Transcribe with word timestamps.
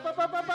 빠빠빠빠빠. 0.00 0.53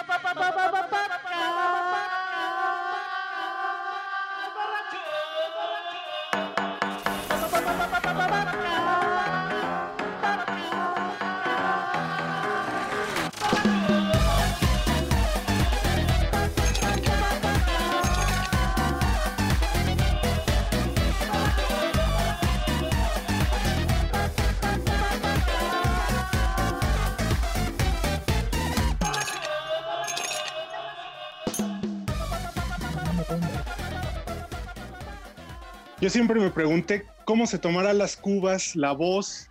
Yo 36.09 36.13
siempre 36.13 36.39
me 36.39 36.49
pregunté 36.49 37.05
cómo 37.23 37.45
se 37.45 37.59
tomará 37.59 37.93
las 37.93 38.17
cubas, 38.17 38.75
la 38.75 38.93
voz 38.93 39.47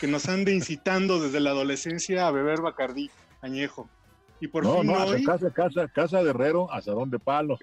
que 0.00 0.08
nos 0.08 0.28
ande 0.28 0.52
incitando 0.52 1.20
desde 1.20 1.38
la 1.38 1.50
adolescencia 1.50 2.26
a 2.26 2.32
beber 2.32 2.62
Bacardí 2.62 3.12
añejo. 3.42 3.88
Y 4.40 4.48
por 4.48 4.64
no, 4.64 4.78
fin 4.78 4.88
no, 4.88 5.04
hoy, 5.04 5.22
casa, 5.22 5.52
casa, 5.52 5.86
casa 5.86 6.20
de 6.24 6.30
herrero, 6.30 6.68
asadón 6.72 7.10
de 7.10 7.20
palo. 7.20 7.60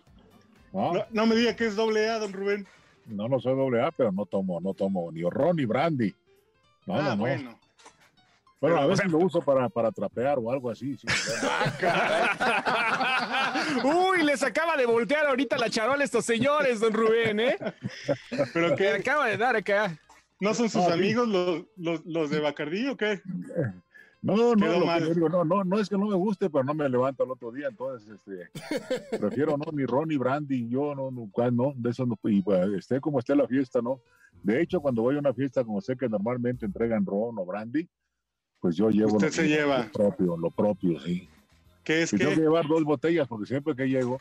No, 0.71 0.93
no, 0.93 1.05
no 1.11 1.25
me 1.25 1.35
diga 1.35 1.57
que 1.57 1.65
es 1.65 1.75
doble 1.75 2.07
A, 2.07 2.19
don 2.19 2.31
Rubén. 2.31 2.65
no, 3.07 3.27
no 3.27 3.38
soy 3.41 3.53
doble 3.53 3.83
A, 3.83 3.91
pero 3.91 4.13
no 4.13 4.25
tomo, 4.25 4.61
no 4.61 4.73
tomo 4.73 5.11
ni 5.11 5.23
ron 5.23 5.57
ni 5.57 5.66
brandy. 5.66 6.16
No, 6.85 6.95
ah, 6.95 7.02
no, 7.02 7.09
no. 7.09 7.17
bueno. 7.17 7.59
Bueno, 8.61 8.77
a 8.77 8.85
veces 8.85 9.11
lo 9.11 9.17
uso 9.17 9.41
para, 9.41 9.67
para 9.67 9.91
trapear 9.91 10.39
o 10.39 10.49
algo 10.49 10.69
así. 10.69 10.95
sí. 10.95 11.05
Uy, 13.84 14.23
les 14.23 14.44
acaba 14.44 14.75
de 14.78 14.86
voltear 14.86 15.25
ahorita 15.28 15.58
la 15.58 15.69
charola 15.69 16.02
a 16.02 16.05
estos 16.05 16.25
señores, 16.25 16.80
don 16.80 16.94
Rubén, 16.94 17.39
¿eh? 17.39 17.58
¿Pero 18.53 18.69
Que 18.75 18.83
qué? 18.83 18.89
acaba 18.89 19.28
de 19.28 19.38
dar 19.38 19.55
acá. 19.55 19.97
¿No 20.39 20.53
son 20.53 20.69
sus 20.69 20.83
Ah, 20.83 20.88
sí. 20.88 20.94
amigos 20.94 21.28
los, 21.28 21.64
los, 21.78 22.06
los 22.06 22.30
de 22.30 22.39
Bacardí 22.39 22.88
o 22.88 22.95
qué? 22.97 23.22
No, 24.22 24.56
no, 24.56 24.86
mal. 24.86 25.14
digo, 25.14 25.30
no, 25.30 25.44
no, 25.45 25.64
no 25.64 25.80
es 25.80 25.88
que 25.89 25.97
no 25.97 26.08
me 26.08 26.16
guste, 26.16 26.50
pero 26.50 26.64
no 26.64 26.73
me 26.73 26.89
levanto 26.89 27.23
al 27.23 27.31
otro 27.31 27.52
día, 27.52 27.67
entonces, 27.69 28.09
este, 28.09 28.50
prefiero 29.17 29.58
no, 29.58 29.66
ni 29.72 29.86
ron 29.86 30.09
ni 30.09 30.17
brandy, 30.17 30.67
yo 30.69 30.94
no, 30.95 31.11
no, 31.11 31.30
cuál, 31.31 31.56
no, 31.56 31.72
de 31.75 31.91
eso 31.91 32.06
no, 32.06 32.17
y 32.23 32.41
pues, 32.41 32.67
esté 32.73 33.00
como 33.00 33.19
esté 33.19 33.36
la 33.36 33.47
fiesta, 33.47 33.80
¿no? 33.81 34.02
De 34.44 34.59
hecho, 34.61 34.81
cuando 34.81 35.02
voy 35.03 35.16
a 35.16 35.19
una 35.19 35.34
fiesta, 35.34 35.63
como 35.63 35.81
sé 35.81 35.95
que 35.95 36.09
normalmente 36.09 36.66
entregan 36.66 37.06
ron 37.06 37.38
o 37.38 37.45
brandy, 37.45 37.88
pues 38.59 38.75
yo 38.75 38.89
llevo 38.89 39.13
Usted 39.16 39.28
lo, 39.28 39.34
se 39.34 39.47
lleva. 39.47 39.84
lo 39.86 39.91
propio, 39.91 40.38
lo 40.38 40.52
propio, 40.52 41.00
sí. 41.00 41.30
¿Qué 41.88 42.02
es 42.02 42.11
Y 42.11 42.17
tengo 42.17 42.31
que 42.31 42.35
que? 42.35 42.41
llevar 42.41 42.67
dos 42.67 42.83
botellas, 42.83 43.30
porque 43.30 43.45
siempre 43.45 43.73
que 43.73 43.85
llego, 43.88 44.19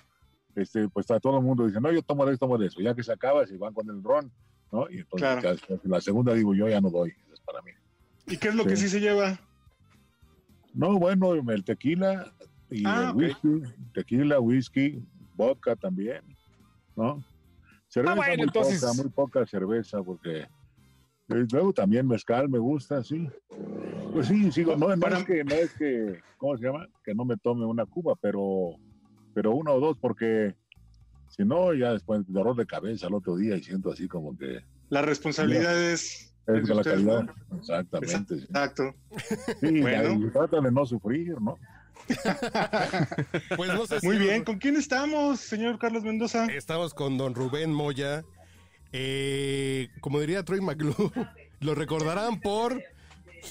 este, 0.55 0.89
pues 0.89 1.03
está 1.03 1.19
todo 1.19 1.39
el 1.39 1.45
mundo 1.45 1.67
dice, 1.67 1.81
no, 1.81 1.91
yo 1.91 2.01
tomo 2.01 2.25
de 2.25 2.33
esto, 2.35 2.47
tomo 2.47 2.57
de 2.59 2.69
eso, 2.69 2.81
ya 2.81 2.95
que 2.95 3.03
se 3.03 3.13
acaba, 3.13 3.45
se 3.45 3.57
van 3.59 3.75
con 3.75 3.91
el 3.91 4.01
ron, 4.05 4.31
¿no? 4.71 4.89
Y 4.89 4.99
entonces 4.99 5.41
Claro. 5.41 5.81
la 5.83 6.01
segunda 6.01 6.33
digo, 6.33 6.55
yo 6.55 6.69
ya 6.69 6.81
no 6.81 6.91
doy, 6.91 7.13
es 7.33 7.41
para 7.41 7.61
mí. 7.63 7.73
¿Y 8.29 8.37
qué 8.37 8.49
es 8.51 8.55
lo 8.55 8.65
que 8.67 8.77
Sí. 8.77 8.85
sí 8.85 8.89
se 8.91 9.01
lleva? 9.01 9.41
No, 10.75 10.97
bueno, 10.97 11.35
el 11.35 11.65
tequila 11.65 12.33
y 12.71 12.87
Ah, 12.87 13.11
el 13.11 13.17
whisky, 13.17 13.49
tequila, 13.93 14.39
whisky, 14.39 15.03
vodka 15.35 15.75
también, 15.75 16.23
¿no? 16.95 17.21
Cerveza 17.89 18.13
Ah, 18.13 18.17
bueno, 18.17 18.35
muy 18.37 18.45
entonces- 18.47 18.81
poca, 18.81 18.93
muy 18.93 19.11
poca 19.11 19.45
cerveza, 19.47 20.01
porque 20.05 20.43
eh, 20.43 21.47
luego 21.51 21.73
también 21.73 22.07
mezcal 22.07 22.49
me 22.49 22.59
gusta, 22.61 23.03
sí. 23.03 23.29
Pues 24.17 24.29
sí, 24.29 24.51
sigo, 24.53 24.77
no, 24.77 24.89
no 24.95 25.01
Para- 25.01 25.19
es 25.19 25.25
que, 25.25 25.45
no 25.45 25.55
es 25.55 25.73
que, 25.75 26.21
¿cómo 26.39 26.57
se 26.57 26.65
llama? 26.65 26.87
Que 27.05 27.15
no 27.15 27.25
me 27.25 27.37
tome 27.37 27.65
una 27.67 27.85
cuba, 27.87 28.15
pero, 28.21 28.71
pero 29.35 29.53
una 29.55 29.73
o 29.73 29.81
dos, 29.81 29.97
porque 30.01 30.55
si 31.29 31.45
no, 31.45 31.75
ya 31.75 31.93
después 31.93 32.23
dolor 32.29 32.57
de 32.57 32.67
cabeza 32.67 33.07
al 33.09 33.15
otro 33.15 33.37
día 33.37 33.57
y 33.57 33.63
siento 33.63 33.93
así 33.93 34.09
como 34.09 34.37
que 34.39 34.61
La 34.89 35.03
responsabilidad 35.03 35.77
es... 35.91 36.33
es 36.47 36.67
de 36.67 36.75
la 36.75 36.83
calidad. 36.83 37.25
¿no? 37.51 37.57
Exactamente. 37.59 38.35
Exacto. 38.37 38.95
Sí, 39.61 39.81
Bueno. 39.81 40.27
y 40.27 40.31
trata 40.31 40.61
de 40.61 40.71
no 40.73 40.87
sufrir, 40.87 41.41
¿no? 41.41 41.59
Pues 43.57 43.75
no 43.75 43.87
sé 43.87 44.01
si 44.01 44.07
Muy 44.07 44.17
lo- 44.19 44.25
bien. 44.25 44.45
¿Con 44.45 44.59
quién 44.59 44.77
estamos, 44.77 45.41
señor 45.41 45.79
Carlos 45.79 46.05
Mendoza? 46.05 46.47
Estamos 46.47 46.95
con 46.95 47.19
don 47.19 47.35
Rubén 47.35 47.73
Moya. 47.73 48.25
Eh, 48.93 49.89
como 50.01 50.21
diría 50.21 50.43
Troy 50.45 50.61
McClure, 50.61 51.11
lo 51.61 51.75
recordarán 51.75 52.41
por 52.41 52.81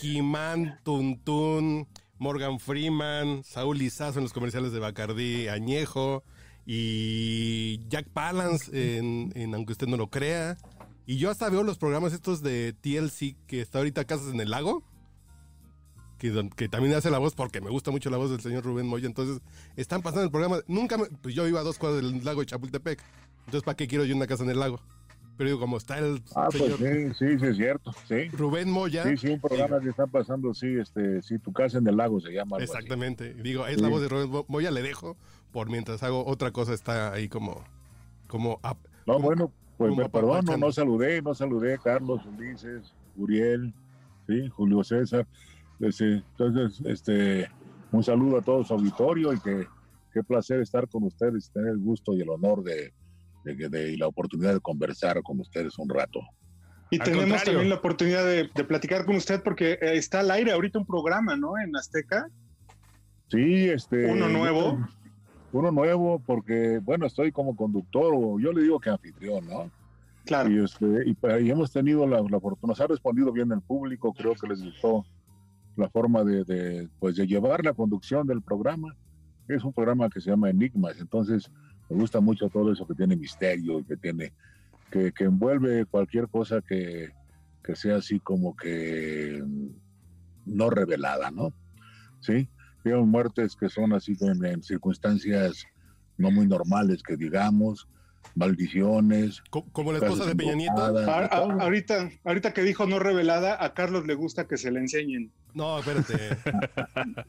He-Man, 0.01 0.79
Tuntún, 0.83 1.87
Morgan 2.17 2.59
Freeman, 2.59 3.43
Saúl 3.43 3.77
Lizazo 3.77 4.19
en 4.19 4.23
los 4.23 4.33
comerciales 4.33 4.71
de 4.71 4.79
Bacardí, 4.79 5.47
Añejo 5.47 6.23
y 6.65 7.85
Jack 7.89 8.07
Palance 8.09 8.97
en, 8.97 9.53
Aunque 9.53 9.73
usted 9.73 9.87
no 9.87 9.97
lo 9.97 10.09
crea. 10.09 10.57
Y 11.05 11.17
yo 11.17 11.29
hasta 11.29 11.49
veo 11.49 11.61
los 11.63 11.77
programas 11.77 12.13
estos 12.13 12.41
de 12.41 12.73
TLC 12.73 13.35
que 13.47 13.61
está 13.61 13.77
ahorita 13.79 14.05
Casas 14.05 14.33
en 14.33 14.41
el 14.41 14.49
Lago. 14.49 14.83
Que 16.17 16.67
también 16.69 16.95
hace 16.95 17.11
la 17.11 17.19
voz 17.19 17.35
porque 17.35 17.61
me 17.61 17.69
gusta 17.69 17.91
mucho 17.91 18.09
la 18.09 18.17
voz 18.17 18.31
del 18.31 18.39
señor 18.41 18.63
Rubén 18.63 18.87
Moya. 18.87 19.05
Entonces, 19.05 19.41
están 19.75 20.01
pasando 20.01 20.23
el 20.23 20.31
programa. 20.31 20.59
Nunca 20.67 20.97
me- 20.97 21.05
Pues 21.21 21.35
yo 21.35 21.47
iba 21.47 21.59
a 21.59 21.63
dos 21.63 21.77
cuadras 21.77 22.01
del 22.01 22.23
lago 22.25 22.39
de 22.39 22.47
Chapultepec. 22.47 23.03
Entonces, 23.45 23.61
¿para 23.63 23.75
qué 23.75 23.87
quiero 23.87 24.05
yo 24.05 24.15
una 24.15 24.25
casa 24.25 24.43
en 24.43 24.49
el 24.49 24.59
lago? 24.59 24.79
Pero 25.37 25.49
digo, 25.49 25.59
como 25.59 25.77
está 25.77 25.97
el 25.99 26.21
Ah, 26.35 26.47
señor 26.51 26.77
pues 26.77 27.17
sí, 27.17 27.27
sí, 27.27 27.39
sí, 27.39 27.45
es 27.45 27.57
cierto, 27.57 27.91
sí. 28.07 28.29
Rubén 28.29 28.69
Moya. 28.69 29.03
Sí, 29.03 29.17
sí, 29.17 29.27
un 29.29 29.41
programa 29.41 29.79
que 29.81 29.89
está 29.89 30.07
pasando, 30.07 30.53
sí, 30.53 30.67
este, 30.79 31.21
sí, 31.21 31.39
tu 31.39 31.51
casa 31.51 31.77
en 31.77 31.87
el 31.87 31.97
lago 31.97 32.19
se 32.21 32.29
llama. 32.31 32.55
algo 32.57 32.63
así. 32.63 32.71
Exactamente. 32.73 33.33
Digo, 33.33 33.67
es 33.67 33.75
Sí. 33.75 33.81
la 33.81 33.89
voz 33.89 34.01
de 34.01 34.07
Rubén 34.07 34.29
Mo- 34.29 34.45
Moya, 34.47 34.71
le 34.71 34.81
dejo. 34.81 35.17
Por 35.51 35.69
mientras 35.69 36.03
hago 36.03 36.25
otra 36.25 36.51
cosa, 36.51 36.73
está 36.73 37.11
ahí 37.13 37.27
como. 37.29 37.63
como 38.27 38.59
No, 39.05 39.19
bueno, 39.19 39.51
pues 39.77 39.89
como 39.89 40.01
me 40.03 40.09
perdón, 40.09 40.45
no 40.59 40.71
saludé, 40.71 41.21
no 41.21 41.33
saludé, 41.35 41.77
Carlos, 41.83 42.21
Ulises, 42.25 42.93
Uriel, 43.17 43.73
sí, 44.27 44.47
Julio 44.49 44.83
César. 44.83 45.27
Este, 45.79 46.23
entonces, 46.37 46.81
este, 46.85 47.49
un 47.91 48.03
saludo 48.03 48.37
a 48.37 48.41
todo 48.41 48.63
su 48.63 48.73
auditorio 48.73 49.33
y 49.33 49.39
que 49.41 49.67
qué 50.13 50.23
placer 50.23 50.61
estar 50.61 50.87
con 50.87 51.03
ustedes, 51.03 51.51
tener 51.51 51.71
el 51.73 51.79
gusto 51.79 52.13
y 52.15 52.21
el 52.21 52.29
honor 52.29 52.63
de, 52.63 52.93
de, 53.45 53.69
de- 53.69 53.91
y 53.93 53.97
la 53.97 54.07
oportunidad 54.07 54.53
de 54.53 54.59
conversar 54.59 55.21
con 55.23 55.39
ustedes 55.39 55.77
un 55.77 55.87
rato. 55.89 56.19
Y 56.91 56.97
Al 56.99 57.03
tenemos 57.05 57.23
contrario. 57.25 57.53
también 57.53 57.69
la 57.69 57.75
oportunidad 57.75 58.25
de, 58.25 58.49
de 58.53 58.63
platicar 58.63 59.05
con 59.05 59.15
usted 59.15 59.41
porque 59.43 59.73
eh, 59.73 59.77
está 59.97 60.19
al 60.19 60.31
aire 60.31 60.51
ahorita 60.51 60.79
un 60.79 60.85
programa, 60.85 61.35
¿no? 61.35 61.57
En 61.57 61.75
Azteca. 61.75 62.27
Sí, 63.29 63.69
este. 63.69 64.11
¿Uno 64.11 64.27
nuevo? 64.29 64.77
Uno 65.51 65.71
nuevo, 65.71 66.19
porque, 66.25 66.79
bueno, 66.83 67.05
estoy 67.05 67.31
como 67.31 67.55
conductor, 67.55 68.13
o 68.15 68.39
yo 68.39 68.51
le 68.51 68.61
digo 68.61 68.79
que 68.79 68.89
anfitrión, 68.89 69.47
¿no? 69.47 69.71
Claro. 70.25 70.49
Y, 70.51 70.63
este, 70.63 70.85
y, 71.05 71.13
pa- 71.13 71.39
y 71.39 71.49
hemos 71.49 71.71
tenido 71.71 72.05
la, 72.05 72.21
la 72.21 72.39
fortuna, 72.39 72.71
nos 72.71 72.81
ha 72.81 72.87
respondido 72.87 73.31
bien 73.31 73.51
el 73.51 73.61
público, 73.61 74.13
creo 74.13 74.33
que 74.35 74.47
les 74.47 74.61
gustó 74.61 75.05
la 75.77 75.89
forma 75.89 76.23
de, 76.23 76.43
de, 76.43 76.89
pues, 76.99 77.15
de 77.15 77.25
llevar 77.25 77.63
la 77.63 77.73
conducción 77.73 78.27
del 78.27 78.41
programa. 78.41 78.95
Es 79.47 79.63
un 79.63 79.71
programa 79.71 80.09
que 80.09 80.19
se 80.19 80.29
llama 80.29 80.49
Enigmas, 80.49 80.99
entonces 80.99 81.49
me 81.89 81.95
gusta 81.97 82.19
mucho 82.19 82.49
todo 82.49 82.71
eso 82.71 82.85
que 82.87 82.95
tiene 82.95 83.15
misterio 83.15 83.79
y 83.79 83.85
que 83.85 83.97
tiene, 83.97 84.33
que, 84.89 85.11
que 85.11 85.25
envuelve 85.25 85.85
cualquier 85.85 86.27
cosa 86.29 86.61
que, 86.61 87.11
que 87.63 87.75
sea 87.75 87.97
así 87.97 88.19
como 88.19 88.55
que 88.55 89.41
mm, 89.45 89.67
no 90.45 90.69
revelada, 90.69 91.31
¿no? 91.31 91.53
Sí, 92.19 92.49
vieron 92.83 93.09
muertes 93.09 93.55
que 93.55 93.69
son 93.69 93.93
así 93.93 94.15
en, 94.21 94.43
en 94.45 94.63
circunstancias 94.63 95.63
no 96.17 96.31
muy 96.31 96.47
normales, 96.47 97.03
que 97.03 97.17
digamos, 97.17 97.87
maldiciones. 98.35 99.41
co- 99.49 99.69
como 99.71 99.91
la 99.91 99.99
esposa 99.99 100.25
de 100.25 100.35
Peña 100.35 100.55
Nieto. 100.55 100.81
A- 100.81 101.25
a- 101.25 101.27
ahorita, 101.61 102.09
ahorita 102.23 102.53
que 102.53 102.63
dijo 102.63 102.85
no 102.87 102.99
revelada, 102.99 103.63
a 103.63 103.73
Carlos 103.73 104.07
le 104.07 104.13
gusta 104.15 104.47
que 104.47 104.57
se 104.57 104.71
le 104.71 104.79
enseñen. 104.79 105.31
No, 105.53 105.79
espérate. 105.79 106.37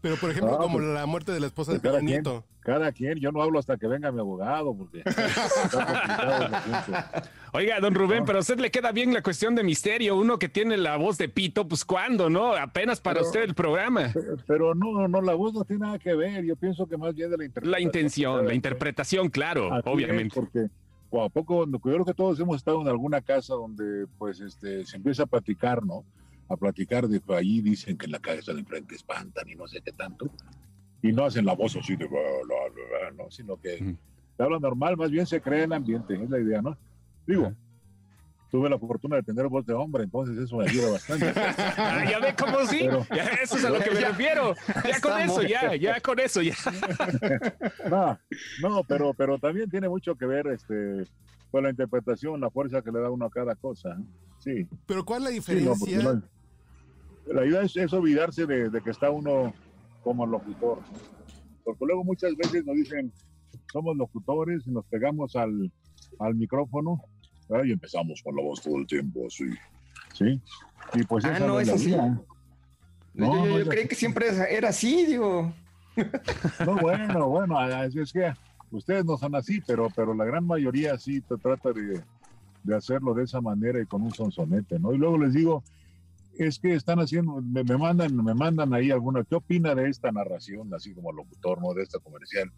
Pero, 0.00 0.16
por 0.16 0.30
ejemplo, 0.30 0.52
No, 0.52 0.58
como 0.58 0.78
pues, 0.78 0.86
la 0.88 1.06
muerte 1.06 1.32
de 1.32 1.40
la 1.40 1.46
esposa 1.46 1.72
de 1.72 1.80
pues, 1.80 1.90
cada 1.90 1.98
Peña 1.98 2.08
quien. 2.08 2.22
Nieto. 2.22 2.44
Cada 2.60 2.92
quien, 2.92 3.18
yo 3.18 3.32
no 3.32 3.42
hablo 3.42 3.58
hasta 3.58 3.76
que 3.76 3.86
venga 3.86 4.10
mi 4.12 4.20
abogado, 4.20 4.74
porque. 4.74 5.02
Oiga, 7.52 7.80
don 7.80 7.94
Rubén, 7.94 8.20
No. 8.20 8.24
pero 8.26 8.38
a 8.38 8.40
usted 8.40 8.58
le 8.58 8.70
queda 8.70 8.92
bien 8.92 9.12
la 9.12 9.22
cuestión 9.22 9.54
de 9.54 9.62
misterio. 9.62 10.16
Uno 10.16 10.38
que 10.38 10.48
tiene 10.48 10.76
la 10.76 10.96
voz 10.96 11.18
de 11.18 11.28
pito, 11.28 11.66
pues 11.66 11.84
¿cuándo, 11.84 12.30
no? 12.30 12.54
Apenas 12.54 13.00
para 13.00 13.14
Pero- 13.20 13.26
usted 13.26 13.42
el 13.42 13.54
programa. 13.54 14.12
Pero 14.46 14.74
no, 14.74 15.08
no, 15.08 15.20
la 15.22 15.34
voz 15.34 15.54
no 15.54 15.64
tiene 15.64 15.86
nada 15.86 15.98
que 15.98 16.14
ver. 16.14 16.44
Yo 16.44 16.56
pienso 16.56 16.86
que 16.86 16.96
más 16.96 17.14
bien 17.14 17.30
de 17.30 17.38
la 17.38 17.44
interpretación. 17.44 17.72
La 17.72 17.80
intención, 17.80 18.46
la 18.46 18.54
interpretación, 18.54 19.28
claro, 19.28 19.70
obviamente. 19.84 20.34
porque 20.34 20.66
o 21.12 21.24
a 21.24 21.28
poco, 21.28 21.66
yo 21.66 21.78
creo 21.80 22.04
que 22.04 22.14
todos 22.14 22.38
hemos 22.38 22.56
estado 22.56 22.80
en 22.82 22.88
alguna 22.88 23.20
casa 23.20 23.54
donde 23.54 24.06
pues 24.16 24.40
este 24.40 24.86
se 24.86 24.96
empieza 24.96 25.24
a 25.24 25.26
platicar, 25.26 25.84
¿no? 25.84 26.04
A 26.50 26.56
platicar 26.56 27.08
de 27.08 27.20
que 27.20 27.34
allí 27.34 27.62
dicen 27.62 27.96
que 27.96 28.06
en 28.06 28.12
la 28.12 28.18
casa 28.18 28.52
de 28.52 28.60
enfrente 28.60 28.94
espantan 28.94 29.48
y 29.48 29.54
no 29.54 29.66
sé 29.66 29.80
qué 29.82 29.92
tanto. 29.92 30.30
Y 31.00 31.12
no 31.12 31.24
hacen 31.24 31.46
la 31.46 31.54
voz 31.54 31.76
así 31.76 31.96
de 31.96 32.06
bla, 32.06 32.20
bla, 32.44 32.56
bla, 32.74 32.84
bla, 33.10 33.24
no, 33.24 33.30
sino 33.30 33.56
que 33.56 33.96
te 34.36 34.42
hablan 34.42 34.60
normal, 34.60 34.96
más 34.96 35.10
bien 35.10 35.26
se 35.26 35.40
crea 35.40 35.64
el 35.64 35.72
ambiente, 35.72 36.14
es 36.14 36.28
la 36.28 36.38
idea, 36.38 36.60
¿no? 36.60 36.76
Digo, 37.26 37.54
tuve 38.50 38.68
la 38.68 38.78
fortuna 38.78 39.16
de 39.16 39.22
tener 39.22 39.46
voz 39.48 39.64
de 39.64 39.72
hombre, 39.72 40.04
entonces 40.04 40.36
eso 40.36 40.56
me 40.56 40.68
ayuda 40.68 40.92
bastante. 40.92 41.26
ya 42.10 42.18
ve 42.20 42.34
cómo 42.36 42.66
sí, 42.66 42.88
ya, 43.14 43.24
eso 43.42 43.56
es 43.56 43.64
a 43.64 43.70
lo 43.70 43.78
que 43.78 43.90
me 43.90 44.00
refiero. 44.00 44.54
Ya 44.84 45.00
con 45.00 45.20
eso, 45.20 45.42
ya, 45.42 45.76
ya 45.76 46.00
con 46.00 46.18
eso, 46.18 46.42
ya. 46.42 46.54
no, 47.88 48.18
no, 48.60 48.84
pero, 48.84 49.14
pero 49.14 49.38
también 49.38 49.70
tiene 49.70 49.88
mucho 49.88 50.16
que 50.16 50.26
ver 50.26 50.48
este, 50.48 51.06
con 51.50 51.62
la 51.62 51.70
interpretación, 51.70 52.40
la 52.40 52.50
fuerza 52.50 52.82
que 52.82 52.90
le 52.90 53.00
da 53.00 53.10
uno 53.10 53.26
a 53.26 53.30
cada 53.30 53.54
cosa. 53.54 53.96
Sí. 54.38 54.66
Pero 54.86 55.04
¿cuál 55.04 55.20
es 55.20 55.24
la 55.24 55.30
diferencia? 55.30 56.22
La 57.32 57.46
idea 57.46 57.62
es, 57.62 57.92
olvidarse 57.92 58.46
de, 58.46 58.80
que 58.82 58.90
está 58.90 59.10
uno 59.10 59.52
como 60.02 60.26
locutor. 60.26 60.78
Porque 61.64 61.84
luego 61.86 62.04
muchas 62.04 62.36
veces 62.36 62.64
nos 62.64 62.76
dicen, 62.76 63.12
somos 63.72 63.96
locutores 63.96 64.66
y 64.66 64.70
nos 64.70 64.84
pegamos 64.86 65.36
al, 65.36 65.70
al 66.18 66.34
micrófono 66.34 67.00
y 67.64 67.72
empezamos 67.72 68.22
con 68.22 68.36
la 68.36 68.42
voz 68.42 68.62
todo 68.62 68.76
el 68.76 68.86
tiempo, 68.86 69.26
así. 69.26 69.44
¿Sí? 70.14 70.40
Y 70.94 71.02
pues 71.04 71.24
ah, 71.24 71.38
no, 71.40 71.60
es 71.60 71.68
así. 71.68 71.94
No, 73.14 73.58
yo, 73.58 73.68
creí 73.68 73.88
que 73.88 73.94
siempre 73.94 74.26
era 74.50 74.68
así, 74.68 75.06
digo. 75.06 75.52
No, 76.64 76.76
bueno, 76.80 77.28
bueno, 77.28 77.60
es 77.82 78.12
que 78.12 78.32
ustedes 78.70 79.04
no 79.04 79.16
son 79.16 79.34
así, 79.34 79.60
pero, 79.66 79.88
pero 79.94 80.14
la 80.14 80.24
gran 80.24 80.46
mayoría 80.46 80.96
sí 80.96 81.20
te 81.20 81.36
trata 81.36 81.72
de, 81.72 82.00
de 82.62 82.76
hacerlo 82.76 83.14
de 83.14 83.24
esa 83.24 83.40
manera 83.40 83.80
y 83.82 83.86
con 83.86 84.02
un 84.02 84.14
sonsonete, 84.14 84.78
¿no? 84.78 84.92
Y 84.92 84.98
luego 84.98 85.18
les 85.18 85.34
digo, 85.34 85.64
es 86.38 86.58
que 86.58 86.74
están 86.74 86.98
haciendo, 87.00 87.40
me, 87.42 87.64
mandan, 87.64 88.16
me 88.16 88.34
mandan 88.34 88.72
ahí 88.72 88.90
alguna, 88.90 89.24
¿qué 89.24 89.34
opina 89.34 89.74
de 89.74 89.88
esta 89.88 90.10
narración, 90.10 90.72
así 90.74 90.94
como 90.94 91.12
locutor, 91.12 91.60
¿no? 91.60 91.74
De 91.74 91.82
esta 91.82 91.98
comercial. 91.98 92.50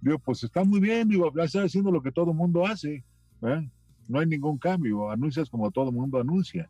Digo, 0.00 0.18
pues 0.18 0.44
está 0.44 0.64
muy 0.64 0.80
bien, 0.80 1.08
digo, 1.08 1.32
está 1.40 1.62
haciendo 1.62 1.90
lo 1.90 2.02
que 2.02 2.12
todo 2.12 2.34
mundo 2.34 2.66
hace, 2.66 3.04
¿eh? 3.42 3.70
no 4.08 4.18
hay 4.18 4.26
ningún 4.26 4.58
cambio, 4.58 5.10
anuncias 5.10 5.48
como 5.48 5.70
todo 5.70 5.90
mundo 5.90 6.18
anuncia. 6.18 6.68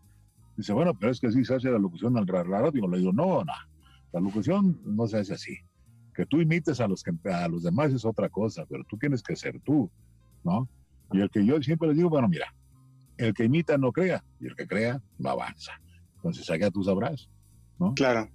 Dice, 0.57 0.73
bueno, 0.73 0.95
pero 0.95 1.11
es 1.11 1.19
que 1.19 1.27
así 1.27 1.45
se 1.45 1.55
hace 1.55 1.71
la 1.71 1.79
locución 1.79 2.17
al 2.17 2.27
radio. 2.27 2.89
Le 2.89 2.99
digo, 2.99 3.13
no, 3.13 3.45
no, 3.45 3.53
la 4.13 4.21
locución 4.21 4.81
no 4.85 5.07
se 5.09 5.19
hace 5.19 5.35
así. 5.35 5.57
Que 6.15 6.27
tú 6.27 6.41
imites 6.41 6.81
a 6.81 6.87
los, 6.87 7.03
que, 7.03 7.11
a 7.29 7.49
los 7.49 7.65
demás 7.65 7.93
es 7.93 8.05
otra 8.05 8.29
cosa, 8.29 8.65
pero 8.69 8.85
tú 8.85 8.97
tienes 8.97 9.23
que 9.23 9.35
ser 9.35 9.61
tú, 9.61 9.91
¿no? 10.45 10.69
Y 11.13 11.21
el 11.21 11.31
que 11.31 11.45
yo 11.45 11.61
siempre 11.61 11.89
les 11.89 11.97
digo, 11.97 12.09
bueno, 12.09 12.29
mira, 12.29 12.55
el 13.17 13.35
que 13.35 13.45
imita 13.45 13.77
no 13.79 13.91
crea, 13.93 14.25
y 14.41 14.47
el 14.47 14.55
que 14.55 14.67
crea 14.67 15.03
no 15.19 15.31
avanza. 15.31 15.73
Entonces, 16.25 16.49
allá 16.51 16.71
tú 16.71 16.83
sabrás, 16.83 17.29
¿no? 17.79 17.95
Claro. 17.95 18.31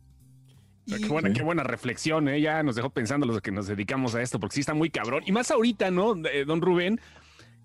Qué 0.85 1.07
buena, 1.07 1.33
qué 1.33 1.43
buena 1.43 1.63
reflexión, 1.63 2.27
¿eh? 2.29 2.41
Ya 2.41 2.63
nos 2.63 2.75
dejó 2.75 2.89
pensando 2.89 3.27
los 3.27 3.41
que 3.41 3.51
nos 3.51 3.67
dedicamos 3.67 4.15
a 4.15 4.21
esto, 4.21 4.39
porque 4.39 4.55
sí 4.55 4.59
está 4.61 4.73
muy 4.73 4.89
cabrón. 4.89 5.23
Y 5.25 5.31
más 5.31 5.51
ahorita, 5.51 5.91
¿no, 5.91 6.15
eh, 6.25 6.45
don 6.45 6.61
Rubén? 6.61 6.99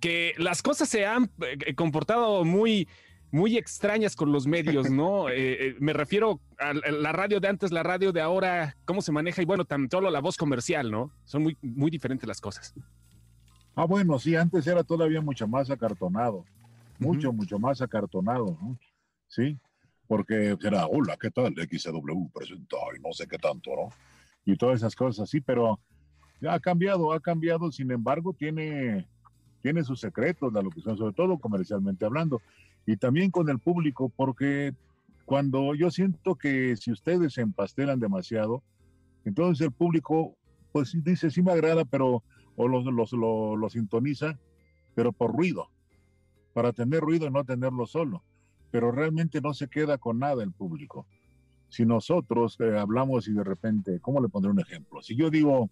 que 0.05 0.35
las 0.37 0.61
cosas 0.61 0.87
se 0.88 1.06
han 1.06 1.31
eh, 1.41 1.75
comportado 1.75 2.44
muy, 2.44 2.87
muy 3.31 3.56
extrañas 3.56 4.15
con 4.15 4.32
los 4.32 4.47
medios, 4.47 4.91
¿no? 4.91 5.29
Eh, 5.35 5.69
eh, 5.69 5.76
me 5.81 5.94
refiero 5.94 6.41
a 6.59 6.75
la 6.75 7.12
radio 7.12 7.41
de 7.41 7.49
antes, 7.49 7.73
la 7.73 7.82
radio 7.82 8.12
de 8.12 8.21
ahora, 8.21 8.76
cómo 8.85 9.00
se 9.00 9.12
maneja 9.12 9.41
y 9.41 9.47
bueno, 9.47 9.65
también 9.65 9.88
todo 9.88 10.11
la 10.11 10.21
voz 10.21 10.37
comercial, 10.37 10.91
¿no? 10.91 11.11
Son 11.25 11.43
muy, 11.43 11.56
muy 11.62 11.91
diferentes 11.91 12.29
las 12.29 12.41
cosas. 12.41 12.75
Ah, 13.75 13.87
bueno, 13.87 14.19
sí, 14.19 14.37
antes 14.37 14.67
era 14.67 14.85
todavía 14.85 15.23
mucho 15.23 15.49
más 15.49 15.71
acartonado, 15.71 16.44
mucho, 16.99 17.32
mucho 17.32 17.59
más 17.59 17.81
acartonado, 17.81 18.59
¿no? 18.61 18.79
Sí, 19.26 19.59
porque 20.06 20.56
era, 20.62 20.87
hola, 20.87 21.17
¿qué 21.21 21.31
tal? 21.31 21.55
XW 21.55 22.31
presenta 22.33 22.77
y 22.97 23.01
no 23.01 23.12
sé 23.12 23.27
qué 23.27 23.39
tanto, 23.39 23.71
¿no? 23.75 23.89
Y 24.45 24.56
todas 24.56 24.77
esas 24.77 24.95
cosas, 24.95 25.29
sí, 25.31 25.41
pero 25.41 25.81
ha 26.49 26.61
cambiado, 26.61 27.12
ha 27.12 27.21
cambiado, 27.21 27.73
sin 27.73 27.91
embargo, 27.91 28.35
tiene 28.35 29.06
tiene 29.65 29.83
sus 29.83 29.99
secretos 29.99 30.53
la 30.53 30.61
locución, 30.61 30.99
sobre 30.99 31.15
todo 31.15 31.39
comercialmente 31.39 32.05
hablando, 32.05 32.43
y 32.85 32.99
también 32.99 33.31
con 33.31 33.49
el 33.49 33.59
público, 33.59 34.12
porque 34.15 34.75
cuando 35.25 35.75
yo 35.75 35.91
siento 35.91 36.35
que 36.35 36.77
si 36.77 36.93
ustedes 36.93 37.33
se 37.33 37.41
empastelan 37.41 37.99
demasiado, 37.99 38.62
entonces 39.25 39.65
el 39.65 39.73
público, 39.73 40.37
pues 40.71 40.95
dice, 41.03 41.31
sí 41.31 41.43
me 41.43 41.53
agrada, 41.53 41.87
pero, 41.87 42.23
o 42.57 42.69
lo, 42.69 42.83
lo, 42.83 43.57
lo 43.57 43.71
sintoniza, 43.71 44.39
pero 44.95 45.12
por 45.12 45.35
ruido, 45.35 45.71
para 46.53 46.75
tener 46.75 47.00
ruido 47.00 47.27
y 47.27 47.31
no 47.31 47.43
tenerlo 47.43 47.87
solo, 47.87 48.23
pero 48.75 48.91
realmente 48.91 49.41
no 49.41 49.55
se 49.55 49.69
queda 49.69 49.99
con 49.99 50.19
nada 50.19 50.43
el 50.43 50.50
público. 50.50 51.06
Si 51.69 51.87
nosotros 51.87 52.56
eh, 52.59 52.76
hablamos 52.76 53.29
y 53.29 53.32
de 53.32 53.44
repente, 53.44 54.00
¿cómo 54.00 54.21
le 54.21 54.29
pondré 54.29 54.50
un 54.50 54.59
ejemplo? 54.59 55.00
Si 55.00 55.15
yo 55.15 55.31
digo, 55.31 55.71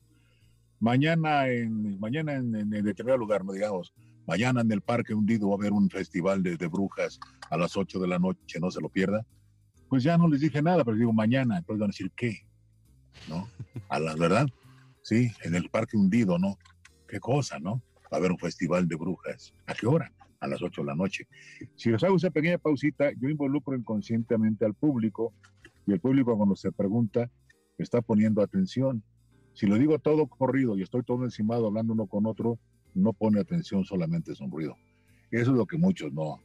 mañana 0.79 1.49
en, 1.49 1.99
mañana 1.99 2.35
en, 2.35 2.71
determinado 2.71 3.19
lugar, 3.19 3.45
no 3.45 3.55
digamos, 3.55 3.93
mañana 4.25 4.61
en 4.61 4.71
el 4.71 4.83
Parque 4.83 5.15
Hundido 5.15 5.49
va 5.49 5.57
a 5.57 5.59
haber 5.59 5.73
un 5.73 5.91
festival 5.91 6.45
de, 6.45 6.57
brujas 6.69 7.19
a 7.51 7.57
las 7.57 7.77
8 7.77 7.99
de 7.99 8.07
la 8.07 8.21
noche, 8.21 8.61
no 8.61 8.71
se 8.71 8.81
lo 8.81 8.89
pierda. 8.89 9.27
Pues 9.89 10.05
ya 10.05 10.17
no 10.17 10.29
les 10.29 10.41
dije 10.41 10.63
nada, 10.63 10.85
pero 10.85 10.97
digo 10.97 11.13
mañana, 11.13 11.59
entonces 11.59 11.81
van 11.81 11.89
a 11.89 11.95
decir, 11.95 12.13
¿qué? 12.15 12.47
¿No? 13.29 13.49
A 13.89 13.99
la 13.99 14.15
verdad, 14.15 14.47
sí, 15.03 15.33
en 15.43 15.57
el 15.57 15.69
Parque 15.71 15.97
Hundido, 15.97 16.39
¿no? 16.39 16.57
¿Qué 17.09 17.19
cosa, 17.19 17.59
no? 17.59 17.83
Va 18.05 18.13
a 18.13 18.17
haber 18.19 18.31
un 18.31 18.39
festival 18.39 18.87
de 18.87 18.95
brujas. 18.95 19.53
¿A 19.67 19.75
qué 19.75 19.89
hora? 19.89 20.13
A 20.43 20.49
las 20.49 20.61
8 20.61 20.83
de 20.83 20.87
la 20.87 20.95
noche. 20.95 21.27
Si 21.77 21.91
les 21.91 22.03
hago 22.03 22.17
esa 22.17 22.31
pequeña 22.31 22.59
pausita, 22.59 23.11
yo 23.19 23.29
involucro 23.29 23.77
inconscientemente 23.77 24.65
al 24.65 24.75
público 24.75 25.33
y 25.87 25.93
el 25.93 26.01
público 26.01 26.37
cuando 26.37 26.57
se 26.57 26.73
pregunta 26.73 27.31
está 27.79 28.03
poniendo 28.03 28.43
atención 28.43 29.03
si 29.55 29.67
lo 29.67 29.77
digo 29.77 29.99
todo 29.99 30.27
corrido 30.27 30.77
y 30.77 30.83
estoy 30.83 31.03
todo 31.03 31.25
encimado 31.25 31.67
hablando 31.67 31.93
uno 31.93 32.07
con 32.07 32.27
otro, 32.27 32.59
no 32.95 33.13
pone 33.13 33.41
atención, 33.41 33.85
solamente 33.85 34.33
es 34.33 34.41
un 34.41 34.51
ruido. 34.51 34.77
Eso 35.31 35.51
es 35.51 35.57
lo 35.57 35.67
que 35.67 35.79
muchos 35.79 36.13
no, 36.13 36.41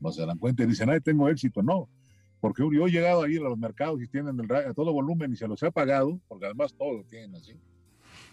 no 0.00 0.12
se 0.12 0.24
dan 0.26 0.38
cuenta 0.38 0.62
y 0.62 0.66
dicen, 0.66 0.90
ay, 0.90 1.00
tengo 1.00 1.28
éxito. 1.28 1.62
No, 1.62 1.88
porque 2.40 2.62
yo 2.62 2.86
he 2.86 2.90
llegado 2.90 3.22
ahí 3.22 3.36
a 3.36 3.40
los 3.40 3.58
mercados 3.58 4.02
y 4.02 4.08
tienen 4.08 4.38
el 4.38 4.52
a 4.54 4.74
todo 4.74 4.92
volumen 4.92 5.32
y 5.32 5.36
se 5.36 5.48
los 5.48 5.62
he 5.62 5.70
pagado, 5.70 6.20
porque 6.28 6.46
además 6.46 6.74
todo 6.74 6.98
lo 6.98 7.04
tienen 7.04 7.34
así. 7.34 7.54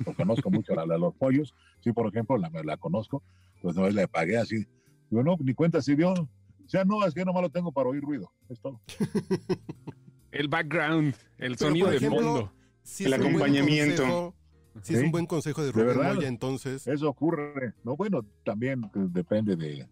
Lo 0.05 0.13
conozco 0.13 0.49
mucho, 0.49 0.73
la, 0.75 0.85
de 0.85 0.99
los 0.99 1.13
pollos, 1.15 1.53
sí, 1.81 1.91
por 1.91 2.07
ejemplo, 2.07 2.37
la, 2.37 2.49
la 2.63 2.77
conozco, 2.77 3.23
pues 3.61 3.75
no 3.75 3.89
le 3.89 4.07
pagué 4.07 4.37
así. 4.37 4.65
Digo, 5.09 5.23
no, 5.23 5.35
ni 5.39 5.53
cuenta 5.53 5.81
si 5.81 5.95
dio. 5.95 6.13
O 6.13 6.69
sea, 6.69 6.85
no, 6.85 7.05
es 7.05 7.13
que 7.13 7.25
nomás 7.25 7.41
lo 7.41 7.49
tengo 7.49 7.71
para 7.71 7.89
oír 7.89 8.01
ruido, 8.03 8.31
es 8.47 8.59
todo. 8.59 8.79
el 10.31 10.47
background, 10.47 11.15
el 11.37 11.57
sonido 11.57 11.89
de 11.89 11.99
fondo 11.99 12.51
el 12.99 13.13
acompañamiento. 13.13 14.33
Si 14.81 14.95
es 14.95 15.03
un 15.03 15.11
buen 15.11 15.25
consejo 15.25 15.63
de 15.63 15.71
Rubén 15.71 15.97
Moya, 15.97 16.27
entonces. 16.27 16.87
Eso 16.87 17.09
ocurre. 17.09 17.73
No, 17.83 17.95
bueno, 17.95 18.25
también 18.43 18.89
depende 18.93 19.55
de, 19.55 19.87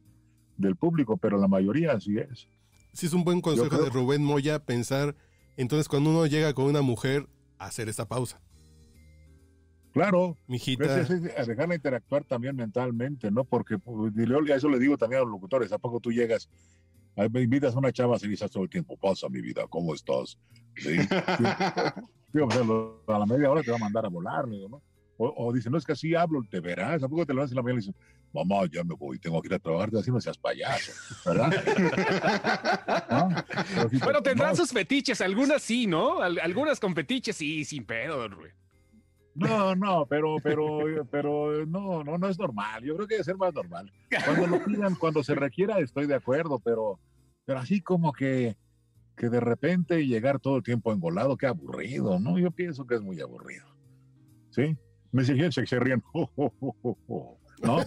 del 0.56 0.76
público, 0.76 1.18
pero 1.18 1.38
la 1.38 1.48
mayoría 1.48 1.94
así 1.94 2.18
es. 2.18 2.48
Si 2.94 3.06
es 3.06 3.14
un 3.14 3.24
buen 3.24 3.42
consejo 3.42 3.82
de 3.82 3.90
Rubén 3.90 4.24
Moya 4.24 4.60
pensar, 4.60 5.16
entonces 5.58 5.88
cuando 5.88 6.10
uno 6.10 6.26
llega 6.26 6.54
con 6.54 6.66
una 6.66 6.82
mujer, 6.82 7.28
hacer 7.60 7.90
esa 7.90 8.08
pausa. 8.08 8.42
Claro, 9.98 10.38
mijita. 10.48 10.86
Pues 10.86 11.10
es, 11.10 11.48
dejarla 11.48 11.76
interactuar 11.76 12.24
también 12.24 12.56
mentalmente, 12.56 13.32
¿no? 13.32 13.44
Porque 13.44 13.80
pues, 13.80 14.14
eso 14.16 14.70
le 14.70 14.80
digo 14.80 14.98
también 14.98 15.22
a 15.22 15.24
los 15.24 15.32
locutores, 15.32 15.72
¿a 15.72 15.80
poco 15.80 16.00
tú 16.00 16.12
llegas, 16.12 16.50
me 17.32 17.42
invitas 17.42 17.76
a 17.76 17.80
una 17.80 17.92
chava, 17.92 18.20
se 18.20 18.28
dice 18.28 18.48
todo 18.48 18.64
el 18.64 18.70
tiempo, 18.70 18.96
pasa 18.96 19.28
mi 19.28 19.42
vida, 19.42 19.66
¿cómo 19.68 19.96
estás? 19.96 20.38
¿Sí? 20.76 20.98
a 23.08 23.20
la 23.20 23.26
media 23.26 23.50
hora 23.50 23.64
te 23.64 23.72
va 23.72 23.78
a 23.78 23.80
mandar 23.80 24.06
a 24.06 24.10
volar, 24.10 24.48
¿no? 24.48 24.84
O, 25.18 25.34
o 25.36 25.52
dice, 25.52 25.72
no, 25.72 25.80
es 25.80 25.84
que 25.84 25.94
así 25.94 26.14
hablo, 26.14 26.44
te 26.48 26.60
verás. 26.60 27.02
¿A 27.02 27.10
poco 27.10 27.26
te 27.26 27.34
lo 27.34 27.44
en 27.44 27.56
la 27.56 27.64
mañana 27.64 27.82
y 27.82 27.88
dice, 27.88 27.98
mamá, 28.32 28.68
ya 28.72 28.84
me 28.84 28.94
voy, 28.94 29.18
tengo 29.18 29.42
que 29.42 29.48
ir 29.48 29.56
a 29.56 29.60
trabajar, 29.60 29.90
así 29.98 30.12
no 30.12 30.22
seas 30.22 30.38
payaso, 30.38 30.92
¿verdad? 31.26 31.52
Bueno, 34.04 34.22
tendrán 34.22 34.56
sus 34.56 34.72
fetiches, 34.72 35.22
algunas 35.22 35.64
sí, 35.64 35.88
¿no? 35.88 36.22
Algunas 36.22 36.80
con 36.80 36.94
fetiches 36.94 37.36
sí, 37.36 37.66
sin 37.66 37.84
pedo, 37.84 38.28
Rubén. 38.28 38.67
No, 39.38 39.76
no, 39.76 40.06
pero, 40.08 40.38
pero, 40.42 41.06
pero 41.12 41.66
no, 41.66 42.04
no, 42.04 42.18
no 42.18 42.28
es 42.28 42.40
normal. 42.40 42.84
Yo 42.84 42.96
creo 42.96 43.08
que 43.08 43.16
debe 43.16 43.24
ser 43.24 43.38
más 43.38 43.54
normal. 43.54 43.92
Cuando 44.26 44.48
lo 44.48 44.66
pidan, 44.66 44.96
cuando 44.96 45.24
se 45.24 45.36
requiera, 45.36 45.80
estoy 45.80 46.08
de 46.08 46.16
acuerdo, 46.16 46.60
pero, 46.60 47.00
pero 47.46 47.60
así 47.60 47.82
como 47.82 48.14
que 48.14 48.58
que 49.18 49.30
de 49.30 49.40
repente 49.40 50.06
llegar 50.06 50.40
todo 50.40 50.58
el 50.58 50.64
tiempo 50.64 50.94
engolado, 50.94 51.38
qué 51.38 51.48
aburrido, 51.48 52.20
¿no? 52.20 52.38
Yo 52.38 52.52
pienso 52.52 52.86
que 52.86 52.96
es 52.96 53.02
muy 53.02 53.20
aburrido. 53.20 53.66
¿Sí? 54.52 54.78
Me 55.12 55.26
siguen, 55.26 55.52
se, 55.52 55.66
se 55.66 55.80
ríen, 55.80 56.04
¿no? 57.64 57.78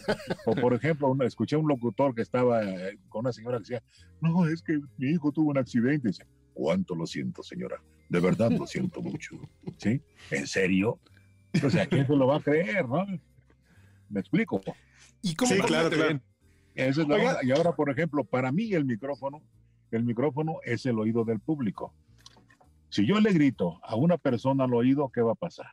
O 0.46 0.54
por 0.56 0.74
ejemplo, 0.74 1.16
escuché 1.24 1.56
un 1.56 1.68
locutor 1.68 2.14
que 2.16 2.22
estaba 2.22 2.64
eh, 2.64 2.98
con 3.08 3.20
una 3.20 3.32
señora 3.32 3.58
que 3.58 3.62
decía, 3.62 3.82
no, 4.20 4.46
es 4.48 4.60
que 4.60 4.80
mi 4.98 5.10
hijo 5.10 5.30
tuvo 5.30 5.50
un 5.50 5.58
accidente. 5.58 6.10
¿cuánto 6.52 6.94
lo 6.94 7.06
siento, 7.06 7.42
señora? 7.42 7.80
De 8.08 8.20
verdad 8.20 8.50
lo 8.50 8.66
siento 8.66 9.00
mucho. 9.00 9.36
¿Sí? 9.78 10.02
¿En 10.32 10.46
serio? 10.48 10.98
O 11.64 11.70
sea, 11.70 11.86
¿quién 11.86 12.06
se 12.06 12.16
lo 12.16 12.26
va 12.26 12.36
a 12.36 12.40
creer, 12.40 12.88
no? 12.88 13.06
¿Me 14.08 14.20
explico? 14.20 14.60
¿Y 15.22 15.34
cómo 15.34 15.52
sí, 15.52 15.60
claro, 15.60 15.90
claro. 15.90 16.20
y 17.42 17.50
ahora, 17.50 17.72
por 17.72 17.90
ejemplo, 17.90 18.24
para 18.24 18.52
mí 18.52 18.72
el 18.72 18.84
micrófono 18.84 19.42
el 19.90 20.04
micrófono 20.04 20.58
es 20.64 20.86
el 20.86 20.98
oído 20.98 21.24
del 21.24 21.40
público. 21.40 21.92
Si 22.88 23.06
yo 23.06 23.20
le 23.20 23.32
grito 23.32 23.80
a 23.82 23.96
una 23.96 24.18
persona 24.18 24.64
al 24.64 24.74
oído, 24.74 25.10
¿qué 25.10 25.20
va 25.20 25.32
a 25.32 25.36
pasar? 25.36 25.70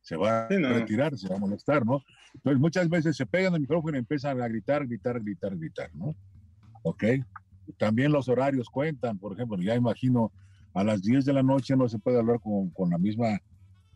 Se 0.00 0.16
va 0.16 0.46
a 0.46 0.48
retirar, 0.48 1.16
se 1.16 1.28
va 1.28 1.36
a 1.36 1.40
molestar, 1.40 1.84
¿no? 1.84 2.02
Entonces 2.34 2.60
muchas 2.60 2.88
veces 2.88 3.16
se 3.16 3.26
pegan 3.26 3.54
el 3.54 3.60
micrófono 3.60 3.96
y 3.96 4.00
empiezan 4.00 4.40
a 4.40 4.48
gritar, 4.48 4.86
gritar, 4.86 5.20
gritar, 5.20 5.56
gritar, 5.56 5.90
¿no? 5.94 6.14
¿ok? 6.82 7.04
También 7.76 8.12
los 8.12 8.28
horarios 8.28 8.70
cuentan, 8.70 9.18
por 9.18 9.32
ejemplo, 9.32 9.58
ya 9.60 9.74
imagino 9.74 10.32
a 10.72 10.84
las 10.84 11.02
10 11.02 11.24
de 11.24 11.32
la 11.32 11.42
noche 11.42 11.76
no 11.76 11.88
se 11.88 11.98
puede 11.98 12.18
hablar 12.18 12.40
con, 12.40 12.70
con 12.70 12.90
la 12.90 12.98
misma, 12.98 13.40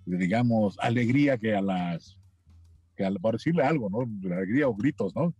digamos, 0.06 0.78
alegría 0.80 1.38
que 1.38 1.54
a 1.54 1.62
las, 1.62 2.18
que 2.96 3.04
al, 3.04 3.18
por 3.20 3.34
decirle 3.34 3.62
algo, 3.62 3.88
¿no? 3.90 4.00
Alegría 4.34 4.68
o 4.68 4.74
gritos, 4.74 5.14
¿no? 5.14 5.34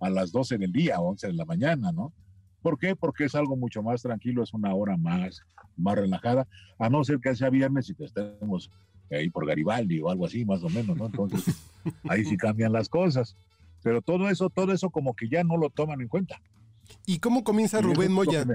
A 0.00 0.10
las 0.10 0.32
12 0.32 0.58
del 0.58 0.72
día, 0.72 1.00
11 1.00 1.28
de 1.28 1.32
la 1.34 1.44
mañana, 1.44 1.92
¿no? 1.92 2.12
¿Por 2.62 2.78
qué? 2.78 2.96
Porque 2.96 3.24
es 3.24 3.34
algo 3.34 3.56
mucho 3.56 3.82
más 3.82 4.02
tranquilo, 4.02 4.42
es 4.42 4.54
una 4.54 4.74
hora 4.74 4.96
más, 4.96 5.42
más 5.76 5.96
relajada, 5.96 6.48
a 6.78 6.88
no 6.88 7.04
ser 7.04 7.20
que 7.20 7.34
sea 7.34 7.50
viernes 7.50 7.90
y 7.90 7.94
que 7.94 8.04
estemos 8.04 8.70
ahí 9.10 9.28
por 9.30 9.46
Garibaldi 9.46 10.00
o 10.00 10.10
algo 10.10 10.26
así, 10.26 10.44
más 10.44 10.62
o 10.62 10.68
menos, 10.68 10.96
¿no? 10.96 11.06
Entonces, 11.06 11.44
ahí 12.08 12.24
sí 12.24 12.36
cambian 12.36 12.72
las 12.72 12.88
cosas. 12.88 13.36
Pero 13.82 14.00
todo 14.00 14.30
eso, 14.30 14.48
todo 14.48 14.72
eso 14.72 14.90
como 14.90 15.14
que 15.14 15.28
ya 15.28 15.44
no 15.44 15.58
lo 15.58 15.68
toman 15.68 16.00
en 16.00 16.08
cuenta. 16.08 16.40
¿Y 17.06 17.18
cómo 17.18 17.44
comienza 17.44 17.80
Rubén 17.80 18.12
Moya? 18.12 18.46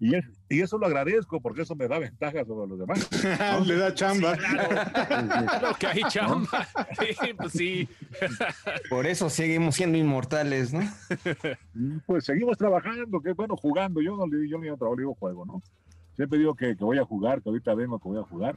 Y, 0.00 0.60
eso 0.60 0.78
lo 0.78 0.86
agradezco 0.86 1.40
porque 1.40 1.62
eso 1.62 1.74
me 1.74 1.88
da 1.88 1.98
ventaja 1.98 2.44
sobre 2.44 2.68
los 2.68 2.78
demás. 2.78 3.08
Le 3.66 3.76
da 3.76 3.94
chamba. 3.94 4.36
Claro 4.44 5.74
que 5.78 5.86
hay 5.86 6.02
chamba. 6.08 6.66
Sí, 6.98 7.32
pues 7.36 7.52
sí. 7.52 7.88
Por 8.88 9.06
eso 9.06 9.28
seguimos 9.30 9.74
siendo 9.74 9.98
inmortales, 9.98 10.72
¿no? 10.72 10.80
Pues 12.06 12.24
seguimos 12.24 12.56
trabajando, 12.56 13.20
que 13.20 13.32
bueno, 13.32 13.56
jugando. 13.56 14.00
Yo 14.00 14.16
no 14.16 14.26
le 14.26 14.38
digo, 14.38 14.62
yo 14.62 14.70
no 14.70 14.76
trabajo, 14.76 14.96
digo 14.96 15.14
juego, 15.14 15.44
¿no? 15.44 15.62
Siempre 16.14 16.38
digo 16.38 16.54
que, 16.54 16.76
que, 16.76 16.84
voy 16.84 16.98
a 16.98 17.04
jugar, 17.04 17.42
que 17.42 17.48
ahorita 17.48 17.74
vengo, 17.74 17.98
que 17.98 18.08
voy 18.08 18.18
a 18.18 18.22
jugar, 18.22 18.56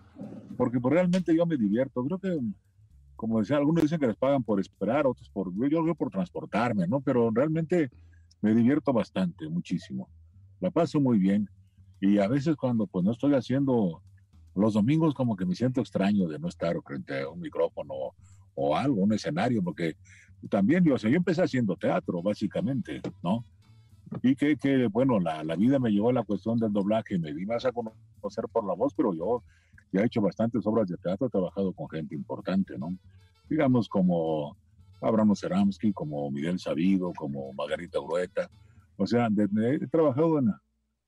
porque 0.58 0.79
pues, 0.79 0.94
realmente 0.94 1.36
yo 1.36 1.46
me 1.46 1.58
divierto. 1.58 2.03
Creo 2.03 2.20
que, 2.20 2.39
como 3.15 3.39
decía, 3.39 3.58
algunos 3.58 3.82
dicen 3.84 4.00
que 4.00 4.08
les 4.08 4.15
pagan 4.15 4.44
por 4.44 4.60
esperar, 4.60 5.08
otros 5.08 5.29
por, 5.29 5.51
yo 5.70 5.82
creo 5.82 5.96
por 5.96 6.12
transportarme, 6.12 6.88
¿no? 6.88 7.01
Pero 7.01 7.32
realmente 7.34 7.89
me 8.41 8.53
divierto 8.53 8.94
bastante, 8.94 9.50
muchísimo. 9.50 10.08
La 10.60 10.72
paso 10.72 11.00
muy 11.00 11.18
bien. 11.18 11.50
Y 12.00 12.20
a 12.20 12.28
veces 12.28 12.56
cuando 12.56 12.88
pues 12.88 13.04
no 13.04 13.12
estoy 13.12 13.34
haciendo 13.34 14.02
los 14.56 14.74
domingos 14.74 15.14
como 15.14 15.36
que 15.36 15.46
me 15.46 15.56
siento 15.56 15.82
extraño 15.82 16.28
de 16.28 16.40
no 16.40 16.48
estar 16.48 16.76
frente 16.84 17.22
a 17.22 17.30
un 17.30 17.40
micrófono 17.40 17.94
o, 18.56 18.76
algo, 18.76 19.02
un 19.02 19.14
escenario, 19.14 19.64
porque 19.64 19.96
también, 20.50 20.84
yo, 20.84 20.96
o 20.96 20.98
sea, 20.98 21.12
yo 21.12 21.18
empecé 21.18 21.44
haciendo 21.44 21.76
teatro, 21.76 22.24
básicamente, 22.24 23.02
¿no? 23.24 23.46
Y 24.24 24.36
que, 24.36 24.58
que 24.58 24.88
bueno, 24.88 25.20
la, 25.20 25.44
la, 25.44 25.56
vida 25.56 25.78
me 25.78 25.92
llevó 25.92 26.10
a 26.10 26.14
la 26.14 26.24
cuestión 26.24 26.58
del 26.58 26.74
doblaje, 26.74 27.20
me 27.20 27.34
di 27.34 27.46
más 27.46 27.66
a 27.66 27.72
conocer 27.72 28.46
por 28.52 28.66
la 28.66 28.74
voz, 28.74 28.94
pero 28.96 29.14
yo 29.14 29.44
ya 29.92 30.02
he 30.02 30.06
hecho 30.06 30.22
bastantes 30.22 30.66
obras 30.66 30.88
de 30.88 30.98
teatro, 30.98 31.28
he 31.28 31.30
trabajado 31.30 31.72
con 31.74 31.88
gente 31.90 32.16
importante, 32.16 32.78
¿no? 32.80 32.98
Digamos 33.48 33.88
como 33.88 34.58
Abraham 35.02 35.36
Ceramsky, 35.36 35.94
como 35.94 36.32
Miguel 36.32 36.60
Sabido, 36.60 37.14
como 37.14 37.54
Margarita 37.54 38.00
Urueta, 38.00 38.50
o 38.98 39.08
sea, 39.08 39.27
de, 39.30 39.48
de, 39.48 39.75
he 39.75 39.88
trabajado 39.88 40.39
en, 40.39 40.51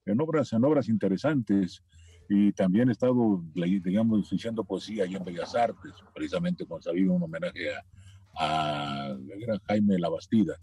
en, 0.05 0.22
obras, 0.22 0.53
en 0.53 0.63
obras 0.63 0.88
interesantes 0.88 1.84
y 2.29 2.51
también 2.53 2.89
he 2.89 2.91
estado, 2.91 3.43
digamos, 3.53 4.29
diciendo 4.29 4.63
poesía 4.63 5.03
ahí 5.03 5.15
en 5.15 5.24
Bellas 5.24 5.55
Artes, 5.55 5.93
precisamente 6.13 6.65
con 6.65 6.81
Sabido, 6.81 7.13
un 7.13 7.24
homenaje 7.24 7.74
a, 7.74 7.84
a, 8.39 9.12
a 9.12 9.60
Jaime 9.67 9.98
Labastida 9.98 10.55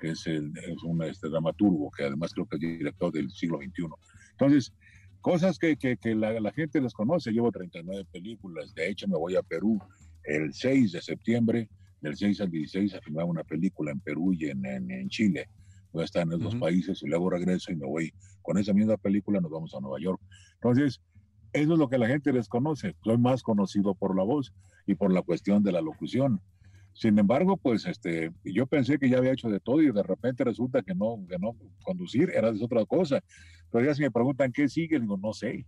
que 0.00 0.10
es, 0.10 0.26
el, 0.26 0.52
es 0.56 0.82
un 0.82 1.02
este, 1.04 1.28
dramaturgo, 1.28 1.90
que 1.90 2.04
además 2.04 2.32
creo 2.32 2.46
que 2.46 2.56
es 2.56 2.60
director 2.60 3.12
del 3.12 3.30
siglo 3.30 3.58
XXI. 3.58 3.84
Entonces, 4.32 4.72
cosas 5.20 5.58
que, 5.58 5.76
que, 5.76 5.96
que 5.96 6.14
la, 6.14 6.40
la, 6.40 6.52
gente 6.52 6.80
desconoce. 6.80 7.30
Llevo 7.30 7.52
39 7.52 8.06
películas. 8.10 8.74
De 8.74 8.88
hecho, 8.88 9.06
me 9.06 9.18
voy 9.18 9.36
a 9.36 9.42
Perú 9.42 9.78
el 10.24 10.52
6 10.52 10.92
de 10.92 11.02
septiembre, 11.02 11.68
del 12.00 12.16
6 12.16 12.40
al 12.40 12.50
16, 12.50 12.94
a 12.94 13.00
filmar 13.00 13.26
una 13.26 13.44
película 13.44 13.92
en 13.92 14.00
Perú 14.00 14.32
y 14.32 14.46
en, 14.46 14.64
en, 14.64 14.90
en 14.90 15.08
Chile. 15.08 15.48
Voy 15.92 16.02
a 16.02 16.04
estar 16.04 16.22
en 16.22 16.32
esos 16.32 16.54
uh 16.54 16.56
-huh. 16.56 16.60
países 16.60 17.02
y 17.02 17.06
luego 17.06 17.30
regreso 17.30 17.72
y 17.72 17.76
me 17.76 17.86
voy 17.86 18.12
con 18.42 18.58
esa 18.58 18.72
misma 18.72 18.96
película, 18.96 19.40
nos 19.40 19.50
vamos 19.50 19.74
a 19.74 19.80
Nueva 19.80 19.98
York. 20.00 20.20
Entonces, 20.54 21.00
eso 21.52 21.72
es 21.72 21.78
lo 21.78 21.88
que 21.88 21.98
la 21.98 22.06
gente 22.06 22.32
desconoce. 22.32 22.94
Soy 23.02 23.18
más 23.18 23.42
conocido 23.42 23.94
por 23.94 24.16
la 24.16 24.22
voz 24.22 24.52
y 24.86 24.94
por 24.94 25.12
la 25.12 25.22
cuestión 25.22 25.62
de 25.62 25.72
la 25.72 25.80
locución. 25.80 26.40
Sin 26.92 27.18
embargo, 27.18 27.56
pues 27.56 27.86
este, 27.86 28.32
yo 28.44 28.66
pensé 28.66 28.98
que 28.98 29.08
ya 29.08 29.18
había 29.18 29.32
hecho 29.32 29.48
de 29.48 29.60
todo 29.60 29.80
y 29.80 29.90
de 29.90 30.02
repente 30.02 30.44
resulta 30.44 30.82
que 30.82 30.94
no, 30.94 31.24
que 31.28 31.38
no 31.38 31.56
conducir 31.82 32.30
era 32.30 32.52
de 32.52 32.62
otra 32.64 32.84
cosa. 32.84 33.20
Pero 33.70 33.84
ya 33.84 33.94
si 33.94 34.02
me 34.02 34.10
preguntan 34.10 34.52
qué 34.52 34.68
sigue, 34.68 35.00
digo, 35.00 35.16
no 35.16 35.32
sé. 35.32 35.66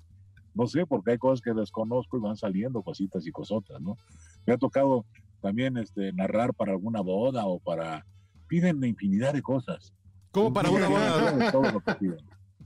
No 0.55 0.67
sé, 0.67 0.85
porque 0.87 1.13
hay 1.13 1.19
cosas 1.19 1.41
que 1.41 1.55
desconozco 1.55 2.19
y 2.19 2.21
van 2.21 2.37
saliendo 2.37 2.83
cositas 2.83 3.27
y 3.27 3.31
cosotas, 3.31 3.81
¿no? 3.81 3.97
Me 4.45 4.53
ha 4.53 4.59
tocado 4.59 5.07
también 5.41 5.79
este, 5.79 6.13
narrar 6.13 6.55
para 6.55 6.73
alguna 6.73 7.01
boda 7.01 7.47
o 7.47 7.59
para... 7.59 8.05
Piden 8.49 8.85
infinidad 8.85 9.33
de 9.33 9.41
cosas. 9.41 9.95
¿Cómo 10.33 10.53
para 10.53 10.71
una 10.71 10.89
boda? 10.89 11.53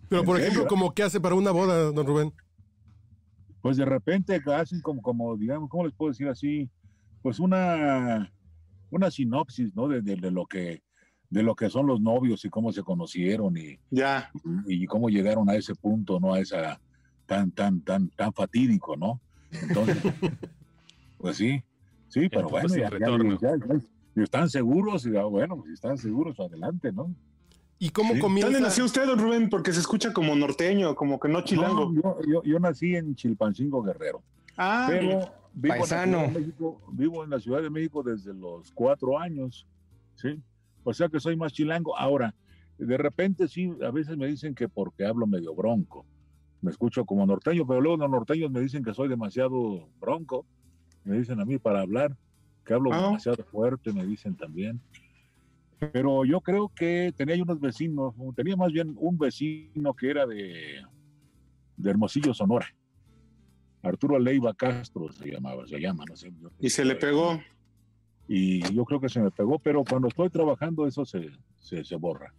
Pero, 0.09 0.25
por 0.25 0.41
ejemplo, 0.41 0.67
¿cómo 0.69 0.95
qué 0.95 1.03
hace 1.03 1.21
para 1.21 1.35
una 1.35 1.51
boda, 1.51 1.91
don 1.93 2.07
Rubén? 2.07 2.33
Pues 3.61 3.77
de 3.77 3.85
repente 3.85 4.41
hacen 4.55 4.81
como, 4.81 5.03
como 5.03 5.37
digamos, 5.37 5.69
¿cómo 5.69 5.85
les 5.85 5.93
puedo 5.93 6.13
decir 6.13 6.29
así? 6.29 6.71
Pues 7.23 7.41
una 7.41 8.33
una 8.91 9.11
sinopsis, 9.11 9.75
¿no? 9.75 9.89
De, 9.89 10.01
de, 10.01 10.15
de, 10.15 10.31
lo 10.31 10.47
que 10.47 10.83
de 11.29 11.43
lo 11.43 11.57
que 11.57 11.69
son 11.69 11.89
los 11.89 12.01
novios 12.01 12.45
y 12.45 12.49
cómo 12.49 12.73
se 12.73 12.85
conocieron 12.85 13.57
y, 13.57 13.81
ya. 13.91 14.31
y, 14.69 14.85
y, 14.85 14.87
cómo 14.87 15.09
llegaron 15.09 15.51
a 15.51 15.57
ese 15.57 15.75
punto, 15.75 16.21
¿no? 16.21 16.35
A 16.35 16.41
esa 16.41 16.81
tan, 17.27 17.51
tan, 17.51 17.81
tan, 17.81 18.09
tan 18.11 18.33
fatídico, 18.33 18.97
¿no? 18.97 19.21
Entonces, 19.51 19.99
pues 21.19 21.37
sí, 21.37 21.63
sí, 22.09 22.29
pero 22.29 22.49
bueno, 22.49 22.69
ya, 22.69 22.91
ya, 22.91 23.59
ya, 24.15 24.23
están 24.23 24.49
seguros, 24.49 25.05
y 25.05 25.11
bueno, 25.11 25.65
si 25.67 25.73
están 25.73 25.99
seguros, 25.99 26.39
adelante, 26.39 26.93
¿no? 26.93 27.13
¿Y 27.79 27.91
cómo 27.91 28.15
sí. 28.15 28.21
comienza? 28.21 28.47
¿Dónde 28.47 28.61
nació 28.61 28.85
usted, 28.85 29.07
don 29.07 29.19
Rubén? 29.19 29.51
Porque 29.51 29.73
se 29.73 29.81
escucha 29.81 30.13
como 30.13 30.35
norteño, 30.35 30.95
como 30.95 31.21
que 31.21 31.29
no 31.29 31.43
chilango. 31.43 31.93
No, 31.93 31.95
yo, 31.95 32.19
yo, 32.27 32.43
yo, 32.43 32.59
nací 32.59 32.97
en 32.97 33.15
Chilpancingo 33.15 33.83
Guerrero. 33.83 34.23
Ah, 34.57 34.87
pero 34.89 35.31
vivo 35.53 35.75
paisano. 35.77 36.25
En 36.25 36.33
México, 36.33 36.81
vivo 36.93 37.25
en 37.25 37.31
la 37.31 37.41
Ciudad 37.41 37.63
de 37.63 37.71
México 37.71 38.03
desde 38.03 38.33
los 38.33 38.71
cuatro 38.73 39.19
años, 39.19 39.67
¿sí? 40.15 40.41
O 40.85 40.95
sea 40.95 41.09
que 41.09 41.21
soy 41.21 41.37
más 41.37 41.53
chilango. 41.53 41.97
Ahora, 41.99 42.35
de 42.79 42.97
repente 42.97 43.49
sí, 43.49 43.73
a 43.83 43.91
veces 43.91 44.17
me 44.17 44.27
dicen 44.27 44.55
que 44.55 44.69
porque 44.69 45.05
hablo 45.05 45.27
medio 45.27 45.55
bronco, 45.55 46.07
me 46.63 46.71
escucho 46.71 47.05
como 47.05 47.27
norteño, 47.27 47.67
pero 47.67 47.81
luego 47.81 47.99
los 47.99 48.11
norteños 48.11 48.51
me 48.51 48.61
dicen 48.61 48.85
que 48.85 48.95
soy 48.95 49.09
demasiado 49.09 49.89
bronco, 50.01 50.47
me 51.05 51.19
dicen 51.19 51.41
a 51.41 51.45
mí 51.45 51.59
para 51.59 51.81
hablar, 51.81 52.17
que 52.65 52.75
hablo 52.75 52.93
ah. 52.93 53.03
demasiado 53.03 53.45
fuerte, 53.45 53.93
me 53.93 54.05
dicen 54.05 54.35
también. 54.35 54.81
Pero 55.79 56.25
yo 56.25 56.41
creo 56.41 56.71
que 56.75 57.13
tenía 57.17 57.43
unos 57.43 57.61
vecinos, 57.61 58.15
tenía 58.35 58.57
más 58.57 58.73
bien 58.73 58.95
un 58.99 59.19
vecino 59.19 59.95
que 59.95 60.11
era 60.11 60.27
de, 60.27 60.83
de 61.77 61.91
Hermosillo, 61.91 62.33
Sonora. 62.33 62.67
Arturo 63.83 64.19
Leiva 64.19 64.55
Castro 64.55 65.13
se 65.13 65.31
llamaba, 65.31 65.67
se 65.67 65.79
llama, 65.79 66.05
no 66.09 66.17
sé. 66.17 66.33
Y 66.59 66.71
se 66.71 66.85
le 66.85 66.97
pegó. 66.97 67.39
Y 68.27 68.61
yo 68.75 68.85
creo 68.85 69.01
que 69.01 69.09
se 69.09 69.21
me 69.21 69.31
pegó, 69.31 69.59
pero 69.59 69.85
cuando 69.85 70.09
estoy 70.09 70.31
trabajando 70.31 70.87
eso 70.87 71.05
se, 71.05 71.31
se, 71.61 71.85
se 71.85 71.97
borra. 71.97 72.35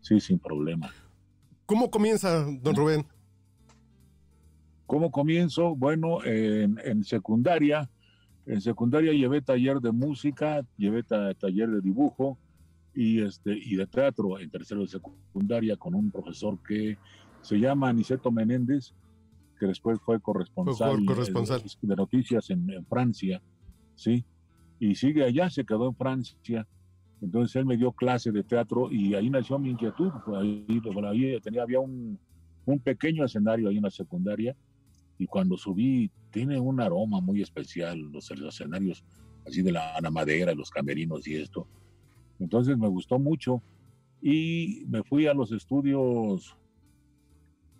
Sí, 0.00 0.18
sin 0.18 0.38
problema. 0.38 0.90
¿Cómo 1.66 1.90
comienza, 1.90 2.44
don 2.60 2.74
Rubén? 2.74 3.06
¿Cómo 4.86 5.10
comienzo? 5.10 5.76
Bueno, 5.76 6.24
en, 6.24 6.80
en 6.84 7.04
secundaria, 7.04 7.90
en 8.46 8.60
secundaria 8.60 9.12
llevé 9.12 9.42
taller 9.42 9.80
de 9.80 9.92
música, 9.92 10.64
llevé 10.76 11.02
ta, 11.02 11.34
taller 11.34 11.70
de 11.70 11.80
dibujo 11.80 12.38
y, 12.96 13.20
este, 13.20 13.56
y 13.56 13.76
de 13.76 13.86
teatro 13.86 14.40
en 14.40 14.50
tercero 14.50 14.80
de 14.80 14.88
secundaria 14.88 15.76
con 15.76 15.94
un 15.94 16.10
profesor 16.10 16.58
que 16.66 16.96
se 17.42 17.58
llama 17.58 17.90
Aniceto 17.90 18.32
Menéndez, 18.32 18.94
que 19.60 19.66
después 19.66 20.00
fue 20.00 20.18
corresponsal, 20.18 20.96
fue 20.96 21.04
corresponsal. 21.04 21.62
De, 21.62 21.88
de, 21.88 21.96
noticias 21.96 22.50
en, 22.50 22.68
en, 22.70 22.86
Francia, 22.86 23.42
¿sí? 23.94 24.24
Y 24.80 24.94
sigue 24.94 25.24
allá, 25.24 25.50
se 25.50 25.64
quedó 25.64 25.88
en 25.88 25.94
Francia. 25.94 26.66
Entonces 27.20 27.56
él 27.56 27.66
me 27.66 27.76
dio 27.76 27.92
clase 27.92 28.32
de 28.32 28.42
teatro 28.42 28.90
y 28.90 29.14
ahí 29.14 29.30
nació 29.30 29.58
mi 29.58 29.70
inquietud. 29.70 30.10
Ahí, 30.38 30.66
bueno, 30.92 31.08
ahí 31.08 31.38
tenía, 31.40 31.62
había 31.62 31.80
un, 31.80 32.18
un 32.64 32.80
pequeño 32.80 33.24
escenario 33.24 33.68
ahí 33.68 33.76
en 33.76 33.82
la 33.82 33.90
secundaria 33.90 34.56
y 35.18 35.26
cuando 35.26 35.56
subí 35.56 36.10
tiene 36.30 36.58
un 36.58 36.80
aroma 36.80 37.20
muy 37.20 37.42
especial, 37.42 37.98
los, 37.98 38.30
los 38.30 38.54
escenarios 38.54 39.04
así 39.46 39.62
de 39.62 39.72
la, 39.72 39.98
la 40.00 40.10
madera, 40.10 40.54
los 40.54 40.70
camerinos 40.70 41.26
y 41.26 41.36
esto. 41.36 41.68
Entonces 42.38 42.76
me 42.76 42.88
gustó 42.88 43.18
mucho 43.18 43.62
y 44.20 44.84
me 44.88 45.02
fui 45.02 45.26
a 45.26 45.34
los 45.34 45.52
estudios 45.52 46.56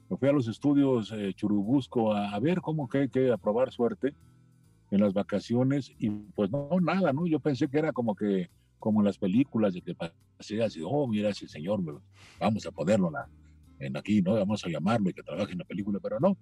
me 0.08 0.16
fui 0.16 0.28
a 0.28 0.32
los 0.32 0.46
estudios 0.46 1.10
eh, 1.12 1.32
Churubusco 1.34 2.12
a, 2.12 2.38
ver 2.38 2.60
cómo 2.60 2.88
que, 2.88 3.08
que 3.08 3.36
probar 3.42 3.72
suerte 3.72 4.14
en 4.90 5.00
las 5.00 5.12
vacaciones 5.12 5.92
y 5.98 6.10
pues 6.10 6.50
no, 6.50 6.68
nada, 6.80 7.12
¿no? 7.12 7.26
Yo 7.26 7.40
pensé 7.40 7.68
que 7.68 7.78
era 7.78 7.92
como 7.92 8.14
que, 8.14 8.48
como 8.78 9.00
en 9.00 9.06
las 9.06 9.18
películas 9.18 9.74
de 9.74 9.82
que 9.82 9.94
pasé 9.94 10.62
así, 10.62 10.80
oh, 10.84 11.08
mira 11.08 11.30
ese 11.30 11.48
señor, 11.48 11.80
vamos 12.38 12.66
a 12.66 12.70
ponerlo 12.70 13.10
la, 13.10 13.28
en 13.78 13.96
aquí, 13.96 14.22
¿no? 14.22 14.34
Vamos 14.34 14.64
a 14.64 14.68
llamarlo 14.68 15.10
y 15.10 15.12
que 15.12 15.22
trabaje 15.22 15.52
en 15.52 15.58
la 15.58 15.64
película, 15.64 15.98
pero 16.00 16.20
no. 16.20 16.36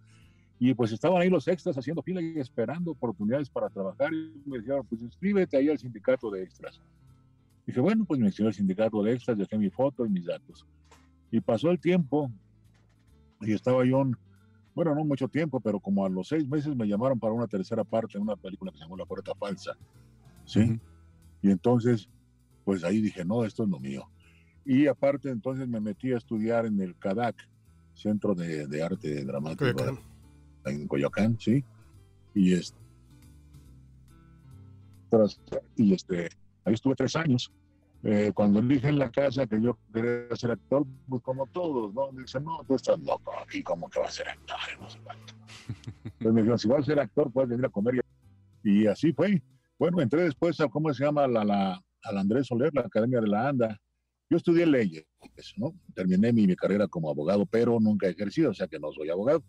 Y 0.59 0.73
pues 0.75 0.92
estaban 0.92 1.21
ahí 1.21 1.30
los 1.30 1.49
extras 1.49 1.76
haciendo 1.76 2.02
fila 2.02 2.23
y 2.23 2.38
esperando 2.38 2.92
oportunidades 2.92 3.50
para 3.50 3.68
trabajar 3.68 4.12
y 4.12 4.42
me 4.47 4.59
dijeron, 4.59 4.87
pues 4.88 5.02
inscríbete 5.02 5.56
ahí 5.56 5.68
al 5.68 5.78
sindicato 5.78 6.30
de 6.30 6.42
extras. 6.42 6.80
Dije, 7.66 7.80
bueno, 7.80 8.04
pues 8.04 8.21
me 8.21 8.26
inscribí 8.26 8.49
al 8.49 8.54
sindicato 8.54 9.02
de 9.02 9.12
extras, 9.12 9.38
dejé 9.38 9.59
mi 9.59 9.71
foto 9.71 10.04
y 10.04 10.11
mis 10.11 10.26
datos 10.26 10.66
Y 11.30 11.40
pasó 11.40 11.71
el 11.71 11.80
tiempo 11.80 12.30
y 13.40 13.52
estaba 13.52 13.85
yo, 13.85 14.04
bueno, 14.75 14.94
no 14.94 15.04
mucho 15.04 15.28
tiempo, 15.28 15.61
pero 15.61 15.80
como 15.80 16.04
a 16.04 16.09
los 16.09 16.28
seis 16.28 16.49
meses 16.49 16.75
me 16.75 16.87
llamaron 16.87 17.18
para 17.18 17.33
una 17.33 17.47
tercera 17.47 17.85
parte 17.85 18.18
de 18.18 18.23
una 18.23 18.37
película 18.37 18.73
que 18.73 18.78
se 18.78 18.85
llamó 18.85 18.97
La 18.97 19.06
Puerta 19.06 19.33
Falsa. 19.35 19.76
¿Sí? 20.44 20.80
Y 21.42 21.50
entonces, 21.50 22.09
pues 22.64 22.85
ahí 22.85 23.00
dije, 23.00 23.25
no, 23.25 23.44
esto 23.44 23.64
es 23.64 23.68
lo 23.68 23.78
mío. 23.78 24.09
Y 24.64 24.87
aparte, 24.87 25.30
entonces 25.30 25.68
me 25.68 25.80
metí 25.80 26.12
a 26.12 26.16
estudiar 26.16 26.66
en 26.66 26.80
el 26.80 26.97
CADAC, 26.97 27.37
Centro 27.92 28.35
de, 28.35 28.83
Arte 28.83 29.25
Dramático 29.25 29.99
en 30.64 30.88
Coyoacán, 30.88 31.38
¿sí? 31.38 31.62
Y 32.35 32.54
este, 32.54 32.76
y 35.76 35.94
este, 35.94 36.28
ahí 36.64 36.75
estuve 36.75 36.94
tres 36.94 37.16
años. 37.16 37.52
Eh, 38.06 38.33
cuando 38.35 38.61
dije 38.61 38.88
en 38.88 38.99
la 38.99 39.11
casa 39.11 39.47
que 39.47 39.61
yo 39.62 39.78
quería 39.92 40.37
ser 40.37 40.50
actor, 40.50 40.87
pues 41.09 41.23
como 41.23 41.47
todos, 41.47 41.94
¿no? 41.94 42.12
Me 42.12 42.23
dicen, 42.23 42.44
no, 42.44 42.62
tú 42.68 42.75
estás 42.75 42.99
loco, 43.00 43.33
aquí 43.42 43.62
como 43.62 43.88
que 43.88 43.99
va 43.99 44.06
a 44.06 44.11
ser 44.11 44.28
actor. 44.28 44.56
Entonces 46.04 46.33
me 46.33 46.42
dijeron, 46.42 46.59
si 46.59 46.68
vas 46.68 46.80
a 46.80 46.85
ser 46.85 47.00
actor, 47.00 47.33
puedes 47.33 47.49
venir 47.49 47.64
a 47.64 47.71
comer. 47.71 48.04
Y 48.62 48.87
así 48.87 49.12
fue. 49.14 49.42
Bueno, 49.78 50.02
entré 50.02 50.23
después 50.25 50.61
a, 50.61 50.68
¿cómo 50.68 50.92
se 50.92 51.02
llama? 51.02 51.26
La, 51.26 51.80
Andrés 52.02 52.47
Soler, 52.47 52.75
la 52.75 52.83
Academia 52.83 53.21
de 53.23 53.28
la 53.28 53.49
ANDA. 53.49 53.80
Yo 54.28 54.37
estudié 54.37 54.66
leyes, 54.66 55.06
¿no? 55.56 55.73
Terminé 55.94 56.33
mi, 56.33 56.47
mi 56.47 56.56
carrera 56.56 56.87
como 56.88 57.11
abogado, 57.11 57.47
pero 57.47 57.78
nunca 57.80 58.06
he 58.06 58.11
ejercido, 58.11 58.50
o 58.50 58.54
sea 58.54 58.68
que 58.68 58.78
no 58.78 58.92
soy 58.92 59.09
abogado. 59.09 59.42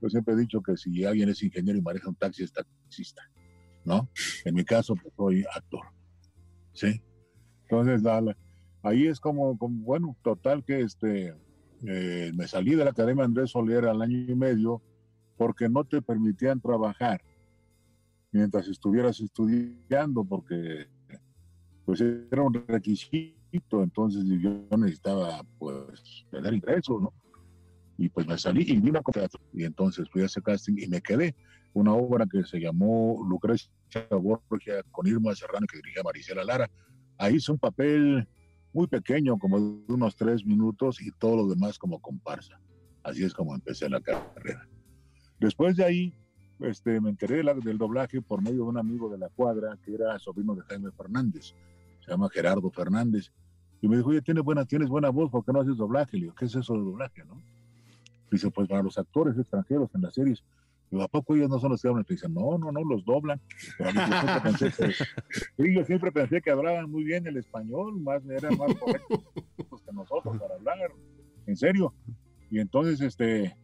Yo 0.00 0.08
siempre 0.08 0.34
he 0.34 0.36
dicho 0.36 0.60
que 0.62 0.76
si 0.76 1.04
alguien 1.04 1.28
es 1.28 1.42
ingeniero 1.42 1.78
y 1.78 1.82
maneja 1.82 2.08
un 2.08 2.14
taxi, 2.14 2.44
es 2.44 2.52
taxista, 2.52 3.22
¿no? 3.84 4.08
En 4.44 4.54
mi 4.54 4.64
caso, 4.64 4.94
pues 4.94 5.12
soy 5.16 5.44
actor, 5.54 5.86
¿sí? 6.76 7.02
Entonces, 7.68 8.02
ahí 8.82 9.06
es 9.06 9.18
como, 9.18 9.56
bueno, 9.56 10.16
total 10.22 10.62
que 10.64 10.82
este, 10.82 11.34
eh, 11.86 12.32
me 12.34 12.46
salí 12.46 12.74
de 12.74 12.84
la 12.84 12.90
Academia 12.90 13.24
Andrés 13.24 13.50
Soler 13.50 13.86
al 13.86 14.02
año 14.02 14.18
y 14.18 14.34
medio 14.34 14.82
porque 15.36 15.68
no 15.68 15.84
te 15.84 16.00
permitían 16.00 16.60
trabajar 16.60 17.20
mientras 18.30 18.68
estuvieras 18.68 19.20
estudiando, 19.20 20.24
porque 20.24 20.86
pues 21.84 22.00
era 22.00 22.42
un 22.42 22.52
requisito, 22.66 23.82
entonces 23.82 24.24
yo 24.40 24.66
necesitaba 24.76 25.42
pues 25.58 26.26
tener 26.30 26.54
ingresos, 26.54 27.00
¿no? 27.00 27.12
Y 27.98 28.10
pues 28.10 28.26
me 28.26 28.36
salí 28.36 28.64
y 28.66 28.78
vine 28.78 28.98
a 28.98 29.28
y 29.54 29.64
entonces 29.64 30.08
fui 30.10 30.22
a 30.22 30.26
ese 30.26 30.42
casting 30.42 30.74
y 30.76 30.86
me 30.86 31.00
quedé. 31.00 31.34
Una 31.72 31.94
obra 31.94 32.26
que 32.30 32.44
se 32.44 32.58
llamó 32.58 33.24
Lucrecia 33.26 33.70
Borgia 34.10 34.82
con 34.90 35.06
Irma 35.06 35.34
Serrano 35.34 35.66
que 35.66 35.78
dirigía 35.78 36.02
Maricela 36.02 36.44
Lara. 36.44 36.70
Ahí 37.18 37.36
hice 37.36 37.52
un 37.52 37.58
papel 37.58 38.28
muy 38.72 38.86
pequeño, 38.86 39.38
como 39.38 39.58
de 39.58 39.92
unos 39.92 40.16
tres 40.16 40.44
minutos 40.44 41.00
y 41.00 41.10
todo 41.12 41.36
lo 41.36 41.48
demás 41.48 41.78
como 41.78 42.00
comparsa. 42.00 42.60
Así 43.02 43.24
es 43.24 43.32
como 43.32 43.54
empecé 43.54 43.88
la 43.88 44.00
carrera. 44.00 44.68
Después 45.38 45.76
de 45.76 45.84
ahí, 45.84 46.14
este, 46.60 47.00
me 47.00 47.10
enteré 47.10 47.42
del 47.42 47.78
doblaje 47.78 48.20
por 48.20 48.42
medio 48.42 48.64
de 48.64 48.68
un 48.70 48.78
amigo 48.78 49.08
de 49.08 49.18
la 49.18 49.28
cuadra 49.28 49.78
que 49.82 49.94
era 49.94 50.18
sobrino 50.18 50.54
de 50.54 50.62
Jaime 50.62 50.90
Fernández, 50.90 51.54
se 52.00 52.10
llama 52.10 52.28
Gerardo 52.30 52.70
Fernández, 52.70 53.30
y 53.80 53.88
me 53.88 53.96
dijo, 53.96 54.08
oye, 54.10 54.22
tienes 54.22 54.42
buena, 54.42 54.64
tienes 54.64 54.88
buena 54.88 55.10
voz, 55.10 55.30
¿por 55.30 55.44
qué 55.44 55.52
no 55.52 55.60
haces 55.60 55.76
doblaje? 55.76 56.16
Le 56.16 56.22
digo, 56.24 56.34
¿qué 56.34 56.46
es 56.46 56.54
eso 56.54 56.72
de 56.74 56.80
doblaje, 56.80 57.24
no? 57.24 57.42
Dice, 58.30 58.50
pues 58.50 58.68
para 58.68 58.82
los 58.82 58.98
actores 58.98 59.38
extranjeros 59.38 59.90
en 59.94 60.02
las 60.02 60.14
series. 60.14 60.42
Digo, 60.90 61.02
¿a 61.02 61.08
poco 61.08 61.34
ellos 61.34 61.48
no 61.48 61.58
son 61.58 61.72
los 61.72 61.82
que 61.82 61.88
hablan? 61.88 62.04
Y 62.08 62.12
dicen, 62.12 62.32
no, 62.32 62.58
no, 62.58 62.70
no, 62.70 62.84
los 62.84 63.04
doblan. 63.04 63.40
Pero 63.78 63.90
yo, 63.92 64.00
siempre 64.06 64.40
pensé 64.42 64.70
que, 65.56 65.74
yo 65.74 65.84
siempre 65.84 66.12
pensé 66.12 66.40
que 66.40 66.50
hablaban 66.50 66.90
muy 66.90 67.04
bien 67.04 67.26
el 67.26 67.36
español, 67.36 68.00
más, 68.00 68.24
eran 68.26 68.56
más 68.56 68.74
correctos 68.76 69.20
que 69.84 69.92
nosotros 69.92 70.38
para 70.38 70.54
hablar. 70.54 70.78
En 71.46 71.56
serio. 71.56 71.92
Y 72.50 72.60
entonces, 72.60 73.00
este, 73.00 73.56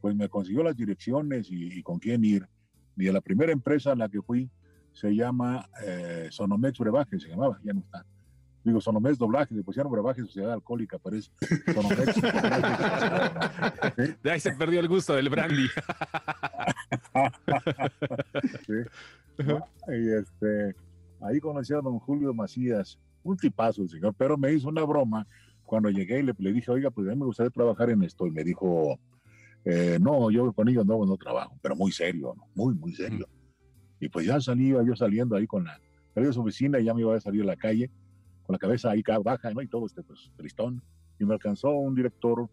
pues 0.00 0.14
me 0.16 0.28
consiguió 0.28 0.62
las 0.62 0.76
direcciones 0.76 1.48
y, 1.50 1.82
con 1.82 1.98
quién 1.98 2.24
ir. 2.24 2.46
Y 2.96 3.08
a 3.08 3.12
la 3.12 3.20
primera 3.20 3.52
empresa 3.52 3.92
a 3.92 3.96
la 3.96 4.08
que 4.08 4.22
fui 4.22 4.50
se 4.92 5.14
llama 5.14 5.68
eh, 5.84 6.28
Sonomex 6.30 6.78
Brebaje, 6.78 7.18
se 7.18 7.28
llamaba, 7.28 7.58
ya 7.64 7.72
no 7.72 7.80
está. 7.80 8.04
Digo, 8.64 8.80
Sonomex 8.80 9.18
Doblaje, 9.18 9.54
le 9.54 9.62
pusieron 9.62 9.92
Brebaje 9.92 10.22
Sociedad 10.22 10.54
Alcohólica, 10.54 10.98
pero 10.98 11.16
es 11.16 11.30
Sonomex. 11.72 12.16
De 14.22 14.30
ahí 14.30 14.40
se 14.40 14.52
perdió 14.52 14.80
el 14.80 14.88
gusto 14.88 15.14
del 15.14 15.28
brandy. 15.28 15.68
Y 19.88 20.08
este, 20.08 20.74
ahí 21.20 21.38
conocí 21.40 21.74
a 21.74 21.82
don 21.82 21.98
Julio 21.98 22.32
Macías, 22.32 22.98
un 23.22 23.36
tipazo 23.36 23.82
el 23.82 23.90
señor, 23.90 24.14
pero 24.16 24.38
me 24.38 24.52
hizo 24.52 24.68
una 24.68 24.84
broma 24.84 25.26
cuando 25.64 25.90
llegué 25.90 26.20
y 26.20 26.22
le, 26.22 26.34
le 26.38 26.52
dije, 26.52 26.70
oiga, 26.70 26.90
pues 26.90 27.08
a 27.08 27.10
mí 27.10 27.16
me 27.16 27.26
gustaría 27.26 27.50
trabajar 27.50 27.90
en 27.90 28.02
esto. 28.02 28.26
Y 28.26 28.30
me 28.30 28.44
dijo, 28.44 28.98
eh, 29.64 29.98
no, 30.00 30.30
yo 30.30 30.52
con 30.52 30.68
ellos 30.68 30.84
no, 30.84 31.04
no 31.04 31.16
trabajo, 31.16 31.58
pero 31.62 31.74
muy 31.74 31.90
serio, 31.90 32.34
muy, 32.54 32.74
muy 32.74 32.94
serio. 32.94 33.26
Y 33.98 34.08
pues 34.08 34.26
ya 34.26 34.40
salía 34.40 34.82
yo 34.82 34.94
saliendo 34.94 35.36
ahí 35.36 35.46
con 35.46 35.64
la, 35.64 35.80
salí 36.14 36.26
de 36.26 36.32
su 36.32 36.42
oficina 36.42 36.78
y 36.78 36.84
ya 36.84 36.94
me 36.94 37.00
iba 37.00 37.16
a 37.16 37.20
salir 37.20 37.42
a 37.42 37.46
la 37.46 37.56
calle, 37.56 37.90
con 38.44 38.54
la 38.54 38.58
cabeza 38.58 38.90
ahí 38.90 39.02
baja, 39.22 39.50
¿no? 39.52 39.62
Y 39.62 39.68
todo 39.68 39.86
este, 39.86 40.02
pues, 40.02 40.30
tristón. 40.36 40.82
Y 41.18 41.24
me 41.24 41.34
alcanzó 41.34 41.70
un 41.70 41.94
director 41.94 42.48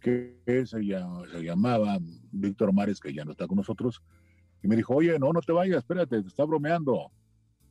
que 0.00 0.36
se, 0.44 0.64
se 0.64 1.42
llamaba 1.42 1.98
Víctor 2.32 2.72
Mares, 2.72 3.00
que 3.00 3.12
ya 3.12 3.24
no 3.24 3.32
está 3.32 3.46
con 3.46 3.56
nosotros, 3.56 4.02
y 4.62 4.68
me 4.68 4.76
dijo, 4.76 4.94
oye, 4.94 5.18
no, 5.18 5.32
no 5.32 5.40
te 5.40 5.52
vayas, 5.52 5.78
espérate, 5.78 6.22
te 6.22 6.28
está 6.28 6.44
bromeando. 6.44 7.10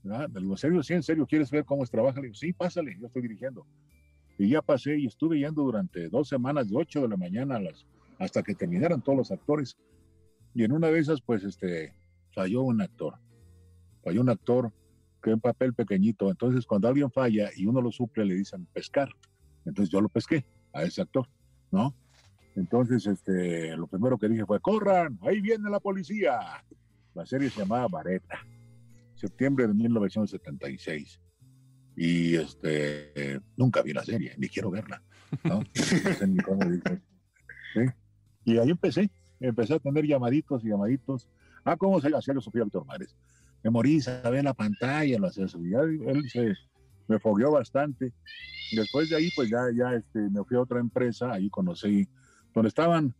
Le 0.04 0.28
digo, 0.40 0.54
¿en 0.54 0.58
serio? 0.58 0.84
Sí, 0.84 0.94
en 0.94 1.04
serio, 1.04 1.26
¿quieres 1.26 1.52
ver 1.52 1.66
cómo 1.66 1.84
es 1.84 1.92
trabaja? 1.92 2.20
Le 2.20 2.28
digo, 2.28 2.36
sí, 2.36 2.54
pásale, 2.54 2.98
yo 3.00 3.08
estoy 3.08 3.22
dirigiendo. 3.22 3.66
Y 4.38 4.50
ya 4.50 4.62
pasé 4.62 4.98
y 4.98 5.06
estuve 5.06 5.40
yendo 5.40 5.64
durante 5.64 6.10
dos 6.10 6.30
semanas, 6.30 6.70
de 6.70 6.78
8 6.78 7.02
de 7.02 7.08
la 7.10 7.18
mañana 7.18 7.58
a 7.58 7.60
las 7.60 7.86
hasta 8.20 8.44
que 8.44 8.56
terminaran 8.56 9.02
todos 9.02 9.18
los 9.18 9.32
actores. 9.32 9.78
Y 10.54 10.64
en 10.64 10.72
una 10.72 10.88
de 10.88 11.00
esas, 11.00 11.22
pues, 11.22 11.44
este, 11.44 11.94
falló 12.34 12.64
un 12.64 12.82
actor. 12.82 13.16
Falló 14.04 14.22
un 14.22 14.30
actor 14.30 14.74
que 15.22 15.34
un 15.34 15.40
papel 15.40 15.74
pequeñito. 15.74 16.30
Entonces, 16.30 16.66
cuando 16.66 16.88
alguien 16.88 17.12
falla 17.12 17.50
y 17.56 17.66
uno 17.66 17.82
lo 17.82 17.92
suple, 17.92 18.26
le 18.26 18.36
dicen 18.36 18.66
pescar. 18.68 19.10
Entonces 19.66 19.92
yo 19.92 20.02
lo 20.02 20.10
pesqué 20.10 20.46
a 20.74 20.84
ese 20.84 21.02
actor, 21.02 21.28
¿no? 21.72 21.96
Entonces, 22.56 23.06
este, 23.08 23.76
lo 23.78 23.88
primero 23.88 24.18
que 24.18 24.28
dije 24.28 24.46
fue, 24.46 24.60
corran, 24.60 25.18
ahí 25.22 25.40
viene 25.42 25.70
la 25.70 25.80
policía. 25.80 26.40
La 27.14 27.26
serie 27.26 27.50
se 27.50 27.62
llamaba 27.62 27.88
Vareta, 27.88 28.40
septiembre 29.16 29.68
de 29.68 29.74
1976. 29.74 31.22
Y 31.96 32.36
este, 32.36 33.40
nunca 33.58 33.82
vi 33.82 33.94
la 33.94 34.04
serie, 34.04 34.34
ni 34.38 34.48
quiero 34.48 34.72
verla, 34.72 35.02
¿no? 35.44 35.62
¿sí? 37.74 37.82
Y 38.46 38.58
ahí 38.58 38.70
empecé, 38.70 39.12
empecé 39.40 39.76
a 39.76 39.80
tener 39.80 40.06
llamaditos 40.06 40.64
y 40.64 40.70
llamaditos. 40.70 41.28
Ah, 41.64 41.76
¿cómo 41.76 42.00
se 42.00 42.08
hacía 42.16 42.34
Sofía 42.40 42.64
Víctor 42.64 42.86
Mares? 42.86 43.16
Me 43.64 43.70
morí, 43.70 44.00
sabía 44.02 44.40
en 44.40 44.46
la 44.46 44.54
pantalla, 44.54 45.20
lo 45.20 45.28
hacía 45.28 45.46
él 45.46 46.30
se 46.30 46.54
me 47.08 47.20
fogueó 47.20 47.52
bastante. 47.52 48.14
Después 48.72 49.10
de 49.10 49.18
ahí, 49.18 49.30
pues 49.36 49.50
ya, 49.50 49.64
ya 49.76 49.96
este, 49.96 50.20
me 50.30 50.44
fui 50.44 50.56
a 50.56 50.62
otra 50.62 50.80
empresa, 50.80 51.34
ahí 51.34 51.50
conocí, 51.50 52.08
donde 52.54 52.70
estaban 52.70 53.14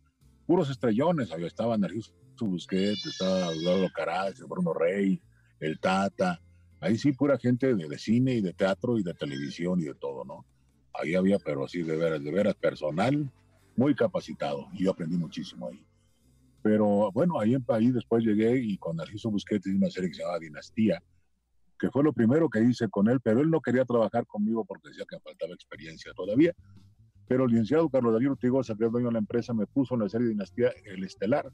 puros 0.46 0.70
estrellones, 0.70 1.32
ahí 1.32 1.44
estaban 1.44 1.80
Narciso 1.80 2.12
Busquets, 2.38 3.04
estaba 3.04 3.52
Eduardo 3.52 3.88
Caraz, 3.94 4.40
Bruno 4.48 4.72
Rey, 4.72 5.20
el 5.58 5.78
Tata, 5.78 6.40
ahí 6.80 6.96
sí 6.96 7.12
pura 7.12 7.36
gente 7.38 7.74
de, 7.74 7.88
de, 7.88 7.98
cine 7.98 8.34
y 8.34 8.40
de 8.40 8.52
teatro 8.52 8.96
y 8.96 9.02
de 9.02 9.12
televisión 9.12 9.80
y 9.80 9.84
de 9.84 9.94
todo, 9.94 10.24
¿no? 10.24 10.46
Ahí 10.94 11.14
había, 11.14 11.38
pero 11.38 11.68
sí, 11.68 11.82
de 11.82 11.96
veras, 11.96 12.22
de 12.22 12.32
veras, 12.32 12.54
personal, 12.54 13.30
muy 13.76 13.94
capacitado 13.94 14.68
y 14.72 14.84
yo 14.84 14.92
aprendí 14.92 15.16
muchísimo 15.16 15.68
ahí. 15.68 15.84
Pero 16.62 17.10
bueno, 17.12 17.40
ahí, 17.40 17.56
después 17.90 18.24
llegué 18.24 18.58
y 18.58 18.76
con 18.76 18.96
Narciso 18.96 19.30
Busquets 19.30 19.66
hice 19.66 19.76
una 19.76 19.90
serie 19.90 20.10
que 20.10 20.16
se 20.16 20.22
llamaba 20.22 20.38
Dinastía, 20.38 21.02
que 21.78 21.90
fue 21.90 22.04
lo 22.04 22.12
primero 22.12 22.50
que 22.50 22.62
hice 22.62 22.88
con 22.88 23.08
él, 23.08 23.20
pero 23.20 23.40
él 23.40 23.50
no 23.50 23.60
quería 23.60 23.84
trabajar 23.84 24.26
conmigo 24.26 24.64
porque 24.64 24.90
decía 24.90 25.04
que 25.08 25.16
me 25.16 25.22
faltaba 25.22 25.54
experiencia 25.54 26.12
todavía. 26.14 26.52
Pero 27.26 27.44
el 27.44 27.50
licenciado 27.50 27.88
Carlos 27.88 28.12
Darío 28.12 28.32
Ortigosa, 28.32 28.74
que 28.76 28.84
es 28.84 28.92
dueño 28.92 29.06
de 29.06 29.12
la 29.14 29.18
empresa, 29.20 29.54
me 29.54 29.66
puso 29.66 29.94
en 29.94 30.00
la 30.00 30.08
serie 30.08 30.28
Dinastía 30.28 30.72
El 30.84 31.04
Estelar, 31.04 31.50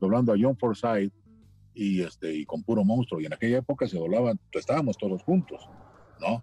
doblando 0.00 0.32
a 0.32 0.36
John 0.40 0.56
Forsyth 0.56 1.12
y, 1.74 2.02
este, 2.02 2.32
y 2.32 2.44
con 2.46 2.62
puro 2.62 2.84
monstruo. 2.84 3.20
Y 3.20 3.26
en 3.26 3.34
aquella 3.34 3.58
época 3.58 3.86
se 3.86 3.98
doblaban, 3.98 4.38
estábamos 4.52 4.96
todos 4.96 5.22
juntos, 5.24 5.68
¿no? 6.20 6.42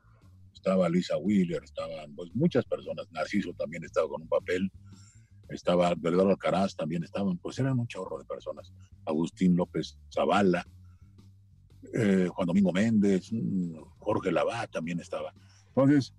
Estaba 0.54 0.90
Lisa 0.90 1.18
Wheeler, 1.18 1.64
estaban 1.64 2.14
pues, 2.16 2.30
muchas 2.36 2.66
personas, 2.66 3.08
Narciso 3.12 3.54
también 3.54 3.84
estaba 3.84 4.10
con 4.10 4.22
un 4.22 4.28
papel 4.28 4.70
estaba 5.50 5.92
Eduardo 5.92 6.30
Alcaraz, 6.30 6.76
también 6.76 7.04
estaban, 7.04 7.38
pues 7.38 7.60
eran 7.60 7.80
un 7.80 7.88
chorro 7.88 8.18
de 8.18 8.26
personas. 8.26 8.74
Agustín 9.06 9.56
López 9.56 9.98
Zavala, 10.14 10.66
eh, 11.94 12.28
Juan 12.30 12.48
Domingo 12.48 12.72
Méndez, 12.72 13.32
mm, 13.32 13.76
Jorge 14.00 14.32
Lavá 14.32 14.68
también 14.68 15.00
estaba. 15.00 15.34
Entonces, 15.68 16.14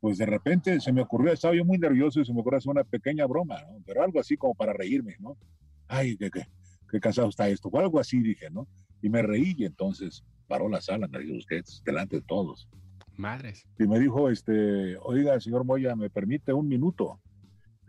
pues 0.00 0.18
de 0.18 0.26
repente 0.26 0.80
se 0.80 0.92
me 0.92 1.02
ocurrió, 1.02 1.32
estaba 1.32 1.54
yo 1.54 1.64
muy 1.64 1.78
nervioso 1.78 2.20
y 2.20 2.24
se 2.24 2.32
me 2.32 2.40
ocurrió 2.40 2.58
hacer 2.58 2.70
una 2.70 2.84
pequeña 2.84 3.24
broma, 3.26 3.62
¿no? 3.62 3.82
pero 3.86 4.02
algo 4.02 4.18
así 4.18 4.36
como 4.36 4.54
para 4.54 4.72
reírme, 4.72 5.16
¿no? 5.20 5.36
Ay, 5.86 6.16
qué, 6.16 6.30
qué, 6.30 6.48
qué 6.90 6.98
cansado 6.98 7.28
está 7.28 7.48
esto, 7.48 7.68
o 7.68 7.78
algo 7.78 8.00
así 8.00 8.20
dije, 8.20 8.50
¿no? 8.50 8.66
Y 9.00 9.08
me 9.08 9.22
reí 9.22 9.54
y 9.56 9.64
entonces 9.64 10.24
paró 10.48 10.68
la 10.68 10.80
sala, 10.80 11.08
Ustedes, 11.38 11.82
delante 11.84 12.16
de 12.16 12.22
todos. 12.22 12.68
Madres. 13.16 13.66
Y 13.78 13.86
me 13.86 13.98
dijo, 14.00 14.28
este, 14.28 14.96
oiga, 14.98 15.38
señor 15.40 15.64
Moya, 15.64 15.94
¿me 15.94 16.10
permite 16.10 16.52
un 16.52 16.66
minuto? 16.66 17.20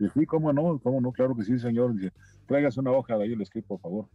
Dice, 0.04 0.20
sí, 0.20 0.26
cómo 0.26 0.52
no, 0.52 0.78
cómo 0.80 1.00
no, 1.00 1.12
claro 1.12 1.34
que 1.34 1.44
sí, 1.44 1.58
señor. 1.58 1.94
Dice, 1.94 2.12
tráigase 2.46 2.80
una 2.80 2.92
hoja 2.92 3.16
de 3.16 3.24
ahí 3.24 3.32
el 3.32 3.44
script, 3.44 3.68
por 3.68 3.80
favor. 3.80 4.08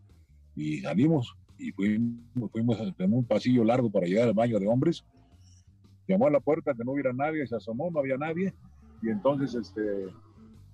Y 0.56 0.82
salimos 0.82 1.36
y 1.58 1.72
fuimos, 1.72 2.52
fuimos 2.52 2.78
en 2.98 3.14
un 3.14 3.26
pasillo 3.26 3.64
largo 3.64 3.92
para 3.92 4.06
llegar 4.06 4.28
al 4.28 4.34
baño 4.34 4.60
de 4.60 4.68
hombres. 4.68 5.04
Llamó 6.08 6.28
a 6.28 6.32
la 6.32 6.40
puerta 6.40 6.74
que 6.74 6.84
no 6.84 6.94
hubiera 6.94 7.14
nadie, 7.14 7.46
se 7.48 7.56
asomó, 7.56 7.90
no 7.92 8.00
había 8.00 8.18
nadie. 8.18 8.54
Y 9.02 9.10
entonces, 9.10 9.56
este, 9.56 9.82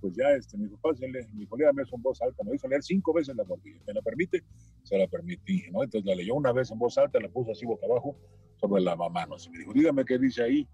pues 0.02 0.14
ya, 0.16 0.32
este, 0.32 0.58
mi 0.58 0.68
papá, 0.68 0.94
se 0.96 1.08
le, 1.08 1.28
mi 1.34 1.46
colega 1.46 1.72
me 1.74 1.84
hizo 1.84 1.96
en 1.96 2.02
voz 2.02 2.22
alta, 2.22 2.44
me 2.44 2.56
hizo 2.56 2.68
leer 2.68 2.84
cinco 2.84 3.14
veces 3.14 3.36
la 3.36 3.44
botella. 3.44 3.80
¿Me 3.88 3.94
la 3.94 4.02
permite? 4.02 4.44
Se 4.84 4.98
la 4.98 5.08
permití, 5.08 5.64
¿no? 5.72 5.84
Entonces 5.84 6.06
la 6.06 6.16
leyó 6.16 6.36
una 6.36 6.52
vez 6.52 6.72
en 6.72 6.80
voz 6.80 6.98
alta, 6.98 7.20
la 7.20 7.30
puso 7.30 7.52
así 7.52 7.66
boca 7.66 7.86
abajo 7.86 8.16
sobre 8.60 8.82
la 8.82 8.96
mamá, 8.96 9.26
no. 9.26 9.36
Me 9.52 9.60
dijo, 9.60 9.74
dígame 9.74 10.04
qué 10.04 10.18
dice 10.18 10.44
ahí. 10.44 10.68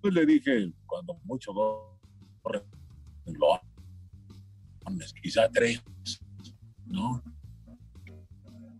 Pues 0.00 0.14
le 0.14 0.26
dije, 0.26 0.72
cuando 0.86 1.18
mucho 1.24 1.52
dos, 1.52 1.96
quizá 5.22 5.48
tres, 5.50 5.82
¿no? 6.86 7.22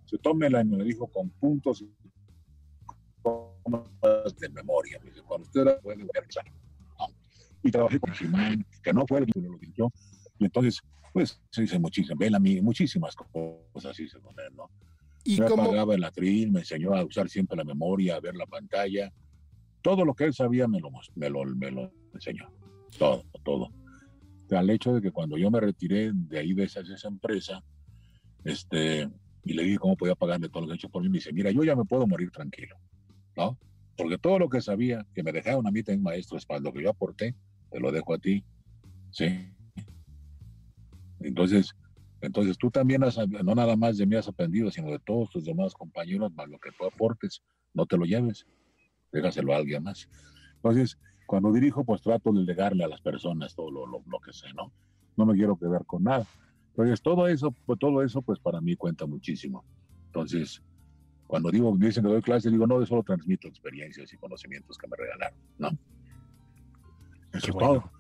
Se 0.04 0.18
tome 0.18 0.46
el 0.46 0.54
año, 0.54 0.76
me 0.76 0.85
dijo, 0.85 1.06
con 1.09 1.30
puntos 1.30 1.85
de 4.40 4.48
memoria. 4.50 4.98
Me 5.02 5.11
dice, 5.11 5.22
cuando 5.22 5.46
usted 5.46 5.62
era 5.62 5.78
puede 5.80 6.04
ver, 6.04 6.26
¿no? 6.98 7.06
Y 7.62 7.70
trabajé 7.70 7.98
con 7.98 8.14
Simán, 8.14 8.64
que 8.82 8.92
no 8.92 9.04
fue 9.06 9.20
el 9.20 9.26
que 9.26 9.40
lo 9.40 9.59
dirigió. 9.59 9.92
Y 10.38 10.44
entonces, 10.44 10.80
pues, 11.12 11.40
se 11.50 11.62
dice 11.62 11.78
muchísimas, 11.78 12.40
mí 12.40 12.61
muchísimas 12.61 13.16
cosas 13.16 13.98
hice 13.98 14.20
con 14.20 14.35
él, 14.38 14.54
¿no? 14.54 14.70
¿Y 15.24 15.40
me 15.40 15.48
cómo? 15.48 15.64
apagaba 15.64 15.96
el 15.96 16.04
atril, 16.04 16.52
me 16.52 16.61
enseñó 16.61 16.94
a 16.94 17.04
usar 17.04 17.28
siempre 17.28 17.56
la 17.56 17.64
memoria, 17.64 18.16
a 18.16 18.20
ver 18.20 18.37
la 18.37 18.46
pantalla. 18.46 19.12
Todo 19.82 20.04
lo 20.04 20.14
que 20.14 20.24
él 20.24 20.35
sabía 20.35 20.68
me 20.68 20.78
lo, 20.78 20.90
me 21.16 21.28
lo, 21.28 21.44
me 21.44 21.70
lo 21.72 21.90
enseñó. 22.14 22.48
Todo, 22.96 23.24
todo. 23.42 23.72
Al 24.50 24.70
hecho 24.70 24.94
de 24.94 25.02
que 25.02 25.11
cuando 25.11 25.37
yo 25.37 25.50
me 25.50 25.61
retiré 25.61 26.12
de 26.12 26.38
ahí, 26.38 26.54
de 26.54 26.64
esa, 26.64 26.82
de 26.82 26.94
esa 26.94 27.09
empresa, 27.09 27.62
este, 28.44 29.09
y 29.44 29.54
le 29.54 29.64
dije 29.64 29.78
cómo 29.78 29.96
podía 29.96 30.14
pagarle 30.14 30.48
todo 30.48 30.62
lo 30.62 30.68
que 30.68 30.74
he 30.74 30.76
hecho 30.76 30.88
por 30.88 31.02
mí, 31.02 31.09
me 31.09 31.18
dice, 31.18 31.32
mira, 31.32 31.50
yo 31.50 31.64
ya 31.64 31.74
me 31.74 31.85
puedo 31.85 32.06
morir 32.06 32.30
tranquilo, 32.30 32.76
¿no? 33.37 33.59
Porque 33.96 34.18
todo 34.18 34.38
lo 34.38 34.48
que 34.48 34.61
sabía, 34.61 35.06
que 35.14 35.22
me 35.22 35.32
dejaron 35.32 35.66
a 35.66 35.70
mí 35.70 35.82
en 35.87 36.02
maestro, 36.02 36.37
es 36.37 36.46
para 36.46 36.61
lo 36.61 36.72
que 36.72 36.82
yo 36.82 36.90
aporté, 36.90 37.35
te 37.70 37.80
lo 37.80 37.90
dejo 37.90 38.14
a 38.14 38.18
ti, 38.18 38.44
¿sí? 39.11 39.52
Entonces, 41.20 41.74
entonces 42.20 42.56
tú 42.59 42.70
también 42.70 43.02
has, 43.04 43.18
no 43.18 43.54
nada 43.54 43.76
más 43.76 43.96
de 43.98 44.06
mí 44.06 44.16
has 44.16 44.28
aprendido, 44.28 44.70
sino 44.70 44.90
de 44.90 44.98
todos 44.98 45.30
tus 45.30 45.44
demás 45.44 45.74
compañeros, 45.74 46.32
más 46.35 46.48
lo 46.48 46.59
que 46.59 46.70
tú 46.78 46.85
aportes, 46.85 47.42
no 47.74 47.87
te 47.87 47.96
lo 47.96 48.04
lleves, 48.04 48.46
déjaselo 49.12 49.54
a 49.54 49.59
alguien 49.59 49.82
más. 49.82 50.09
Entonces, 50.56 50.98
cuando 51.26 51.52
dirijo, 51.52 51.84
pues 51.84 52.02
trato 52.02 52.32
de 52.32 52.42
legarle 52.42 52.84
a 52.84 52.88
las 52.88 53.00
personas 53.00 53.54
todo 53.54 53.70
lo, 53.70 53.86
lo, 53.86 54.02
lo 54.06 54.20
que 54.20 54.32
sé, 54.32 54.52
¿no? 54.54 54.72
No 55.16 55.26
me 55.26 55.34
quiero 55.34 55.56
quedar 55.56 55.84
con 55.84 56.04
nada. 56.04 56.26
Entonces, 56.70 57.00
todo 57.00 57.26
eso, 57.26 57.54
pues 57.64 57.78
todo 57.78 58.02
eso, 58.02 58.22
pues 58.22 58.38
para 58.38 58.60
mí 58.60 58.76
cuenta 58.76 59.06
muchísimo. 59.06 59.64
Entonces, 60.06 60.62
cuando 61.26 61.50
digo, 61.50 61.74
me 61.74 61.86
dicen 61.86 62.04
que 62.04 62.10
doy 62.10 62.22
clases, 62.22 62.52
digo, 62.52 62.66
no, 62.66 62.84
solo 62.86 63.02
transmito 63.02 63.48
experiencias 63.48 64.12
y 64.12 64.16
conocimientos 64.16 64.78
que 64.78 64.86
me 64.86 64.96
regalaron, 64.96 65.38
¿no? 65.58 65.70
Eso 67.32 67.50
es 67.50 67.56
todo. 67.56 67.90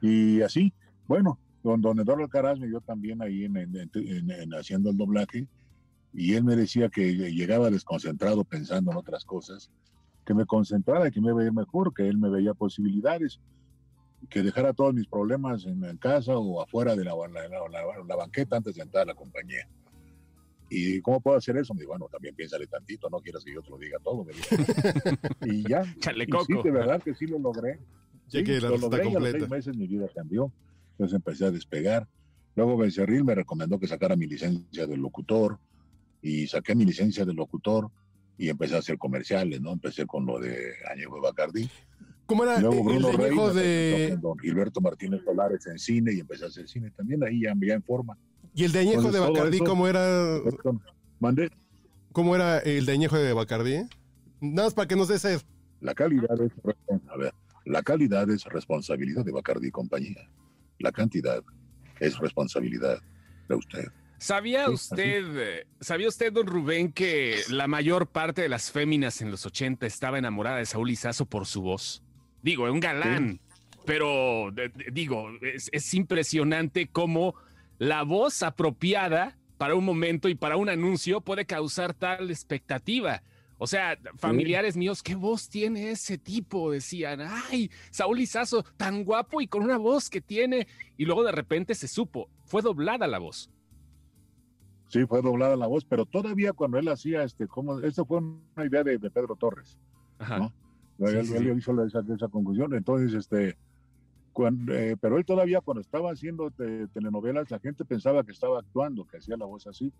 Y 0.00 0.42
así, 0.42 0.72
bueno, 1.06 1.38
don, 1.62 1.80
don 1.80 1.98
Eduardo 1.98 2.24
Alcaraz 2.24 2.58
me 2.58 2.66
dio 2.66 2.80
también 2.80 3.22
ahí 3.22 3.44
en, 3.44 3.56
en, 3.56 4.54
haciendo 4.54 4.90
el 4.90 4.96
doblaje 4.96 5.48
y 6.12 6.34
él 6.34 6.44
me 6.44 6.56
decía 6.56 6.88
que 6.88 7.14
llegaba 7.14 7.70
desconcentrado 7.70 8.44
pensando 8.44 8.92
en 8.92 8.98
otras 8.98 9.24
cosas, 9.24 9.70
que 10.24 10.34
me 10.34 10.46
concentrara, 10.46 11.10
que 11.10 11.20
me 11.20 11.28
iba 11.30 11.42
a 11.42 11.44
ir 11.44 11.52
mejor, 11.52 11.92
que 11.92 12.08
él 12.08 12.18
me 12.18 12.30
veía 12.30 12.54
posibilidades, 12.54 13.40
que 14.30 14.42
dejara 14.42 14.72
todos 14.72 14.94
mis 14.94 15.06
problemas 15.06 15.66
en, 15.66 15.96
casa 15.98 16.36
o 16.36 16.62
afuera 16.62 16.96
de 16.96 17.04
la, 17.04 17.12
la, 17.14 18.16
banqueta 18.16 18.56
antes 18.56 18.74
de 18.74 18.82
entrar 18.82 19.02
a 19.02 19.06
la 19.06 19.14
compañía. 19.14 19.68
¿Y 20.70 21.00
cómo 21.02 21.20
puedo 21.20 21.36
hacer 21.36 21.56
eso? 21.58 21.74
Me 21.74 21.80
dijo, 21.80 21.92
bueno, 21.92 22.08
también 22.10 22.34
piénsale 22.34 22.66
tantito, 22.66 23.10
no 23.10 23.20
quieras 23.20 23.44
que 23.44 23.52
yo 23.52 23.62
te 23.62 23.70
lo 23.70 23.78
diga 23.78 23.98
todo. 24.02 24.26
y 25.44 25.68
ya. 25.68 25.84
Chale, 26.00 26.24
y 26.24 26.44
sí, 26.46 26.54
de 26.62 26.70
verdad 26.70 27.02
que 27.02 27.14
sí 27.14 27.26
lo 27.26 27.38
logré. 27.38 27.78
Ya 28.28 28.42
que 28.42 28.60
la 28.60 28.70
lo 28.70 28.78
logré 28.78 29.08
y 29.10 29.14
a 29.14 29.20
los 29.20 29.30
seis 29.30 29.48
meses 29.48 29.76
mi 29.76 29.86
vida 29.86 30.08
cambió. 30.14 30.50
Entonces 30.92 31.14
empecé 31.14 31.44
a 31.44 31.50
despegar. 31.50 32.08
Luego 32.56 32.76
Becerril 32.76 33.24
me 33.24 33.34
recomendó 33.34 33.78
que 33.78 33.86
sacara 33.86 34.16
mi 34.16 34.26
licencia 34.26 34.86
de 34.86 34.96
locutor 34.96 35.58
y 36.22 36.46
saqué 36.46 36.74
mi 36.74 36.84
licencia 36.84 37.24
de 37.24 37.34
locutor 37.34 37.90
y 38.38 38.48
empecé 38.48 38.74
a 38.76 38.78
hacer 38.78 38.98
comerciales, 38.98 39.60
¿no? 39.60 39.72
Empecé 39.72 40.06
con 40.06 40.26
lo 40.26 40.38
de 40.38 40.72
Añejo 40.90 41.16
de 41.16 41.20
Bacardí. 41.20 41.70
¿Cómo 42.26 42.44
era 42.44 42.58
Luego 42.58 42.82
Bruno 42.84 43.10
el 43.10 43.16
Rey, 43.18 43.36
de...? 43.54 44.18
Gilberto 44.40 44.80
Martínez 44.80 45.20
Solares 45.24 45.66
en 45.66 45.78
cine 45.78 46.12
y 46.14 46.20
empecé 46.20 46.44
a 46.44 46.48
hacer 46.48 46.66
cine 46.68 46.90
también, 46.90 47.22
ahí 47.22 47.42
ya, 47.42 47.52
ya 47.60 47.74
en 47.74 47.82
forma. 47.82 48.16
¿Y 48.54 48.64
el 48.64 48.72
de 48.72 48.78
Añejo 48.80 48.98
Entonces, 49.00 49.20
de 49.20 49.28
Bacardí 49.30 49.56
eso- 49.56 49.64
cómo 49.64 49.86
era? 49.88 50.38
Mandé. 51.20 51.50
¿Cómo 52.12 52.34
era 52.34 52.58
el 52.60 52.86
de 52.86 52.92
Añejo 52.92 53.18
de 53.18 53.32
Bacardí? 53.32 53.76
Nada 54.40 54.68
más 54.68 54.74
para 54.74 54.88
que 54.88 54.96
nos 54.96 55.08
des 55.08 55.20
sed. 55.22 55.40
La 55.80 55.94
calidad 55.94 56.40
es, 56.40 56.52
a 57.08 57.16
ver, 57.16 57.34
la 57.66 57.82
calidad 57.82 58.28
es 58.30 58.44
responsabilidad 58.44 59.24
de 59.24 59.32
Bacardi 59.32 59.68
y 59.68 59.70
compañía. 59.70 60.28
La 60.78 60.92
cantidad 60.92 61.42
es 62.00 62.16
responsabilidad 62.18 62.98
de 63.48 63.54
usted. 63.54 63.84
¿Sabía 64.24 64.70
usted, 64.70 65.24
eh, 65.36 65.66
sabía 65.80 66.08
usted, 66.08 66.32
don 66.32 66.46
Rubén, 66.46 66.92
que 66.92 67.42
la 67.50 67.66
mayor 67.66 68.06
parte 68.06 68.40
de 68.40 68.48
las 68.48 68.70
féminas 68.70 69.20
en 69.20 69.30
los 69.30 69.44
80 69.44 69.86
estaba 69.86 70.18
enamorada 70.18 70.56
de 70.56 70.64
Saúl 70.64 70.90
Izazo 70.90 71.26
por 71.26 71.44
su 71.46 71.60
voz? 71.60 72.02
Digo, 72.42 72.64
un 72.72 72.80
galán, 72.80 73.38
pero 73.84 74.50
de- 74.50 74.70
de- 74.70 74.86
digo, 74.92 75.28
es, 75.42 75.68
es 75.72 75.92
impresionante 75.92 76.86
cómo 76.88 77.34
la 77.78 78.02
voz 78.02 78.42
apropiada 78.42 79.36
para 79.58 79.74
un 79.74 79.84
momento 79.84 80.30
y 80.30 80.34
para 80.34 80.56
un 80.56 80.70
anuncio 80.70 81.20
puede 81.20 81.44
causar 81.44 81.92
tal 81.92 82.30
expectativa. 82.30 83.22
O 83.58 83.66
sea, 83.66 83.98
familiares 84.16 84.74
míos, 84.74 85.02
¿qué 85.02 85.14
voz 85.16 85.50
tiene 85.50 85.90
ese 85.90 86.16
tipo? 86.16 86.70
Decían, 86.70 87.20
ay, 87.20 87.70
Saúl 87.90 88.20
Izazo, 88.20 88.64
tan 88.78 89.04
guapo 89.04 89.42
y 89.42 89.48
con 89.48 89.62
una 89.62 89.76
voz 89.76 90.08
que 90.08 90.22
tiene. 90.22 90.66
Y 90.96 91.04
luego 91.04 91.22
de 91.24 91.32
repente 91.32 91.74
se 91.74 91.88
supo, 91.88 92.30
fue 92.46 92.62
doblada 92.62 93.06
la 93.06 93.18
voz. 93.18 93.50
Sí, 94.94 95.04
fue 95.06 95.22
doblada 95.22 95.56
la 95.56 95.66
voz, 95.66 95.84
pero 95.84 96.06
todavía 96.06 96.52
cuando 96.52 96.78
él 96.78 96.86
hacía, 96.86 97.24
este, 97.24 97.48
como, 97.48 97.80
esto 97.80 98.04
fue 98.06 98.18
una 98.18 98.64
idea 98.64 98.84
de, 98.84 98.96
de 98.96 99.10
Pedro 99.10 99.34
Torres. 99.34 99.76
Ajá. 100.20 100.38
¿no? 100.38 100.52
Sí, 101.08 101.16
él, 101.16 101.26
sí, 101.26 101.34
él 101.34 101.42
sí. 101.42 101.50
hizo 101.58 101.84
esa, 101.84 101.98
esa 102.14 102.28
conclusión. 102.28 102.72
Entonces, 102.74 103.12
este, 103.12 103.58
cuan- 104.32 104.68
eh, 104.70 104.94
pero 105.00 105.18
él 105.18 105.24
todavía 105.24 105.60
cuando 105.62 105.80
estaba 105.80 106.12
haciendo 106.12 106.48
te- 106.52 106.86
telenovelas, 106.94 107.50
la 107.50 107.58
gente 107.58 107.84
pensaba 107.84 108.22
que 108.22 108.30
estaba 108.30 108.60
actuando, 108.60 109.04
que 109.04 109.16
hacía 109.16 109.36
la 109.36 109.46
voz 109.46 109.66
así, 109.66 109.92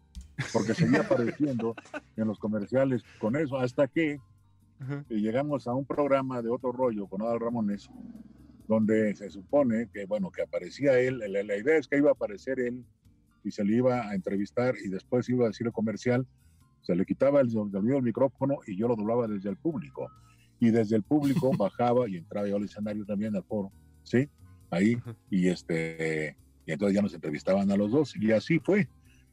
porque 0.52 0.74
seguía 0.74 1.00
apareciendo 1.58 1.74
en 2.14 2.28
los 2.28 2.38
comerciales 2.38 3.02
con 3.18 3.34
eso, 3.34 3.58
hasta 3.58 3.88
que 3.88 4.20
Ajá. 4.78 5.04
eh, 5.08 5.16
llegamos 5.16 5.66
a 5.66 5.74
un 5.74 5.86
programa 5.86 6.40
de 6.40 6.50
otro 6.50 6.70
rollo 6.70 7.08
con 7.08 7.20
Adal 7.20 7.40
Ramones, 7.40 7.90
donde 8.68 9.12
se 9.16 9.28
supone 9.28 9.88
que, 9.92 10.06
bueno, 10.06 10.30
que 10.30 10.42
aparecía 10.42 11.00
él, 11.00 11.18
la, 11.18 11.42
la 11.42 11.56
idea 11.56 11.78
es 11.78 11.88
que 11.88 11.98
iba 11.98 12.10
a 12.10 12.12
aparecer 12.12 12.60
él 12.60 12.84
y 13.44 13.50
se 13.50 13.64
le 13.64 13.76
iba 13.76 14.08
a 14.08 14.14
entrevistar 14.14 14.74
y 14.82 14.88
después 14.88 15.28
iba 15.28 15.44
a 15.44 15.48
decir 15.48 15.66
el 15.66 15.72
comercial, 15.72 16.26
se 16.82 16.94
le 16.96 17.04
quitaba 17.04 17.40
el, 17.40 17.48
el, 17.48 17.90
el 17.94 18.02
micrófono 18.02 18.58
y 18.66 18.76
yo 18.76 18.88
lo 18.88 18.96
doblaba 18.96 19.28
desde 19.28 19.50
el 19.50 19.56
público. 19.56 20.10
Y 20.60 20.70
desde 20.70 20.96
el 20.96 21.02
público 21.02 21.50
bajaba 21.58 22.08
y 22.08 22.16
entraba 22.16 22.48
yo 22.48 22.56
al 22.56 22.64
escenario 22.64 23.04
también 23.04 23.36
al 23.36 23.44
foro, 23.44 23.70
¿sí? 24.02 24.28
Ahí, 24.70 24.96
y 25.30 25.48
este, 25.48 26.36
y 26.66 26.72
entonces 26.72 26.94
ya 26.94 27.02
nos 27.02 27.14
entrevistaban 27.14 27.70
a 27.70 27.76
los 27.76 27.90
dos, 27.90 28.16
y 28.16 28.32
así 28.32 28.58
fue. 28.58 28.88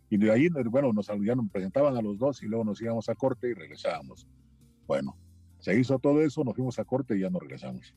Y 0.09 0.17
de 0.17 0.31
ahí, 0.31 0.49
bueno, 0.69 0.91
nos, 0.91 1.07
ya 1.07 1.35
nos 1.35 1.49
presentaban 1.49 1.95
a 1.95 2.01
los 2.01 2.17
dos 2.19 2.43
y 2.43 2.47
luego 2.47 2.65
nos 2.65 2.81
íbamos 2.81 3.07
a 3.07 3.15
corte 3.15 3.49
y 3.49 3.53
regresábamos. 3.53 4.27
Bueno, 4.85 5.17
se 5.59 5.79
hizo 5.79 5.97
todo 5.99 6.21
eso, 6.21 6.43
nos 6.43 6.53
fuimos 6.53 6.77
a 6.79 6.83
corte 6.83 7.17
y 7.17 7.21
ya 7.21 7.29
nos 7.29 7.41
regresamos. 7.41 7.95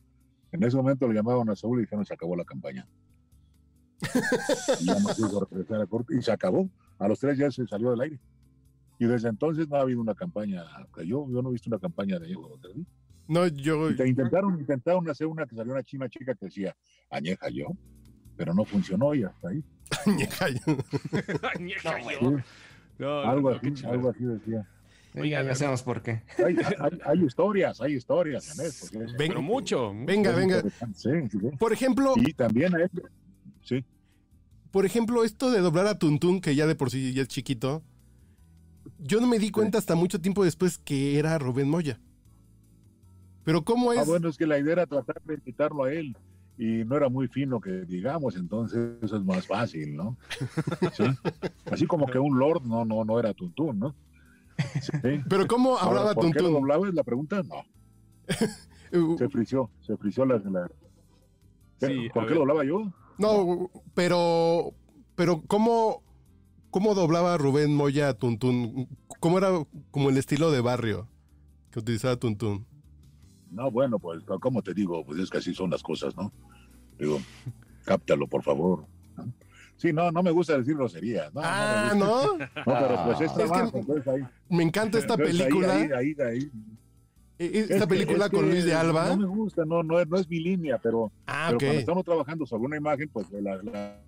En 0.53 0.63
ese 0.63 0.77
momento 0.77 1.07
le 1.07 1.15
llamaban 1.15 1.49
a 1.49 1.55
Saúl 1.55 1.79
y 1.79 1.81
dijeron, 1.81 2.05
se 2.05 2.13
acabó 2.13 2.37
la 2.37 2.45
campaña. 2.45 2.87
Y 4.81 4.85
ya 4.85 4.99
nos 4.99 5.17
hizo 5.17 5.47
regresar 5.51 5.81
a 5.81 5.85
corte 5.85 6.15
y 6.17 6.21
se 6.21 6.31
acabó. 6.31 6.69
A 6.99 7.07
los 7.07 7.19
tres 7.19 7.37
ya 7.37 7.49
se 7.51 7.65
salió 7.67 7.91
del 7.91 8.01
aire. 8.01 8.19
Y 8.99 9.05
desde 9.05 9.27
entonces 9.29 9.67
no 9.67 9.75
ha 9.75 9.81
habido 9.81 9.99
una 10.01 10.15
campaña, 10.15 10.63
yo, 11.05 11.27
yo 11.29 11.41
no 11.41 11.49
he 11.49 11.51
visto 11.53 11.69
una 11.69 11.79
campaña 11.79 12.17
de 12.17 12.27
Diego. 12.27 12.57
No, 13.27 13.47
yo. 13.47 13.89
Intentaron, 13.91 14.57
intentaron 14.59 15.09
hacer 15.09 15.27
una 15.27 15.45
que 15.45 15.55
salió 15.55 15.73
una 15.73 15.83
china 15.83 16.07
chica 16.07 16.33
que 16.35 16.45
decía, 16.45 16.75
añeja 17.09 17.49
yo, 17.49 17.65
pero 18.37 18.53
no 18.53 18.63
funcionó 18.63 19.13
y 19.13 19.23
hasta 19.23 19.49
ahí. 19.49 19.63
Añeja 20.05 20.47
No, 21.99 22.11
yo. 22.11 22.19
Sí, 22.19 22.43
No, 22.99 23.07
no, 23.25 23.29
algo 23.29 23.51
no, 23.51 23.57
así, 23.57 23.85
algo 23.85 24.09
así 24.09 24.23
decía. 24.23 24.67
Oiga, 25.17 25.43
ya 25.43 25.55
sabemos 25.55 25.81
por 25.83 26.01
qué. 26.01 26.23
Hay, 26.45 26.55
hay- 26.57 26.99
hay 27.05 27.23
historias, 27.25 27.79
hay 27.81 27.93
historias 27.95 28.57
en 28.59 28.65
eso. 28.65 28.85
porque 28.91 29.05
es- 29.05 29.17
Ven- 29.17 29.29
Pero 29.29 29.41
mucho. 29.41 29.93
Venga, 30.05 30.31
venga. 30.31 30.57
interesante, 30.57 30.97
sí, 30.99 31.09
sí, 31.31 31.39
sí. 31.39 31.57
Por 31.57 31.71
ejemplo, 31.73 32.13
Y 32.17 32.33
también 32.33 32.75
a 32.75 32.81
él, 32.83 32.91
sí, 33.65 33.83
por 34.75 34.85
ejemplo, 34.85 35.23
esto 35.23 35.51
de 35.51 35.61
doblar 35.61 35.87
a 35.87 35.97
Tuntún, 35.97 36.41
que 36.41 36.53
ya 36.53 36.67
de 36.67 36.75
por 36.75 36.91
sí 36.91 37.13
ya 37.13 37.21
es 37.21 37.29
chiquito, 37.29 37.81
yo 38.99 39.21
no 39.21 39.27
me 39.27 39.39
di 39.39 39.49
cuenta 39.49 39.77
hasta 39.77 39.95
mucho 39.95 40.19
tiempo 40.19 40.43
después 40.43 40.77
que 40.77 41.17
era 41.17 41.37
Rubén 41.37 41.69
Moya. 41.69 41.97
Pero 43.45 43.63
¿cómo 43.63 43.93
es? 43.93 43.99
Ah, 43.99 44.03
bueno, 44.05 44.27
es 44.27 44.37
que 44.37 44.45
la 44.45 44.59
idea 44.59 44.73
era 44.73 44.85
tratar 44.85 45.21
de 45.23 45.35
invitarlo 45.35 45.85
a 45.85 45.93
él. 45.93 46.17
y 46.57 46.83
no 46.83 46.97
era 46.97 47.07
muy 47.07 47.29
fino 47.29 47.61
que 47.61 47.85
digamos, 47.85 48.35
entonces 48.35 48.97
eso 49.01 49.15
es 49.15 49.23
más 49.23 49.47
fácil, 49.47 49.95
¿no? 49.95 50.17
Así 51.71 51.87
como 51.87 52.05
que 52.05 52.19
un 52.19 52.37
lord 52.37 52.63
no, 52.65 52.83
no, 52.83 53.05
no 53.05 53.17
era 53.17 53.33
Tuntún, 53.33 53.79
¿no? 53.79 53.95
Pero 55.29 55.47
¿cómo 55.47 55.77
hablaba 55.77 56.13
¿por 56.15 56.23
Tuntún? 56.25 56.31
¿Por 56.33 56.37
qué 56.37 56.43
lo 56.43 56.51
doblaba? 56.51 56.89
Es 56.89 56.93
la 56.93 57.03
pregunta, 57.05 57.41
no. 57.43 57.63
se 59.17 59.29
frició, 59.29 59.69
se 59.79 59.95
frició 59.95 60.25
la... 60.25 60.37
la... 60.39 60.69
Sí, 61.79 62.09
¿Por 62.13 62.27
qué 62.27 62.33
lo 62.33 62.41
doblaba 62.41 62.65
yo? 62.65 62.91
No, 63.17 63.69
pero, 63.93 64.73
pero 65.15 65.41
¿cómo, 65.47 66.03
¿cómo 66.69 66.93
doblaba 66.95 67.37
Rubén 67.37 67.75
Moya 67.75 68.09
a 68.09 68.13
Tuntún? 68.13 68.87
¿Cómo 69.19 69.37
era 69.37 69.49
como 69.91 70.09
el 70.09 70.17
estilo 70.17 70.51
de 70.51 70.61
barrio 70.61 71.07
que 71.71 71.79
utilizaba 71.79 72.17
Tuntún? 72.17 72.65
No, 73.51 73.71
bueno, 73.71 73.99
pues, 73.99 74.23
como 74.41 74.61
te 74.61 74.73
digo, 74.73 75.05
pues 75.05 75.19
es 75.19 75.29
que 75.29 75.37
así 75.37 75.53
son 75.53 75.69
las 75.69 75.81
cosas, 75.81 76.15
¿no? 76.17 76.31
Digo, 76.99 77.19
cáptalo, 77.85 78.27
por 78.27 78.43
favor. 78.43 78.85
Sí, 79.77 79.91
no, 79.91 80.09
no 80.11 80.23
me 80.23 80.31
gusta 80.31 80.57
decir 80.57 80.75
groserías. 80.75 81.33
No, 81.33 81.41
ah, 81.43 81.93
¿no? 81.95 82.37
No, 82.37 82.47
pero 82.65 83.03
pues 83.05 83.21
es, 83.21 83.33
trabajo, 83.33 83.81
pues, 83.85 84.07
ahí. 84.07 84.21
Me 84.49 84.63
encanta 84.63 84.97
esta 84.97 85.17
película. 85.17 85.73
Ahí, 85.73 85.89
ahí, 85.91 86.15
ahí, 86.21 86.51
esta 87.37 87.87
película 87.87 88.29
con 88.29 88.49
Luis 88.49 88.65
de 88.65 88.73
Alba. 88.73 89.09
No 89.09 89.17
me 89.17 89.27
gusta, 89.27 89.65
no, 89.65 89.83
no, 89.83 89.99
es, 89.99 90.07
no 90.07 90.17
es 90.17 90.29
mi 90.29 90.39
línea, 90.39 90.77
pero, 90.77 91.11
ah, 91.27 91.47
pero 91.49 91.59
cuando 91.59 91.79
estamos 91.79 92.05
trabajando 92.05 92.45
sobre 92.45 92.65
una 92.65 92.77
imagen, 92.77 93.09
pues 93.11 93.29
la, 93.31 93.61
la, 93.63 94.01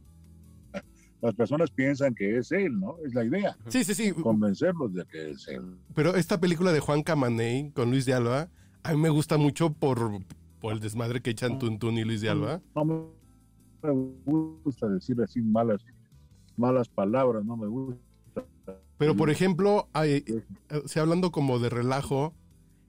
las 1.21 1.35
personas 1.35 1.71
piensan 1.71 2.13
que 2.13 2.37
es 2.37 2.51
él, 2.51 2.79
¿no? 2.79 2.97
Es 3.05 3.13
la 3.13 3.25
idea. 3.25 3.57
Sí, 3.67 3.83
sí, 3.83 3.95
sí. 3.95 4.11
Convencerlos 4.13 4.93
de 4.93 5.05
que 5.05 5.31
es 5.31 5.47
él. 5.47 5.75
Pero 5.93 6.15
esta 6.15 6.39
película 6.39 6.71
de 6.71 6.79
Juan 6.79 7.03
Camaney 7.03 7.71
con 7.71 7.89
Luis 7.89 8.05
de 8.05 8.13
Alba, 8.13 8.49
a 8.83 8.93
mí 8.93 8.97
me 8.97 9.09
gusta 9.09 9.37
mucho 9.37 9.73
por, 9.73 10.19
por 10.59 10.73
el 10.73 10.79
desmadre 10.79 11.21
que 11.21 11.31
echan 11.31 11.59
Tuntún 11.59 11.97
y 11.97 12.03
Luis 12.03 12.21
de 12.21 12.29
Alba. 12.29 12.61
No 12.75 12.85
me 12.85 13.91
gusta 14.25 14.87
decir 14.87 15.19
así 15.21 15.41
malas, 15.41 15.83
malas 16.55 16.87
palabras, 16.87 17.43
no 17.43 17.57
me 17.57 17.67
gusta. 17.67 17.99
Pero 18.97 19.15
por 19.15 19.29
ejemplo, 19.29 19.87
hay, 19.93 20.23
si 20.85 20.99
hablando 20.99 21.31
como 21.31 21.59
de 21.59 21.69
relajo, 21.69 22.33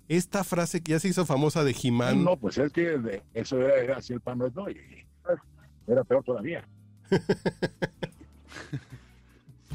esta 0.09 0.43
frase 0.45 0.83
que 0.83 0.93
ya 0.93 1.01
se 1.01 1.09
hizo 1.09 1.25
famosa 1.27 1.65
de 1.65 1.75
Jimán. 1.75 2.25
No, 2.25 2.37
pues 2.37 2.59
es 2.59 2.73
que 2.73 3.23
eso 3.35 3.61
era, 3.61 3.97
así 3.99 4.13
el 4.13 4.21
pan 4.21 4.39
no, 4.39 4.51
era 5.87 6.05
peor 6.05 6.25
todavía. 6.25 6.67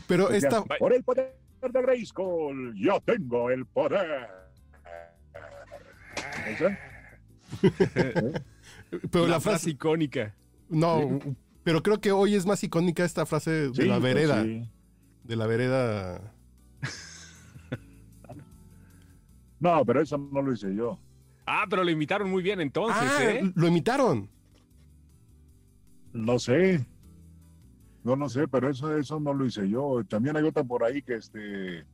Pero 0.08 0.30
esta. 0.30 0.63
Por 0.63 0.93
el 0.93 1.04
poder 1.04 1.36
de 1.62 1.82
Grayskull, 1.82 2.74
yo 2.76 3.00
tengo 3.06 3.50
el 3.50 3.65
poder. 3.65 4.28
pero 9.12 9.28
la 9.28 9.39
frase 9.39 9.69
icónica. 9.72 10.36
No, 10.69 11.19
pero 11.63 11.82
creo 11.82 12.02
que 12.02 12.12
hoy 12.12 12.36
es 12.36 12.46
más 12.46 12.63
icónica 12.63 13.06
esta 13.06 13.26
frase 13.26 13.69
de 13.69 13.86
la 13.86 14.00
pues 14.00 14.13
vereda. 14.13 14.43
De 15.24 15.36
la 15.36 15.48
vereda. 15.48 16.34
No, 19.63 19.86
pero 19.86 20.02
eso 20.02 20.17
no 20.17 20.41
lo 20.41 20.52
hice 20.52 20.76
yo. 20.76 20.99
Ah, 21.45 21.65
pero 21.69 21.86
lo 21.86 21.89
imitaron 21.89 22.30
muy 22.30 22.43
bien 22.43 22.60
entonces, 22.60 23.02
ah, 23.02 23.23
¿eh? 23.23 23.52
Lo 23.56 23.65
imitaron. 23.65 24.30
No 26.12 26.38
sé. 26.38 26.86
No, 28.04 28.17
no 28.17 28.28
sé, 28.28 28.45
pero 28.49 28.69
eso, 28.69 28.93
eso 28.97 29.21
no 29.21 29.34
lo 29.34 29.45
hice 29.45 29.69
yo. 29.69 30.04
También 30.04 30.36
hay 30.36 30.43
otra 30.43 30.65
por 30.65 30.84
ahí 30.84 31.02
que 31.02 31.15
este. 31.15 31.86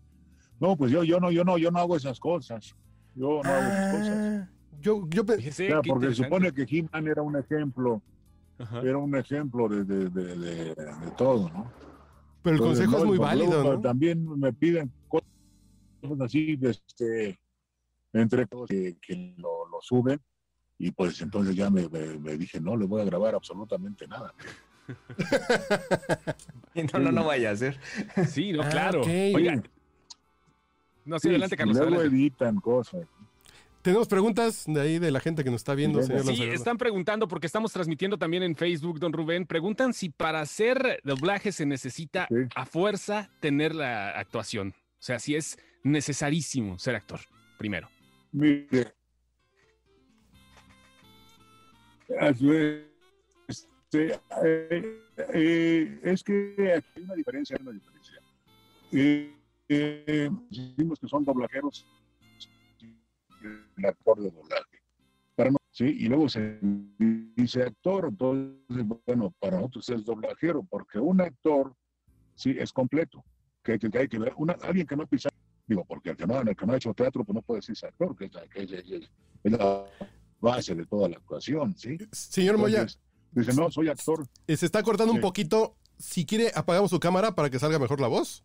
No, 0.59 0.75
pues 0.75 0.91
yo, 0.91 1.03
yo 1.03 1.19
no, 1.19 1.29
yo 1.29 1.43
no, 1.43 1.59
yo 1.59 1.69
no 1.69 1.77
hago 1.77 1.95
esas 1.95 2.19
cosas. 2.19 2.75
Yo 3.13 3.41
no 3.43 3.49
hago 3.49 3.67
esas 3.67 3.93
cosas. 3.93 4.17
Ah, 4.17 4.49
yo, 4.81 5.07
yo 5.07 5.23
porque 5.23 6.09
se 6.09 6.23
supone 6.23 6.51
que 6.51 6.65
He-Man 6.67 7.07
era 7.07 7.21
un 7.21 7.37
ejemplo. 7.37 8.01
Era 8.83 8.97
un 8.97 9.15
ejemplo 9.15 9.69
de, 9.69 9.83
de, 9.83 10.09
de, 10.09 10.75
todo, 11.17 11.49
¿no? 11.49 11.71
Pero 12.41 12.55
el 12.55 12.61
consejo 12.61 12.97
es 12.97 13.05
muy 13.05 13.19
válido, 13.19 13.63
¿no? 13.63 13.79
También 13.79 14.27
me 14.39 14.51
piden 14.51 14.91
cosas 15.07 15.29
así, 16.19 16.59
este, 16.61 17.37
entre 18.13 18.45
todos 18.45 18.69
que, 18.69 18.97
que 19.01 19.33
lo, 19.37 19.67
lo, 19.67 19.81
suben. 19.81 20.19
Y 20.77 20.91
pues 20.91 21.19
entonces 21.21 21.55
ya 21.55 21.69
me, 21.69 21.89
me 21.89 22.37
dije, 22.37 22.59
no 22.59 22.77
le 22.77 22.85
voy 22.85 23.01
a 23.01 23.05
grabar 23.05 23.35
absolutamente 23.35 24.07
nada. 24.07 24.33
no, 26.93 26.99
no, 26.99 27.11
no 27.11 27.25
vaya 27.25 27.51
a 27.51 27.55
ser. 27.55 27.79
Sí, 28.27 28.53
no, 28.53 28.63
ah, 28.63 28.69
claro. 28.69 29.01
Oigan. 29.01 29.67
No, 31.05 31.19
sí, 31.19 31.29
adelante, 31.29 31.57
Carlos. 31.57 31.77
Luego 31.77 32.01
editan 32.01 32.59
cosas. 32.59 33.07
Tenemos 33.81 34.09
preguntas 34.09 34.65
de 34.67 34.81
ahí 34.81 34.99
de 34.99 35.09
la 35.09 35.21
gente 35.21 35.43
que 35.43 35.49
nos 35.49 35.61
está 35.61 35.73
viendo, 35.73 36.03
señor 36.03 36.25
Sí, 36.25 36.43
están 36.43 36.77
preguntando 36.77 37.29
porque 37.29 37.47
estamos 37.47 37.71
transmitiendo 37.71 38.17
también 38.17 38.43
en 38.43 38.55
Facebook, 38.55 38.99
don 38.99 39.13
Rubén. 39.13 39.45
Preguntan 39.45 39.93
si 39.93 40.09
para 40.09 40.41
hacer 40.41 40.99
doblaje 41.05 41.53
se 41.53 41.65
necesita 41.65 42.27
a 42.55 42.65
fuerza 42.65 43.29
tener 43.39 43.73
la 43.73 44.09
actuación. 44.09 44.73
O 44.77 45.01
sea, 45.01 45.17
si 45.17 45.35
es 45.35 45.57
necesarísimo 45.83 46.77
ser 46.77 46.95
actor, 46.95 47.21
primero. 47.57 47.89
Mire, 48.31 48.93
este, 53.47 54.19
eh, 54.43 55.01
eh, 55.33 55.99
es 56.03 56.23
que 56.23 56.73
aquí 56.75 56.87
hay 56.95 57.03
una 57.03 57.15
diferencia, 57.15 57.57
hay 57.57 57.63
una 57.63 57.71
diferencia. 57.71 58.21
Eh, 58.91 60.29
decimos 60.49 60.99
que 60.99 61.07
son 61.07 61.23
doblajeros, 61.23 61.85
el 63.77 63.85
actor 63.85 64.19
de 64.19 64.31
doblaje. 64.31 64.79
Para 65.35 65.51
¿sí? 65.71 65.85
Y 65.85 66.07
luego 66.07 66.29
se 66.29 66.59
dice 67.35 67.63
actor, 67.63 68.07
entonces, 68.09 68.85
bueno, 69.05 69.33
para 69.39 69.57
nosotros 69.57 69.89
es 69.89 70.05
doblajero, 70.05 70.63
porque 70.63 70.99
un 70.99 71.21
actor, 71.21 71.73
sí, 72.35 72.55
es 72.57 72.71
completo. 72.71 73.23
Que, 73.63 73.77
que, 73.77 73.97
hay 73.97 74.07
que 74.07 74.19
ver, 74.19 74.33
una, 74.37 74.53
alguien 74.61 74.87
que 74.87 74.95
no 74.95 75.05
pisa, 75.05 75.28
digo, 75.69 75.85
porque 75.85 76.09
el 76.09 76.17
que 76.17 76.25
no, 76.25 76.41
el 76.41 76.55
que 76.55 76.65
no 76.65 76.73
ha 76.73 76.77
hecho 76.77 76.93
teatro, 76.93 77.23
pues 77.23 77.35
no 77.35 77.41
puede 77.41 77.59
decirse 77.59 77.85
actor, 77.85 78.15
que 78.17 78.25
es, 78.25 78.31
que 78.49 78.63
es, 78.63 79.09
la 79.43 79.85
base 80.41 80.75
de 80.75 80.85
toda 80.85 81.07
la 81.07 81.17
actuación, 81.17 81.75
¿sí? 81.77 81.97
Señor 82.11 82.57
Moya, 82.57 82.87
Dice, 83.31 83.53
no, 83.53 83.69
soy 83.69 83.89
actor. 83.89 84.25
Eh, 84.47 84.57
se 84.57 84.65
está 84.65 84.81
cortando 84.81 85.13
un 85.13 85.21
poquito. 85.21 85.75
Si 85.99 86.25
quiere, 86.25 86.51
apagamos 86.55 86.89
su 86.89 86.99
cámara 86.99 87.35
para 87.35 87.51
que 87.51 87.59
salga 87.59 87.77
mejor 87.77 88.01
la 88.01 88.07
voz. 88.07 88.43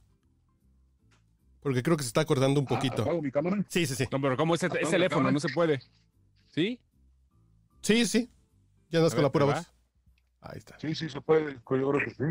Porque 1.60 1.82
creo 1.82 1.96
que 1.96 2.02
se 2.02 2.08
está 2.08 2.26
cortando 2.26 2.60
un 2.60 2.66
ah, 2.66 2.68
poquito. 2.68 3.02
¿Apago 3.02 3.22
mi 3.22 3.30
cámara? 3.30 3.64
Sí, 3.68 3.86
sí, 3.86 3.94
sí. 3.94 4.04
No, 4.12 4.20
pero 4.20 4.36
¿cómo 4.36 4.54
es, 4.54 4.62
es 4.62 4.90
teléfono? 4.90 5.30
No 5.30 5.40
se 5.40 5.48
puede. 5.48 5.80
¿Sí? 6.50 6.78
Sí, 7.80 8.04
sí. 8.04 8.30
Ya 8.90 8.98
andas 8.98 9.14
con 9.14 9.22
la 9.22 9.32
pura 9.32 9.46
voz. 9.46 9.72
Ahí 10.42 10.58
está. 10.58 10.78
Sí, 10.78 10.94
sí 10.94 11.08
se 11.08 11.22
puede. 11.22 11.54
Yo 11.54 11.60
creo 11.64 11.92
que 11.92 12.10
sí. 12.10 12.24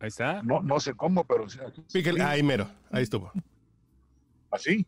Ahí 0.00 0.08
está. 0.08 0.42
No, 0.42 0.60
no 0.60 0.80
sé 0.80 0.94
cómo, 0.94 1.24
pero 1.24 1.48
sí. 1.48 1.60
Ahí 2.20 2.42
mero. 2.42 2.68
Ahí 2.90 3.04
estuvo. 3.04 3.30
¿Así? 4.54 4.86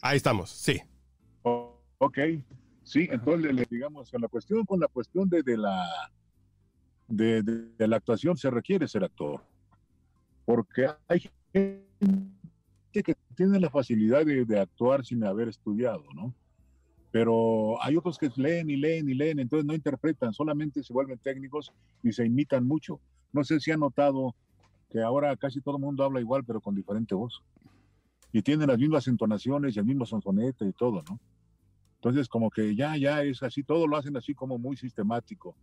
Ahí 0.00 0.16
estamos, 0.16 0.50
sí. 0.50 0.80
ok. 1.42 2.18
Sí, 2.84 3.08
entonces 3.10 3.52
le, 3.52 3.66
digamos, 3.68 4.08
con 4.08 4.20
la 4.20 4.28
cuestión, 4.28 4.64
con 4.64 4.78
la 4.78 4.86
cuestión 4.86 5.28
de, 5.28 5.42
de 5.42 5.56
la 5.56 5.88
de, 7.08 7.42
de, 7.42 7.88
la 7.88 7.96
actuación 7.96 8.36
se 8.36 8.50
requiere 8.50 8.86
ser 8.86 9.02
actor. 9.02 9.42
Porque 10.44 10.88
hay 11.08 11.28
gente 11.52 11.82
que 12.92 13.16
tiene 13.34 13.58
la 13.58 13.68
facilidad 13.68 14.24
de, 14.24 14.44
de, 14.44 14.60
actuar 14.60 15.04
sin 15.04 15.24
haber 15.24 15.48
estudiado, 15.48 16.04
¿no? 16.14 16.32
Pero 17.10 17.82
hay 17.82 17.96
otros 17.96 18.16
que 18.16 18.30
leen 18.36 18.70
y 18.70 18.76
leen 18.76 19.08
y 19.08 19.14
leen, 19.14 19.40
entonces 19.40 19.66
no 19.66 19.74
interpretan, 19.74 20.32
solamente 20.32 20.84
se 20.84 20.92
vuelven 20.92 21.18
técnicos 21.18 21.72
y 22.04 22.12
se 22.12 22.24
imitan 22.24 22.64
mucho. 22.64 23.00
No 23.32 23.42
sé 23.42 23.58
si 23.58 23.72
han 23.72 23.80
notado 23.80 24.36
que 24.88 25.00
ahora 25.02 25.36
casi 25.36 25.60
todo 25.60 25.76
el 25.76 25.82
mundo 25.82 26.04
habla 26.04 26.20
igual, 26.20 26.44
pero 26.44 26.60
con 26.60 26.76
diferente 26.76 27.16
voz. 27.16 27.42
Y 28.32 28.42
tienen 28.42 28.68
las 28.68 28.78
mismas 28.78 29.06
entonaciones 29.08 29.76
y 29.76 29.78
el 29.78 29.84
mismo 29.84 30.06
sonsonete 30.06 30.66
y 30.66 30.72
todo, 30.72 31.02
¿no? 31.08 31.18
Entonces, 31.96 32.28
como 32.28 32.50
que 32.50 32.74
ya, 32.74 32.96
ya 32.96 33.22
es 33.22 33.42
así, 33.42 33.62
todo 33.62 33.86
lo 33.86 33.96
hacen 33.96 34.16
así 34.16 34.34
como 34.34 34.58
muy 34.58 34.76
sistemático, 34.76 35.54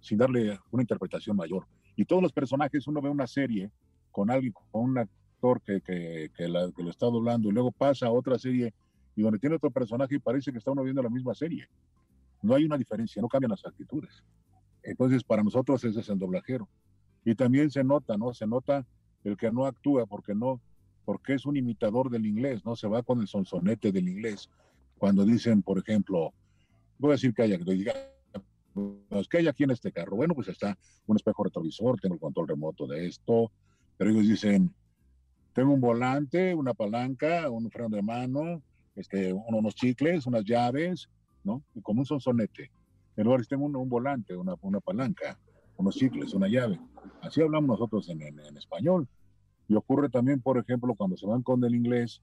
sin 0.00 0.18
darle 0.18 0.58
una 0.70 0.82
interpretación 0.82 1.36
mayor. 1.36 1.66
Y 1.96 2.04
todos 2.06 2.22
los 2.22 2.32
personajes, 2.32 2.86
uno 2.86 3.02
ve 3.02 3.10
una 3.10 3.26
serie 3.26 3.70
con 4.10 4.30
alguien, 4.30 4.54
con 4.70 4.84
un 4.84 4.98
actor 4.98 5.60
que, 5.60 5.80
que, 5.80 6.30
que, 6.34 6.48
lo 6.48 6.90
está 6.90 7.06
doblando, 7.06 7.48
y 7.48 7.52
luego 7.52 7.72
pasa 7.72 8.06
a 8.06 8.10
otra 8.10 8.38
serie 8.38 8.72
y 9.14 9.22
donde 9.22 9.38
tiene 9.38 9.56
otro 9.56 9.70
personaje 9.70 10.14
y 10.14 10.18
parece 10.18 10.50
que 10.52 10.58
está 10.58 10.70
uno 10.70 10.82
viendo 10.82 11.02
la 11.02 11.10
misma 11.10 11.34
serie. 11.34 11.68
No 12.40 12.54
hay 12.54 12.64
una 12.64 12.78
diferencia, 12.78 13.20
no 13.20 13.28
cambian 13.28 13.50
las 13.50 13.64
actitudes. 13.66 14.24
Entonces, 14.82 15.22
para 15.22 15.42
nosotros 15.42 15.84
ese 15.84 16.00
es 16.00 16.08
el 16.08 16.18
doblajero. 16.18 16.68
Y 17.24 17.34
también 17.34 17.70
se 17.70 17.84
nota, 17.84 18.16
¿no? 18.16 18.32
Se 18.34 18.46
nota 18.46 18.86
el 19.24 19.36
que 19.36 19.52
no 19.52 19.66
actúa 19.66 20.06
porque 20.06 20.34
no, 20.34 20.60
porque 21.04 21.34
es 21.34 21.46
un 21.46 21.56
imitador 21.56 22.10
del 22.10 22.26
inglés, 22.26 22.64
¿no? 22.64 22.76
Se 22.76 22.88
va 22.88 23.02
con 23.02 23.20
el 23.20 23.28
sonsonete 23.28 23.92
del 23.92 24.08
inglés 24.08 24.48
cuando 24.98 25.24
dicen, 25.24 25.62
por 25.62 25.78
ejemplo, 25.78 26.32
voy 26.98 27.10
a 27.10 27.12
decir 27.14 27.34
que 27.34 27.42
haya, 27.42 27.58
que 27.58 27.92
pues, 29.08 29.28
¿qué 29.28 29.38
hay 29.38 29.48
aquí 29.48 29.64
en 29.64 29.72
este 29.72 29.92
carro? 29.92 30.16
Bueno, 30.16 30.34
pues 30.34 30.48
está 30.48 30.78
un 31.06 31.16
espejo 31.16 31.44
retrovisor, 31.44 32.00
tengo 32.00 32.14
el 32.14 32.20
control 32.20 32.48
remoto 32.48 32.86
de 32.86 33.06
esto, 33.06 33.50
pero 33.98 34.10
ellos 34.10 34.28
dicen, 34.28 34.72
tengo 35.52 35.74
un 35.74 35.80
volante, 35.80 36.54
una 36.54 36.72
palanca, 36.72 37.50
un 37.50 37.70
freno 37.70 37.96
de 37.96 38.02
mano, 38.02 38.62
este, 38.94 39.32
unos 39.32 39.74
chicles, 39.74 40.26
unas 40.26 40.44
llaves, 40.44 41.08
¿no? 41.44 41.62
Y 41.74 41.80
como 41.80 42.00
un 42.00 42.06
sonsonete. 42.06 42.70
En 43.16 43.24
lugar 43.24 43.44
tengo 43.46 43.66
un, 43.66 43.76
un 43.76 43.88
volante, 43.88 44.34
una, 44.34 44.54
una 44.62 44.80
palanca, 44.80 45.38
unos 45.76 45.96
cicles, 45.96 46.32
una 46.32 46.48
llave. 46.48 46.80
Así 47.20 47.42
hablamos 47.42 47.68
nosotros 47.68 48.08
en, 48.08 48.22
en, 48.22 48.38
en 48.40 48.56
español. 48.56 49.06
Y 49.68 49.74
ocurre 49.74 50.08
también, 50.08 50.40
por 50.40 50.58
ejemplo, 50.58 50.94
cuando 50.94 51.16
se 51.16 51.26
van 51.26 51.42
con 51.42 51.62
el 51.64 51.74
inglés, 51.74 52.22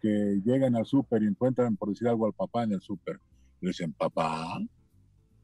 que 0.00 0.40
llegan 0.44 0.76
al 0.76 0.86
súper 0.86 1.22
y 1.22 1.26
encuentran, 1.26 1.76
por 1.76 1.90
decir 1.90 2.08
algo, 2.08 2.26
al 2.26 2.32
papá 2.32 2.64
en 2.64 2.72
el 2.72 2.80
súper. 2.80 3.20
Le 3.60 3.68
dicen, 3.68 3.92
papá, 3.92 4.58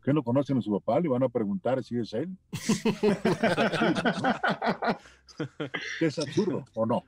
¿qué 0.03 0.13
no 0.13 0.23
conocen 0.23 0.59
a 0.59 0.63
su 0.63 0.73
papá? 0.73 1.01
Le 1.01 1.09
van 1.09 1.23
a 1.23 1.29
preguntar 1.29 1.83
si 1.83 1.99
es 1.99 2.13
él. 2.13 2.37
es 6.01 6.19
absurdo, 6.19 6.65
¿o 6.75 6.87
no? 6.87 7.05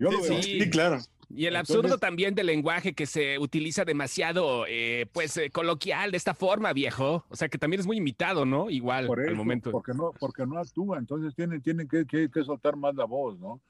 Yo 0.00 0.10
lo 0.10 0.22
veo. 0.22 0.42
Sí, 0.42 0.68
claro. 0.70 0.98
Y 1.32 1.46
el 1.46 1.54
absurdo 1.54 1.82
Entonces, 1.82 2.00
también 2.00 2.34
del 2.34 2.46
lenguaje 2.46 2.92
que 2.92 3.06
se 3.06 3.38
utiliza 3.38 3.84
demasiado, 3.84 4.64
eh, 4.66 5.06
pues, 5.12 5.36
eh, 5.36 5.50
coloquial 5.50 6.10
de 6.10 6.16
esta 6.16 6.34
forma, 6.34 6.72
viejo. 6.72 7.24
O 7.28 7.36
sea, 7.36 7.48
que 7.48 7.58
también 7.58 7.78
es 7.78 7.86
muy 7.86 7.98
imitado, 7.98 8.44
¿no? 8.44 8.68
Igual, 8.68 9.06
por 9.06 9.20
eso, 9.20 9.30
al 9.30 9.36
momento. 9.36 9.70
Porque 9.70 9.92
no, 9.94 10.12
porque 10.18 10.44
no 10.44 10.58
actúa, 10.58 10.98
entonces 10.98 11.32
tienen, 11.36 11.62
tienen 11.62 11.86
que, 11.86 12.04
que, 12.04 12.28
que 12.28 12.42
soltar 12.42 12.74
más 12.76 12.96
la 12.96 13.04
voz, 13.04 13.38
¿no? 13.38 13.60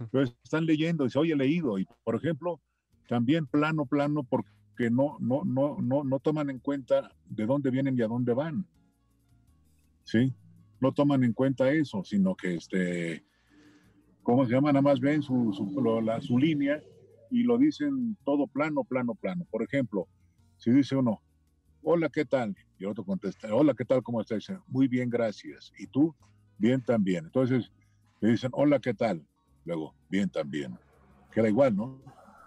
Entonces 0.00 0.34
están 0.42 0.66
leyendo 0.66 1.06
y 1.06 1.10
se 1.10 1.18
oye 1.18 1.36
leído. 1.36 1.78
Y, 1.78 1.86
por 2.02 2.16
ejemplo, 2.16 2.60
también 3.06 3.46
plano, 3.46 3.86
plano, 3.86 4.24
porque 4.24 4.90
no, 4.90 5.16
no, 5.20 5.42
no, 5.44 5.76
no, 5.80 6.02
no 6.02 6.18
toman 6.18 6.50
en 6.50 6.58
cuenta 6.58 7.12
de 7.28 7.46
dónde 7.46 7.70
vienen 7.70 7.96
y 7.96 8.02
a 8.02 8.08
dónde 8.08 8.34
van. 8.34 8.66
¿Sí? 10.02 10.32
No 10.80 10.92
toman 10.92 11.22
en 11.22 11.32
cuenta 11.32 11.70
eso, 11.70 12.02
sino 12.02 12.34
que, 12.34 12.54
este, 12.54 13.24
¿cómo 14.26 14.44
se 14.44 14.52
llama? 14.52 14.72
Nada 14.72 14.82
más 14.82 14.98
ven 14.98 15.22
su, 15.22 15.52
su, 15.52 15.80
la, 16.02 16.20
su 16.20 16.36
línea 16.36 16.82
y 17.30 17.44
lo 17.44 17.56
dicen 17.58 18.16
todo 18.24 18.48
plano, 18.48 18.82
plano, 18.82 19.14
plano. 19.14 19.46
Por 19.48 19.62
ejemplo, 19.62 20.08
si 20.56 20.72
dice 20.72 20.96
uno, 20.96 21.22
hola, 21.80 22.08
¿qué 22.08 22.24
tal? 22.24 22.56
Y 22.76 22.82
el 22.82 22.90
otro 22.90 23.04
contesta, 23.04 23.54
hola, 23.54 23.72
¿qué 23.74 23.84
tal? 23.84 24.02
¿Cómo 24.02 24.20
estás? 24.20 24.48
Muy 24.66 24.88
bien, 24.88 25.08
gracias. 25.08 25.72
¿Y 25.78 25.86
tú? 25.86 26.12
Bien 26.58 26.82
también. 26.82 27.26
Entonces, 27.26 27.70
le 28.20 28.30
dicen, 28.30 28.50
hola, 28.52 28.80
¿qué 28.80 28.94
tal? 28.94 29.24
Luego, 29.64 29.94
bien 30.10 30.28
también. 30.28 30.76
Queda 31.30 31.48
igual, 31.48 31.76
¿no? 31.76 32.02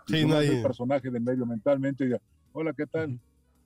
Sí, 0.06 0.26
no 0.26 0.36
hay... 0.36 0.48
El 0.48 0.62
personaje 0.62 1.10
del 1.10 1.22
medio 1.22 1.46
mentalmente 1.46 2.04
y 2.04 2.08
dice, 2.08 2.22
hola, 2.52 2.74
¿qué 2.74 2.88
tal? 2.88 3.18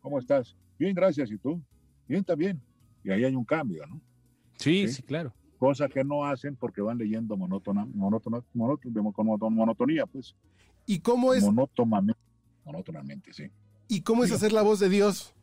¿Cómo 0.02 0.20
estás? 0.20 0.56
Bien, 0.78 0.94
gracias. 0.94 1.32
¿Y 1.32 1.40
tú? 1.40 1.60
Bien 2.08 2.24
también. 2.24 2.62
Y 3.04 3.10
ahí 3.10 3.24
hay 3.24 3.36
un 3.36 3.46
cambio, 3.46 3.88
¿no? 3.88 4.00
Sí, 4.60 4.88
sí, 4.88 4.94
sí 4.94 5.02
claro. 5.02 5.34
Cosa 5.64 5.88
que 5.88 6.04
no 6.04 6.26
hacen 6.26 6.58
porque 6.58 6.82
van 6.82 6.98
leyendo 6.98 7.38
monótona, 7.38 7.88
monótona, 7.94 8.44
monótona, 8.54 9.14
con 9.14 9.56
monotonía, 9.56 10.06
pues. 10.06 10.36
¿Y 10.86 11.00
cómo 11.00 11.34
es? 11.34 11.42
Monótonamente, 11.42 12.20
monótonamente, 12.66 13.32
sí. 13.32 13.50
¿Y 13.88 14.02
cómo 14.02 14.26
es 14.26 14.34
hacer 14.34 14.52
la 14.52 14.62
voz 14.62 14.82
de 14.82 14.90
Dios? 14.90 15.34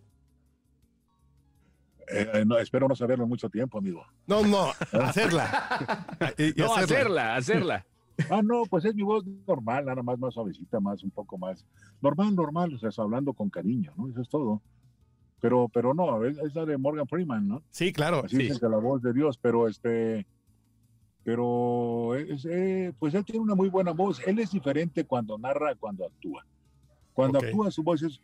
Eh, 2.07 2.45
no, 2.47 2.59
espero 2.59 2.87
no 2.87 2.95
saberlo 2.95 3.27
mucho 3.27 3.49
tiempo, 3.49 3.79
amigo. 3.79 4.05
No, 4.27 4.45
no, 4.45 4.67
hacerla. 4.93 6.15
y, 6.37 6.51
y 6.51 6.55
no, 6.55 6.75
hacerla, 6.75 7.37
hacerla. 7.37 7.87
Ah, 8.29 8.43
no, 8.45 8.65
pues 8.69 8.85
es 8.85 8.95
mi 8.95 9.03
voz 9.03 9.25
normal, 9.47 9.87
nada 9.87 10.03
más 10.03 10.19
más 10.19 10.35
suavecita, 10.35 10.81
más 10.81 11.03
un 11.03 11.13
poco 11.13 11.39
más 11.39 11.65
normal, 12.03 12.35
normal, 12.35 12.75
o 12.75 12.79
sea, 12.79 12.91
hablando 13.03 13.33
con 13.33 13.49
cariño, 13.49 13.95
¿no? 13.97 14.11
Eso 14.11 14.21
es 14.21 14.29
todo. 14.29 14.61
Pero, 15.41 15.69
pero 15.73 15.95
no, 15.95 16.25
es, 16.25 16.39
es 16.39 16.55
la 16.55 16.67
de 16.67 16.77
Morgan 16.77 17.07
Freeman, 17.07 17.49
¿no? 17.49 17.63
Sí, 17.71 17.93
claro. 17.93 18.23
Así 18.25 18.37
sí. 18.37 18.47
es 18.49 18.61
la 18.61 18.77
voz 18.77 19.03
de 19.03 19.13
Dios, 19.13 19.39
pero 19.39 19.69
este, 19.69 20.27
pero 21.25 22.15
es, 22.15 22.45
eh, 22.45 22.93
pues 22.99 23.15
él 23.15 23.25
tiene 23.25 23.41
una 23.41 23.55
muy 23.55 23.69
buena 23.69 23.93
voz. 23.93 24.21
Él 24.27 24.39
es 24.39 24.51
diferente 24.51 25.05
cuando 25.05 25.39
narra, 25.39 25.75
cuando 25.75 26.07
actúa. 26.07 26.45
Cuando 27.13 27.39
okay. 27.39 27.51
actúa 27.51 27.71
su 27.71 27.83
voz 27.83 28.03
es 28.03 28.21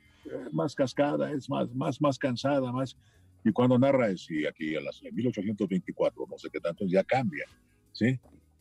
más 0.53 0.75
cascada, 0.75 1.31
es 1.33 1.49
más, 1.49 1.73
más, 1.75 2.01
más 2.01 2.19
cansada, 2.19 2.73
más. 2.73 2.97
Y 3.45 3.53
cuando 3.53 3.79
narra 3.79 4.09
es, 4.11 4.29
y 4.31 4.47
aquí 4.47 4.75
a 4.75 4.81
las 4.81 5.03
1824, 5.03 6.27
no 6.29 6.39
sé 6.39 6.49
qué 6.51 6.59
tanto, 6.59 6.85
ya 6.87 7.05
cambia, 7.05 7.45
¿sí? 7.93 8.19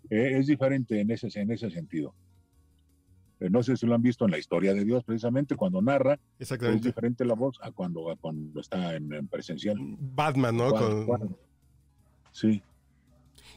Eh, 0.10 0.38
es 0.38 0.48
diferente 0.48 1.00
en 1.00 1.10
ese, 1.10 1.28
en 1.40 1.52
ese 1.52 1.72
sentido. 1.72 2.14
Eh, 3.40 3.50
no 3.50 3.64
sé 3.64 3.76
si 3.76 3.86
lo 3.86 3.96
han 3.96 4.02
visto 4.02 4.26
en 4.26 4.32
la 4.32 4.38
historia 4.38 4.74
de 4.74 4.86
Dios, 4.86 5.04
precisamente 5.04 5.56
cuando 5.56 5.82
narra, 5.82 6.20
es 6.40 6.50
diferente 6.82 7.26
la 7.26 7.34
voz 7.34 7.60
a 7.62 7.72
cuando, 7.72 8.10
a 8.10 8.16
cuando 8.16 8.62
está 8.62 8.96
en, 8.96 9.12
en, 9.14 9.28
presencial. 9.28 9.78
Batman, 9.80 10.56
¿no? 10.56 10.72
Cuando, 10.72 11.06
Con... 11.06 11.38
sí. 12.32 12.62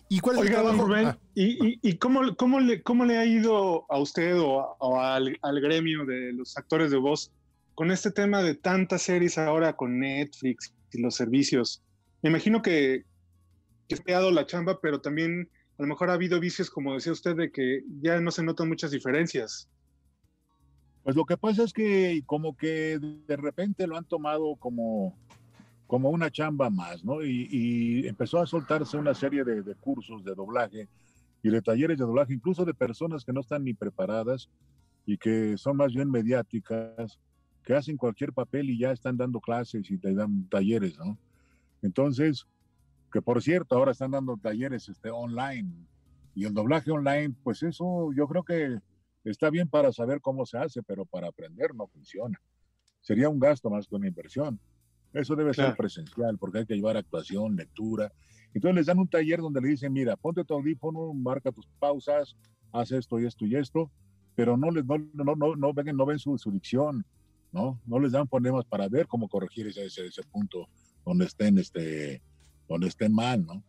¿Y 0.09 0.21
cuál 0.21 0.37
es 0.37 0.43
Oiga, 0.43 0.57
el 0.57 0.63
trabajo? 0.63 0.87
Rubén, 0.87 1.07
ah. 1.07 1.19
¿y, 1.35 1.67
y, 1.67 1.79
y 1.83 1.97
cómo, 1.97 2.35
cómo, 2.37 2.61
le, 2.61 2.83
cómo 2.83 3.05
le 3.05 3.19
ha 3.19 3.27
ido 3.27 3.85
a 3.91 3.99
usted 3.99 4.39
o, 4.41 4.61
a, 4.61 4.77
o 4.79 5.01
al, 5.01 5.39
al, 5.43 5.61
gremio 5.61 6.05
de 6.07 6.33
los 6.33 6.57
actores 6.57 6.91
de 6.91 6.97
voz 6.97 7.31
con 7.75 7.91
este 7.91 8.11
tema 8.11 8.43
de 8.43 8.55
tantas 8.55 9.03
series 9.03 9.39
ahora 9.39 9.75
con 9.75 10.01
Netflix 10.01 10.75
y 10.93 11.01
los 11.01 11.15
servicios? 11.15 11.83
Me 12.23 12.31
imagino 12.31 12.63
que, 12.63 13.05
que 13.87 13.95
ha 13.95 13.99
creado 13.99 14.31
la 14.31 14.47
chamba, 14.47 14.81
pero 14.81 15.01
también 15.01 15.49
a 15.79 15.83
lo 15.83 15.89
mejor 15.89 16.11
ha 16.11 16.15
habido 16.15 16.41
vicios, 16.41 16.71
como 16.71 16.95
decía 16.95 17.13
usted, 17.13 17.37
de 17.37 17.53
que 17.53 17.85
ya 18.01 18.21
no 18.21 18.33
se 18.33 18.43
notan 18.43 18.69
muchas 18.69 18.91
diferencias. 18.91 19.69
Pues 21.05 21.15
lo 21.15 21.25
que 21.25 21.37
pasa 21.37 21.63
es 21.63 21.73
que 21.73 22.23
como 22.27 22.57
que 22.57 22.99
de 22.99 23.37
repente 23.37 23.87
lo 23.87 23.97
han 23.97 24.05
tomado 24.05 24.57
como, 24.57 25.17
como 25.87 26.11
una 26.11 26.31
chamba 26.31 26.69
más, 26.69 27.05
¿no? 27.05 27.25
Y, 27.25 27.49
y 27.51 28.09
empezó 28.09 28.41
a 28.41 28.47
soltarse 28.47 28.97
una 28.97 29.15
serie 29.15 29.45
de, 29.45 29.63
de, 29.63 29.75
cursos 29.77 30.25
de 30.25 30.35
doblaje 30.35 30.89
y 31.45 31.49
de 31.49 31.63
talleres 31.63 31.97
de 31.97 32.05
doblaje, 32.05 32.35
incluso 32.35 32.65
de 32.65 32.75
personas 32.75 33.25
que 33.25 33.33
no 33.33 33.41
están 33.41 33.63
ni 33.63 33.73
preparadas 33.73 34.51
y 35.07 35.17
que 35.17 35.57
son 35.57 35.77
más 35.77 35.95
bien 35.95 36.11
mediáticas, 36.11 37.21
que 37.65 37.75
hacen 37.75 37.97
cualquier 37.97 38.33
papel 38.33 38.69
y 38.69 38.79
ya 38.79 38.91
están 38.91 39.17
dando 39.17 39.41
clases 39.41 39.89
y 39.91 39.97
te 39.97 40.13
dan 40.13 40.49
talleres, 40.49 40.99
¿no? 40.99 41.17
Entonces, 41.83 42.47
que 43.13 43.23
por 43.23 43.43
cierto, 43.43 43.77
ahora 43.77 43.93
están 43.93 44.11
dando 44.11 44.37
talleres 44.37 44.89
este, 44.89 45.11
online. 45.11 45.73
Y 46.35 46.45
el 46.45 46.55
doblaje 46.55 46.91
online, 46.91 47.35
pues 47.43 47.63
eso 47.63 48.11
yo 48.15 48.27
creo 48.29 48.45
que 48.45 48.79
está 49.25 49.51
bien 49.51 49.69
para 49.69 49.93
saber 49.93 50.21
cómo 50.21 50.47
se 50.47 50.59
hace, 50.59 50.83
pero 50.83 51.05
para 51.05 51.29
aprender 51.29 51.75
no 51.75 51.87
funciona. 51.89 52.41
Sería 53.01 53.29
un 53.29 53.39
gasto 53.39 53.71
más 53.71 53.87
que 53.87 53.97
una 53.97 54.09
inversión. 54.09 54.61
Eso 55.13 55.35
debe 55.35 55.53
claro. 55.53 55.71
ser 55.71 55.77
presencial, 55.77 56.39
porque 56.39 56.59
hay 56.59 56.67
que 56.67 56.75
llevar 56.75 56.97
actuación, 56.97 57.57
lectura. 57.57 58.13
Entonces 58.55 58.77
les 58.77 58.87
dan 58.87 58.99
un 58.99 59.09
taller 59.09 59.41
donde 59.41 59.61
le 59.61 59.69
dicen, 59.69 59.93
mira, 59.93 60.17
ponte 60.17 60.45
tu 60.45 60.55
audífono, 60.55 61.13
marca 61.15 61.51
tus 61.51 61.67
pausas, 61.79 62.37
haz 62.73 62.93
esto 62.93 63.19
y 63.19 63.27
esto 63.27 63.47
y 63.47 63.57
esto, 63.57 63.91
pero 64.35 64.57
no 64.57 64.71
les 64.71 64.85
no, 64.85 64.99
no, 64.99 65.35
no, 65.35 65.57
no 65.57 65.73
ven, 65.73 65.97
no 65.97 66.07
ven 66.07 66.19
su, 66.19 66.37
su 66.39 66.51
dicción, 66.51 67.05
¿no? 67.53 67.81
No 67.87 67.99
les 67.99 68.13
dan 68.13 68.29
fonemas 68.29 68.65
para 68.65 68.89
ver 68.89 69.07
cómo 69.07 69.29
corregir 69.29 69.67
ese, 69.67 69.87
ese, 69.87 70.07
ese 70.07 70.23
punto 70.25 70.69
donde 71.05 71.25
estén 71.25 71.59
este, 71.59 72.23
donde 72.69 72.89
estén 72.89 73.13
mal, 73.13 73.45
¿no? 73.45 73.65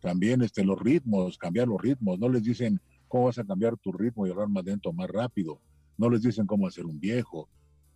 También 0.00 0.42
este, 0.42 0.64
los 0.64 0.78
ritmos, 0.78 1.38
cambiar 1.38 1.66
los 1.66 1.80
ritmos, 1.80 2.18
no 2.18 2.28
les 2.28 2.42
dicen 2.42 2.80
cómo 3.08 3.24
vas 3.24 3.38
a 3.38 3.44
cambiar 3.44 3.76
tu 3.76 3.92
ritmo 3.92 4.26
y 4.26 4.30
hablar 4.30 4.48
más 4.48 4.64
lento, 4.64 4.92
más 4.92 5.08
rápido, 5.08 5.60
no 5.96 6.10
les 6.10 6.22
dicen 6.22 6.46
cómo 6.46 6.66
hacer 6.66 6.84
un 6.84 7.00
viejo. 7.00 7.48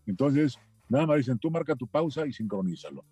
Entonces, 0.06 0.58
nada 0.88 1.06
más 1.06 1.18
dicen, 1.18 1.38
tú 1.38 1.50
marca 1.50 1.76
tu 1.76 1.86
pausa 1.86 2.26
y 2.26 2.32
sincronízalo. 2.32 3.04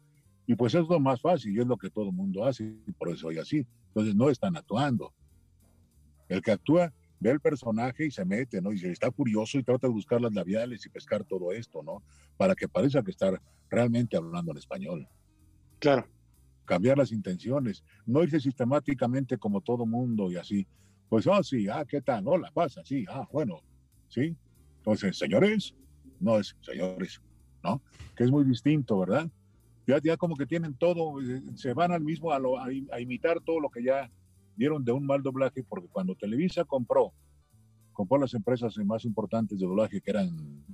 Y 0.47 0.55
pues 0.55 0.75
es 0.75 0.87
lo 0.89 0.99
más 1.01 1.21
fácil 1.21 1.57
y 1.57 1.61
es 1.61 1.67
lo 1.67 1.77
que 1.77 1.91
todo 1.91 2.11
mundo 2.13 2.45
hace, 2.45 2.65
y 2.65 2.93
por 2.93 3.11
eso 3.11 3.29
hay 3.29 3.39
así. 3.39 3.67
Entonces 3.89 4.15
no 4.15 4.31
están 4.31 4.57
actuando. 4.57 5.13
El 6.29 6.41
que 6.41 6.53
actúa 6.53 6.93
ve 7.19 7.31
el 7.31 7.41
personaje 7.41 8.07
y 8.07 8.11
se 8.11 8.25
mete, 8.25 8.61
¿no? 8.61 8.73
Y 8.73 8.79
se 8.79 8.91
está 8.91 9.11
curioso 9.11 9.59
y 9.59 9.63
trata 9.63 9.87
de 9.87 9.93
buscar 9.93 10.21
las 10.21 10.33
labiales 10.33 10.85
y 10.87 10.89
pescar 10.89 11.25
todo 11.25 11.53
esto, 11.53 11.83
¿no? 11.83 12.03
Para 12.37 12.55
que 12.55 12.69
parezca 12.69 13.03
que 13.03 13.11
está 13.11 13.41
realmente 13.69 14.17
hablando 14.17 14.53
en 14.53 14.59
español. 14.59 15.09
Claro 15.79 16.07
cambiar 16.67 16.99
las 16.99 17.13
intenciones, 17.13 17.83
no 18.05 18.23
irse 18.23 18.41
sistemáticamente 18.41 19.39
como 19.39 19.61
todo 19.63 19.87
mundo 19.87 20.31
y 20.31 20.37
así. 20.37 20.67
Pues, 21.09 21.27
oh, 21.27 21.43
sí, 21.43 21.69
ah, 21.69 21.85
¿qué 21.89 22.03
tal? 22.03 22.27
Hola, 22.27 22.51
pasa, 22.53 22.83
sí, 22.85 23.05
ah, 23.09 23.27
bueno, 23.33 23.61
sí. 24.09 24.37
Entonces, 24.79 25.17
señores, 25.17 25.75
no 26.21 26.39
es 26.39 26.55
señores, 26.61 27.21
¿no? 27.63 27.81
Que 28.15 28.25
es 28.25 28.31
muy 28.31 28.45
distinto, 28.45 28.99
¿verdad? 28.99 29.31
Ya, 29.87 29.99
ya 30.03 30.17
como 30.17 30.37
que 30.37 30.47
tienen 30.47 30.75
todo, 30.75 31.21
eh, 31.23 31.43
se 31.55 31.73
van 31.73 31.93
al 31.93 32.03
mismo 32.03 32.33
a, 32.33 32.39
lo, 32.39 32.59
a, 32.59 32.67
a 32.93 33.01
imitar 33.01 33.41
todo 33.41 33.61
lo 33.61 33.71
que 33.71 33.85
ya 33.85 34.11
dieron 34.57 34.85
de 34.85 34.93
un 34.93 35.07
mal 35.07 35.23
doblaje, 35.23 35.63
porque 35.63 35.89
cuando 35.89 36.15
Televisa 36.15 36.65
compró, 36.65 37.13
compró 37.93 38.19
las 38.19 38.35
empresas 38.35 38.77
más 38.79 39.05
importantes 39.05 39.59
de 39.59 39.67
doblaje, 39.67 40.01
que 40.01 40.11
eran, 40.11 40.65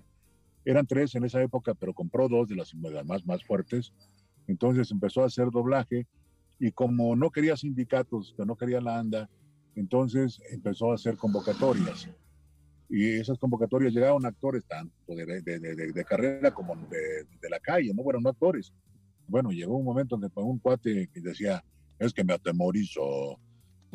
eran 0.64 0.86
tres 0.86 1.14
en 1.14 1.24
esa 1.24 1.42
época, 1.42 1.74
pero 1.74 1.92
compró 1.92 2.28
dos 2.28 2.48
de 2.48 2.56
las 2.56 2.74
más, 3.04 3.26
más 3.26 3.44
fuertes, 3.44 3.92
entonces 4.46 4.90
empezó 4.90 5.22
a 5.22 5.26
hacer 5.26 5.50
doblaje 5.50 6.06
y 6.58 6.70
como 6.72 7.16
no 7.16 7.30
quería 7.30 7.56
sindicatos, 7.56 8.34
que 8.36 8.44
no 8.44 8.56
quería 8.56 8.80
la 8.80 8.98
ANDA, 8.98 9.28
entonces 9.74 10.40
empezó 10.50 10.92
a 10.92 10.94
hacer 10.94 11.16
convocatorias. 11.16 12.08
Y 12.88 13.08
esas 13.14 13.38
convocatorias 13.38 13.94
llegaron 13.94 14.26
actores 14.26 14.64
tanto 14.66 14.92
de, 15.08 15.24
de, 15.24 15.58
de, 15.58 15.92
de 15.92 16.04
carrera 16.04 16.52
como 16.52 16.76
de, 16.76 17.48
la 17.48 17.58
calle, 17.58 17.92
no 17.94 18.02
fueron 18.02 18.26
actores. 18.26 18.72
Bueno, 19.26 19.50
llegó 19.50 19.76
un 19.76 19.84
momento 19.84 20.16
en 20.16 20.22
que 20.22 20.40
un 20.40 20.58
cuate 20.58 21.08
que 21.12 21.20
decía, 21.20 21.64
es 21.98 22.12
que 22.12 22.22
me 22.22 22.34
atemorizo. 22.34 23.38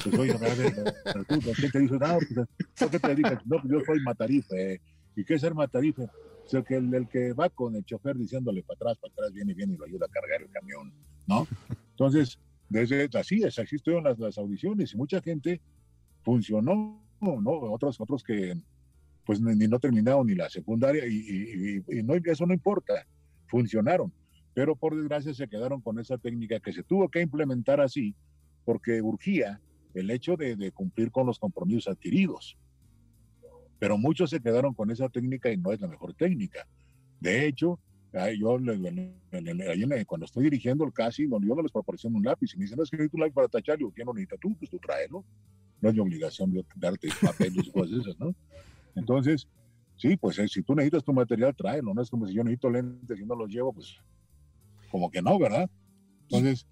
Pues, 0.04 0.18
oye, 0.18 0.34
¿qué 1.62 1.70
te 1.70 1.80
dice? 1.80 1.98
No, 2.00 2.18
pues, 2.18 2.92
¿qué 2.92 3.00
te 3.00 3.08
dedicas? 3.08 3.46
No, 3.46 3.58
pues 3.62 3.72
yo 3.72 3.80
soy 3.86 4.02
matarife. 4.02 4.82
¿Y 5.16 5.24
qué 5.24 5.36
es 5.36 5.42
ser 5.42 5.54
matarife? 5.54 6.08
Es 6.48 6.54
el 6.54 6.64
que, 6.64 6.76
el, 6.76 7.08
que 7.08 7.34
va 7.34 7.50
con 7.50 7.76
el 7.76 7.84
chofer 7.84 8.16
diciéndole 8.16 8.64
para 8.64 8.76
atrás, 8.76 8.98
para 8.98 9.14
atrás, 9.14 9.34
viene, 9.34 9.54
viene 9.54 9.74
y 9.74 9.78
lo 9.78 9.86
ayuda 9.86 10.06
a 10.06 10.10
cargar 10.10 10.42
el 10.42 10.50
camión, 10.50 10.94
¿no? 11.28 11.48
Entonces, 11.92 12.40
desde 12.70 13.10
así 13.18 13.44
es, 13.44 13.60
así 13.60 13.76
estuvieron 13.76 14.04
las, 14.04 14.18
las 14.20 14.38
audiciones 14.38 14.94
y 14.94 14.98
mucha 14.98 15.22
gente 15.22 15.62
funcionó, 16.24 17.02
¿no? 17.22 17.42
Otros, 17.42 18.00
otros 18.00 18.24
que 18.24 18.56
pues 19.28 19.42
ni, 19.42 19.68
no 19.68 19.78
terminaron 19.78 20.26
ni 20.26 20.36
la 20.36 20.50
secundaria 20.50 21.06
y, 21.06 21.84
no, 22.04 22.16
eso 22.16 22.46
no 22.46 22.54
importa, 22.54 23.06
funcionaron, 23.48 24.12
pero 24.54 24.76
por 24.76 24.96
desgracia 24.96 25.34
se 25.34 25.50
quedaron 25.50 25.82
con 25.82 26.00
esa 26.00 26.18
técnica 26.18 26.62
que 26.62 26.72
se 26.72 26.82
tuvo 26.82 27.10
que 27.10 27.22
implementar 27.22 27.82
así 27.82 28.16
porque 28.64 29.02
urgía 29.02 29.62
el 29.94 30.10
hecho 30.12 30.38
de, 30.38 30.72
cumplir 30.72 31.12
con 31.12 31.26
los 31.26 31.40
compromisos 31.40 31.88
adquiridos. 31.88 32.58
Pero 33.80 33.98
muchos 33.98 34.30
se 34.30 34.40
quedaron 34.40 34.74
con 34.74 34.92
esa 34.92 35.10
técnica 35.10 35.52
y 35.52 35.58
no 35.58 35.72
es 35.72 35.80
la 35.80 35.88
mejor 35.88 36.14
técnica. 36.14 36.68
De 37.20 37.48
hecho, 37.48 37.80
yo 38.40 38.58
cuando 40.08 40.26
estoy 40.26 40.44
dirigiendo 40.46 40.86
el 40.86 40.94
casi, 40.94 41.30
yo 41.30 41.40
no 41.40 41.62
les 41.62 41.72
proporciono 41.72 42.18
un 42.18 42.24
lápiz 42.24 42.54
y 42.54 42.58
me 42.58 42.64
dicen, 42.64 42.78
no 42.78 42.84
es 42.84 42.90
que 42.90 42.98
necesito 42.98 43.18
un 43.18 43.22
lápiz 43.22 43.34
para 43.34 43.48
tachar, 43.48 43.78
yo, 43.78 43.92
¿quién 43.92 44.06
no 44.06 44.14
necesita 44.14 44.38
tú? 44.38 44.56
Pues 44.58 44.70
tú 44.70 44.80
tráelo. 44.80 45.24
No 45.80 45.90
es 45.90 45.96
mi 45.96 46.02
obligación 46.02 46.52
yo 46.52 46.62
darte 46.76 47.10
papeles 47.22 47.68
y 47.68 47.72
cosas 47.72 48.00
esas, 48.00 48.20
¿no? 48.20 48.34
Entonces, 48.96 49.48
sí, 49.96 50.18
pues 50.18 50.40
eh, 50.40 50.48
si 50.48 50.64
tú 50.64 50.74
necesitas 50.74 51.04
tu 51.04 51.14
material, 51.14 51.56
tráelo. 51.56 51.94
No 51.94 52.02
es 52.02 52.10
como 52.10 52.26
si 52.26 52.34
yo 52.34 52.44
necesito 52.44 52.72
lentes 52.72 53.20
y 53.20 53.26
no 53.26 53.36
los 53.36 53.50
llevo, 53.50 53.74
pues 53.74 53.96
como 54.90 55.12
que 55.12 55.22
no, 55.22 55.38
¿verdad? 55.38 55.70
Entonces, 56.24 56.66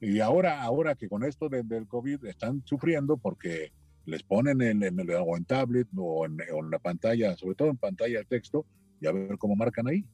y 0.00 0.20
ahora, 0.20 0.62
ahora 0.62 0.94
que 0.94 1.08
con 1.08 1.24
esto 1.24 1.48
del 1.48 1.88
COVID 1.88 2.26
están 2.26 2.62
sufriendo 2.64 3.16
porque 3.16 3.72
les 4.06 4.22
ponen 4.22 4.60
en, 4.60 4.82
en, 4.82 4.98
o 4.98 5.36
en 5.36 5.44
tablet 5.44 5.88
o 5.96 6.26
en, 6.26 6.36
la 6.70 6.78
pantalla, 6.78 7.36
sobre 7.36 7.54
todo 7.54 7.68
en 7.68 7.76
pantalla 7.76 8.18
de 8.18 8.24
texto, 8.24 8.66
y 9.00 9.06
a 9.06 9.12
ver 9.12 9.38
cómo 9.38 9.56
marcan 9.56 9.88
ahí. 9.88 10.04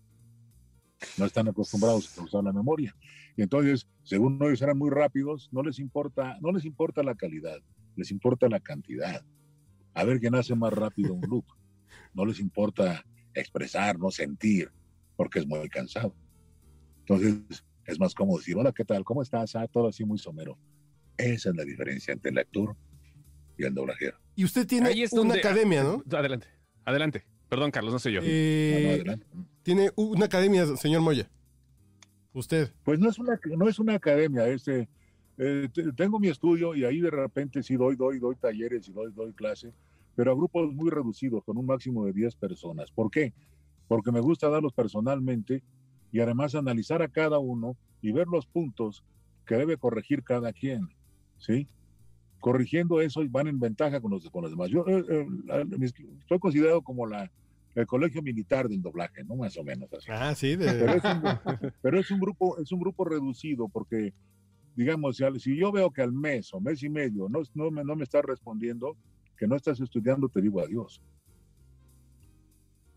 No 1.17 1.25
están 1.25 1.49
acostumbrados 1.49 2.17
a 2.19 2.23
usar 2.23 2.45
la 2.45 2.53
memoria. 2.53 2.95
Y 3.37 3.43
entonces, 3.43 3.89
según 4.03 4.39
ellos 4.43 4.61
eran 4.63 4.79
muy 4.79 4.91
rápidos, 4.91 5.49
no 5.51 5.63
les 5.63 5.79
importa, 5.79 6.39
no 6.41 6.53
les 6.53 6.65
importa 6.65 7.03
la 7.03 7.15
calidad, 7.15 7.59
les 7.97 8.11
importa 8.11 8.49
la 8.49 8.61
cantidad. 8.61 9.25
A 9.95 10.05
ver 10.05 10.21
quién 10.21 10.35
hace 10.35 10.55
más 10.55 10.73
rápido 10.73 11.15
un 11.15 11.23
loop. 11.23 11.47
No 12.15 12.25
les 12.27 12.39
importa 12.39 13.05
expresar, 13.35 13.99
no 13.99 14.11
sentir, 14.11 14.71
porque 15.17 15.39
es 15.41 15.47
muy 15.47 15.69
cansado. 15.69 16.15
Entonces, 17.01 17.65
es 17.87 17.99
más 17.99 18.15
cómodo 18.15 18.39
decir, 18.39 18.57
hola, 18.57 18.73
¿qué 18.73 18.85
tal? 18.85 19.05
¿Cómo 19.05 19.23
estás? 19.23 19.57
Ah, 19.57 19.67
todo 19.67 19.89
así 19.89 20.05
muy 20.05 20.19
somero. 20.19 20.59
Esa 21.17 21.51
es 21.51 21.57
la 21.57 21.65
diferencia 21.65 22.13
entre 22.13 22.31
el 22.31 22.39
actor 22.39 22.77
y 23.61 23.65
el 23.67 23.75
doblajero. 23.75 24.17
Y 24.35 24.45
usted 24.45 24.67
tiene 24.67 24.91
una 25.13 25.35
academia, 25.35 25.83
¿no? 25.83 26.03
Adelante, 26.11 26.47
adelante. 26.85 27.25
Perdón, 27.49 27.71
Carlos, 27.71 27.93
no 27.93 27.99
sé 27.99 28.13
yo. 28.13 28.21
Eh, 28.23 29.05
tiene 29.63 29.91
una 29.97 30.27
academia, 30.27 30.67
señor 30.77 31.03
Moya. 31.03 31.29
¿Usted? 32.33 32.73
Pues 32.85 33.01
no 33.01 33.11
es 33.11 33.19
una, 33.19 33.39
no 33.57 33.69
es 33.69 33.79
una 33.81 33.95
academia, 33.95 34.47
este, 34.47 34.89
eh, 35.37 35.69
tengo 35.97 36.21
mi 36.21 36.29
estudio 36.29 36.77
y 36.77 36.85
ahí 36.85 37.01
de 37.01 37.11
repente 37.11 37.63
sí 37.63 37.75
doy, 37.75 37.97
doy, 37.97 38.21
doy 38.21 38.37
talleres 38.37 38.89
y 38.89 38.93
doy, 38.93 39.13
doy 39.13 39.33
clase, 39.33 39.73
pero 40.15 40.31
a 40.31 40.35
grupos 40.35 40.73
muy 40.73 40.91
reducidos, 40.91 41.43
con 41.45 41.59
un 41.59 41.67
máximo 41.67 42.07
de 42.07 42.13
10 42.13 42.37
personas. 42.37 42.93
¿Por 42.93 43.11
qué? 43.11 43.33
Porque 43.89 44.13
me 44.13 44.21
gusta 44.21 44.49
darlos 44.49 44.73
personalmente 44.73 45.65
y 46.13 46.21
además 46.21 46.55
analizar 46.55 47.03
a 47.03 47.09
cada 47.09 47.41
uno 47.41 47.77
y 48.01 48.13
ver 48.13 48.29
los 48.29 48.47
puntos 48.47 49.05
que 49.45 49.57
debe 49.57 49.77
corregir 49.77 50.23
cada 50.23 50.53
quien, 50.53 50.89
¿sí? 51.39 51.67
Corrigiendo 52.41 53.01
eso 53.01 53.23
van 53.29 53.47
en 53.47 53.61
ventaja 53.61 54.01
con 54.01 54.11
los, 54.11 54.29
con 54.31 54.43
los 54.43 54.51
demás. 54.51 54.71
Yo 54.71 54.85
eh, 54.87 55.05
eh, 55.09 55.93
estoy 56.21 56.39
considerado 56.39 56.83
como 56.83 57.07
la, 57.07 57.31
el 57.75 57.87
colegio 57.87 58.23
militar 58.23 58.69
del 58.69 58.83
doblaje, 58.83 59.23
¿no? 59.25 59.37
Más 59.37 59.57
o 59.57 59.65
menos 59.65 59.93
así. 59.93 60.07
Ah, 60.11 60.35
sí. 60.35 60.57
Pero, 61.83 61.99
es 61.99 62.11
un, 62.11 62.19
grupo, 62.19 62.59
es 62.59 62.73
un 62.73 62.81
grupo 62.81 63.05
reducido 63.05 63.69
porque, 63.69 64.13
digamos, 64.75 65.21
si 65.39 65.57
yo 65.57 65.71
veo 65.71 65.91
que 65.91 66.03
al 66.03 66.13
mes 66.13 66.53
o 66.53 66.61
mes 66.61 66.83
y 66.83 66.89
medio 66.89 67.29
no, 67.29 67.43
no, 67.55 67.71
me, 67.71 67.85
no 67.85 67.95
me 67.95 68.05
estás 68.05 68.25
respondiendo, 68.25 68.97
que 69.37 69.47
no 69.47 69.57
estás 69.57 69.81
estudiando, 69.81 70.29
te 70.29 70.41
digo 70.41 70.61
adiós. 70.61 71.01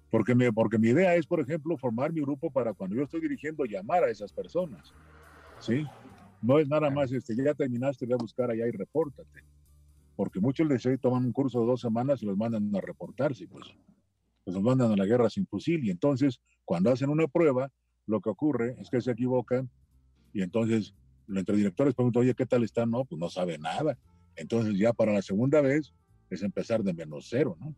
Porque, 0.10 0.36
me, 0.36 0.54
porque 0.54 0.78
mi 0.78 0.90
idea 0.90 1.16
es, 1.16 1.26
por 1.26 1.40
ejemplo, 1.40 1.76
formar 1.78 2.14
mi 2.14 2.22
grupo 2.22 2.52
para 2.52 2.74
cuando 2.74 2.96
yo 2.96 3.04
estoy 3.04 3.22
dirigiendo, 3.22 3.66
llamar 3.66 4.04
a 4.04 4.10
esas 4.10 4.32
personas. 4.32 4.94
¿Sí? 5.60 5.86
No 6.44 6.60
es 6.60 6.68
nada 6.68 6.90
más, 6.90 7.12
este, 7.12 7.36
ya 7.36 7.54
terminaste, 7.54 8.06
voy 8.06 8.14
a 8.14 8.18
buscar 8.18 8.52
allá 8.52 8.68
y 8.68 8.72
repórtate. 8.72 9.44
Porque 10.16 10.40
muchos 10.40 10.68
les 10.68 11.02
toman 11.02 11.26
un 11.26 11.32
curso 11.32 11.62
de 11.62 11.66
dos 11.66 11.82
semanas 11.82 12.22
y 12.22 12.26
los 12.26 12.38
mandan 12.38 12.76
a 12.76 12.82
reportarse, 12.82 13.48
pues. 13.48 13.66
Pues 14.44 14.54
los 14.54 14.64
mandan 14.64 14.92
a 14.92 14.96
la 14.96 15.06
guerra 15.06 15.30
sin 15.30 15.48
fusil. 15.48 15.84
Y 15.86 15.90
entonces, 15.90 16.42
cuando 16.66 16.92
hacen 16.92 17.10
una 17.10 17.28
prueba, 17.28 17.72
lo 18.06 18.20
que 18.20 18.30
ocurre 18.30 18.76
es 18.80 18.90
que 18.90 19.02
se 19.02 19.12
equivocan 19.12 19.70
y 20.34 20.42
entonces 20.42 20.94
entre 21.30 21.56
directores 21.56 21.94
preguntan, 21.94 22.22
oye, 22.22 22.36
¿qué 22.36 22.46
tal 22.46 22.64
está? 22.64 22.86
No, 22.86 23.06
pues 23.06 23.20
no 23.20 23.30
sabe 23.30 23.58
nada. 23.58 23.98
Entonces 24.36 24.78
ya 24.78 24.92
para 24.92 25.14
la 25.14 25.22
segunda 25.22 25.62
vez 25.62 25.94
es 26.30 26.44
empezar 26.44 26.84
de 26.84 26.94
menos 26.94 27.28
cero, 27.30 27.56
¿no? 27.60 27.74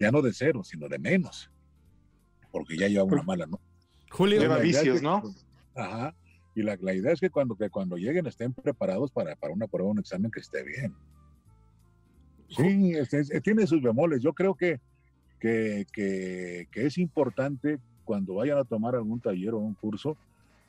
ya 0.00 0.10
no 0.10 0.22
de 0.22 0.32
cero, 0.32 0.64
sino 0.64 0.88
de 0.88 0.98
menos, 0.98 1.50
porque 2.50 2.76
ya 2.76 2.88
lleva 2.88 3.04
una 3.04 3.22
mala, 3.22 3.46
¿no? 3.46 3.60
Julio. 4.10 4.40
Lleva 4.40 4.58
vicios, 4.58 5.02
¿no? 5.02 5.22
Ajá. 5.74 6.16
Y 6.54 6.62
la, 6.62 6.76
la, 6.80 6.94
idea 6.94 7.12
es 7.12 7.20
que 7.20 7.30
cuando, 7.30 7.56
que 7.56 7.70
cuando 7.70 7.96
lleguen 7.96 8.26
estén 8.26 8.52
preparados 8.52 9.10
para, 9.10 9.36
para 9.36 9.52
una 9.52 9.66
prueba, 9.66 9.90
un 9.90 9.98
examen 9.98 10.30
que 10.30 10.40
esté 10.40 10.64
bien. 10.64 10.94
Sí, 12.48 12.92
tiene 13.42 13.66
sus 13.66 13.80
bemoles. 13.80 14.20
Yo 14.22 14.32
creo 14.32 14.54
que, 14.54 14.80
que, 15.38 15.86
que, 15.92 16.66
que, 16.72 16.86
es 16.86 16.98
importante 16.98 17.78
cuando 18.04 18.34
vayan 18.34 18.58
a 18.58 18.64
tomar 18.64 18.96
algún 18.96 19.20
taller 19.20 19.54
o 19.54 19.58
un 19.58 19.74
curso, 19.74 20.16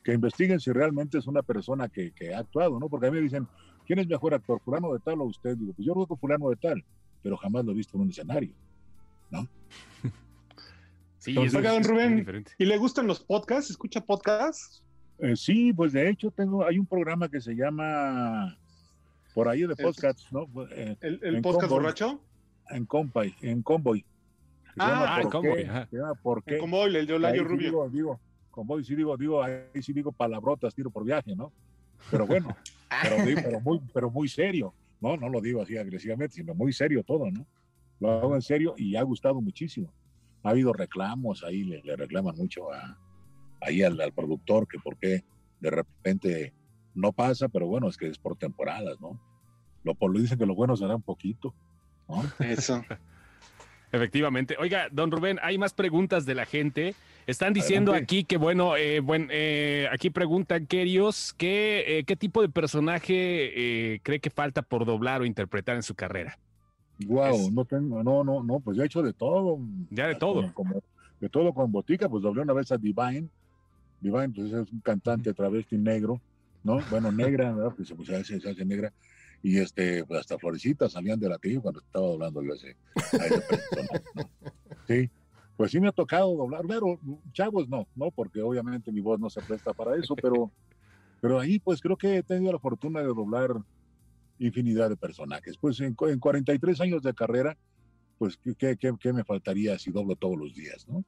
que 0.04 0.12
investiguen 0.12 0.60
si 0.60 0.70
realmente 0.70 1.18
es 1.18 1.26
una 1.26 1.42
persona 1.42 1.88
que, 1.88 2.12
que 2.12 2.34
ha 2.34 2.38
actuado, 2.38 2.78
¿no? 2.78 2.88
Porque 2.88 3.06
a 3.06 3.10
mí 3.10 3.16
me 3.16 3.24
dicen, 3.24 3.48
¿quién 3.86 3.98
es 3.98 4.06
mejor 4.06 4.34
actor, 4.34 4.60
fulano 4.60 4.92
de 4.92 5.00
tal 5.00 5.20
o 5.20 5.24
usted? 5.24 5.56
Digo, 5.56 5.72
pues 5.72 5.86
yo 5.86 5.94
creo 5.94 6.06
que 6.06 6.16
fulano 6.16 6.48
de 6.50 6.56
tal, 6.56 6.84
pero 7.22 7.36
jamás 7.36 7.64
lo 7.64 7.72
he 7.72 7.74
visto 7.74 7.96
en 7.96 8.02
un 8.02 8.10
escenario. 8.10 8.52
¿no? 9.30 9.48
Sí, 11.18 11.36
es, 11.38 11.52
don 11.52 11.84
Rubén, 11.84 12.44
¿y 12.58 12.64
le 12.64 12.78
gustan 12.78 13.06
los 13.06 13.20
podcasts? 13.20 13.70
¿Escucha 13.70 14.00
podcasts? 14.00 14.82
Eh, 15.22 15.36
sí, 15.36 15.72
pues 15.72 15.92
de 15.92 16.08
hecho 16.08 16.32
tengo, 16.32 16.66
hay 16.66 16.80
un 16.80 16.86
programa 16.86 17.28
que 17.28 17.40
se 17.40 17.54
llama 17.54 18.58
por 19.34 19.48
ahí 19.48 19.62
de 19.62 19.76
podcasts, 19.76 20.26
¿no? 20.32 20.48
Eh, 20.72 20.96
¿El, 21.00 21.40
podcast 21.40 21.70
borracho? 21.70 22.20
En 22.70 22.84
Convoy, 22.86 23.32
en 23.40 23.62
Convoy. 23.62 24.04
Ah, 24.76 25.20
en 25.22 25.30
Convoy. 25.30 25.68
¿Por 26.22 26.42
qué? 26.42 26.54
En 26.54 26.60
Convoy, 26.60 26.96
el 26.96 27.06
de 27.06 27.14
Olayo 27.14 27.44
Rubio. 27.44 27.68
Digo, 27.68 27.88
digo, 27.88 28.20
Convoy, 28.50 28.84
sí 28.84 28.96
digo, 28.96 29.16
digo, 29.16 29.42
ahí 29.44 29.80
sí 29.80 29.92
digo 29.92 30.10
palabrotas, 30.10 30.74
tiro 30.74 30.90
por 30.90 31.04
viaje, 31.04 31.36
¿no? 31.36 31.52
Pero 32.10 32.26
bueno, 32.26 32.56
pero, 33.02 33.16
pero, 33.24 33.60
muy, 33.60 33.80
pero 33.94 34.10
muy 34.10 34.28
serio, 34.28 34.74
¿no? 35.00 35.16
No 35.16 35.28
lo 35.28 35.40
digo 35.40 35.62
así 35.62 35.78
agresivamente, 35.78 36.34
sino 36.34 36.52
muy 36.52 36.72
serio 36.72 37.04
todo, 37.04 37.30
¿no? 37.30 37.46
Lo 38.00 38.10
hago 38.10 38.34
en 38.34 38.42
serio 38.42 38.74
y 38.76 38.96
ha 38.96 39.02
gustado 39.02 39.40
muchísimo. 39.40 39.92
Ha 40.42 40.50
habido 40.50 40.72
reclamos, 40.72 41.44
ahí 41.44 41.62
le, 41.62 41.96
reclaman 41.96 42.36
mucho 42.36 42.72
a, 42.72 42.98
ahí 43.62 43.82
al, 43.82 43.96
productor 44.12 44.66
que 44.66 44.78
por 44.78 44.96
qué 44.96 45.24
de 45.60 45.70
repente 45.70 46.52
no 46.94 47.12
pasa, 47.12 47.48
pero 47.48 47.66
bueno, 47.66 47.88
es 47.88 47.96
que 47.96 48.08
es 48.08 48.18
por 48.18 48.36
temporadas, 48.36 49.00
¿no? 49.00 49.20
Lo, 49.84 49.94
por 49.94 50.12
lo 50.12 50.20
dicen 50.20 50.38
que 50.38 50.46
lo 50.46 50.54
bueno 50.54 50.76
será 50.76 50.96
un 50.96 51.02
poquito, 51.02 51.54
¿no? 52.08 52.22
Eso. 52.44 52.82
Efectivamente. 53.92 54.56
Oiga, 54.58 54.88
don 54.90 55.10
Rubén, 55.10 55.38
hay 55.42 55.58
más 55.58 55.74
preguntas 55.74 56.24
de 56.24 56.34
la 56.34 56.46
gente. 56.46 56.94
Están 57.26 57.52
diciendo 57.52 57.92
aquí 57.92 58.24
que, 58.24 58.38
bueno, 58.38 58.76
eh, 58.76 59.00
bueno 59.00 59.26
eh, 59.30 59.86
aquí 59.92 60.10
preguntan, 60.10 60.66
Kerios, 60.66 61.34
¿qué, 61.34 61.84
eh, 61.86 62.04
¿qué 62.04 62.16
tipo 62.16 62.40
de 62.40 62.48
personaje 62.48 64.00
cree 64.02 64.18
que 64.18 64.30
falta 64.30 64.62
por 64.62 64.86
doblar 64.86 65.20
o 65.20 65.26
interpretar 65.26 65.76
en 65.76 65.82
su 65.82 65.94
carrera? 65.94 66.38
Wow, 67.06 67.50
no 67.50 67.64
tengo, 67.64 68.02
no, 68.02 68.24
no, 68.24 68.42
no, 68.42 68.60
pues 68.60 68.76
ya 68.76 68.82
he 68.82 68.86
hecho 68.86 69.02
de 69.02 69.12
todo. 69.12 69.58
Ya 69.90 70.06
de 70.06 70.14
todo. 70.14 70.52
Como, 70.54 70.82
de 71.20 71.28
todo 71.28 71.52
con 71.52 71.70
botica, 71.70 72.08
pues 72.08 72.22
doblé 72.22 72.42
una 72.42 72.54
vez 72.54 72.72
a 72.72 72.78
Divine. 72.78 73.28
Divine, 74.02 74.30
pues 74.30 74.52
es 74.52 74.72
un 74.72 74.80
cantante 74.80 75.32
travesti 75.32 75.78
negro, 75.78 76.20
¿no? 76.64 76.80
Bueno, 76.90 77.12
negra, 77.12 77.52
¿verdad? 77.52 77.74
Pues, 77.76 77.92
pues 77.92 78.26
se, 78.26 78.40
se 78.40 78.50
hace 78.50 78.64
negra. 78.64 78.92
Y 79.42 79.58
este, 79.58 80.04
pues 80.04 80.20
hasta 80.20 80.38
florecitas 80.38 80.92
salían 80.92 81.18
de 81.18 81.28
la 81.28 81.38
tía 81.38 81.60
cuando 81.60 81.80
estaba 81.80 82.06
doblando 82.06 82.42
yo 82.42 82.54
ese. 82.54 82.76
Sí, 84.88 85.08
pues 85.56 85.70
sí 85.70 85.78
me 85.78 85.86
ha 85.88 85.92
tocado 85.92 86.36
doblar, 86.36 86.62
pero 86.66 86.98
chavos 87.32 87.68
no, 87.68 87.86
no, 87.94 88.10
porque 88.10 88.42
obviamente 88.42 88.90
mi 88.90 89.00
voz 89.00 89.20
no 89.20 89.30
se 89.30 89.40
presta 89.42 89.72
para 89.72 89.94
eso, 89.96 90.16
pero, 90.16 90.50
pero 91.20 91.38
ahí 91.38 91.60
pues 91.60 91.80
creo 91.80 91.96
que 91.96 92.16
he 92.16 92.22
tenido 92.24 92.52
la 92.52 92.58
fortuna 92.58 93.00
de 93.00 93.06
doblar 93.06 93.54
infinidad 94.40 94.90
de 94.90 94.96
personajes. 94.96 95.56
Pues 95.56 95.78
en, 95.80 95.94
en 96.08 96.18
43 96.18 96.80
años 96.80 97.02
de 97.02 97.14
carrera, 97.14 97.56
pues 98.18 98.36
¿qué, 98.36 98.76
qué, 98.76 98.92
qué, 98.98 99.12
me 99.12 99.24
faltaría 99.24 99.78
si 99.78 99.92
doblo 99.92 100.16
todos 100.16 100.36
los 100.36 100.54
días, 100.54 100.86
¿no? 100.88 101.04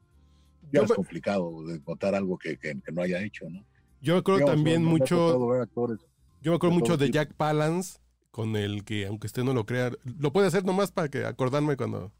Ya 0.72 0.82
es 0.82 0.92
complicado 0.92 1.64
de 1.66 1.76
encontrar 1.76 2.14
algo 2.14 2.38
que, 2.38 2.58
que, 2.58 2.74
no 2.92 3.02
haya 3.02 3.22
hecho, 3.22 3.48
¿no? 3.48 3.64
Yo 4.00 4.22
creo 4.22 4.44
también 4.44 4.84
mucho... 4.84 5.38
yo 6.42 6.50
me 6.50 6.56
acuerdo 6.56 6.74
mucho 6.74 6.96
de 6.96 7.10
Jack 7.10 7.34
Palance, 7.34 8.00
con 8.30 8.56
el 8.56 8.84
que, 8.84 9.06
aunque 9.06 9.26
usted 9.26 9.44
no 9.44 9.54
lo 9.54 9.64
crea, 9.64 9.92
lo 10.18 10.32
puede 10.32 10.48
hacer 10.48 10.64
nomás 10.64 10.90
para 10.90 11.08
que 11.08 11.24
acordarme 11.24 11.76
cuando 11.76 12.12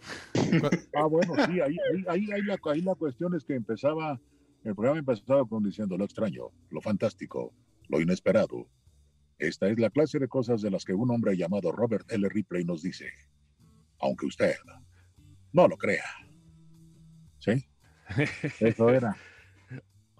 ah, 0.94 1.06
bueno, 1.06 1.34
sí, 1.46 1.60
ahí, 1.60 1.76
ahí, 2.08 2.30
ahí, 2.30 2.42
la, 2.42 2.58
ahí 2.64 2.80
la 2.80 2.94
cuestión 2.94 3.34
es 3.34 3.44
que 3.44 3.54
empezaba, 3.54 4.20
el 4.64 4.74
programa 4.74 4.98
empezaba 4.98 5.44
con 5.46 5.62
diciendo 5.64 5.96
lo 5.96 6.04
extraño, 6.04 6.50
lo 6.70 6.80
fantástico, 6.80 7.52
lo 7.88 8.00
inesperado. 8.00 8.68
Esta 9.38 9.68
es 9.68 9.78
la 9.78 9.90
clase 9.90 10.18
de 10.18 10.28
cosas 10.28 10.62
de 10.62 10.70
las 10.70 10.84
que 10.84 10.94
un 10.94 11.10
hombre 11.10 11.36
llamado 11.36 11.70
Robert 11.72 12.10
L. 12.10 12.28
Ripley 12.28 12.64
nos 12.64 12.82
dice, 12.82 13.10
aunque 14.00 14.26
usted 14.26 14.54
no 15.52 15.68
lo 15.68 15.76
crea. 15.76 16.04
¿Sí? 17.38 17.64
Eso 18.60 18.90
era. 18.90 19.16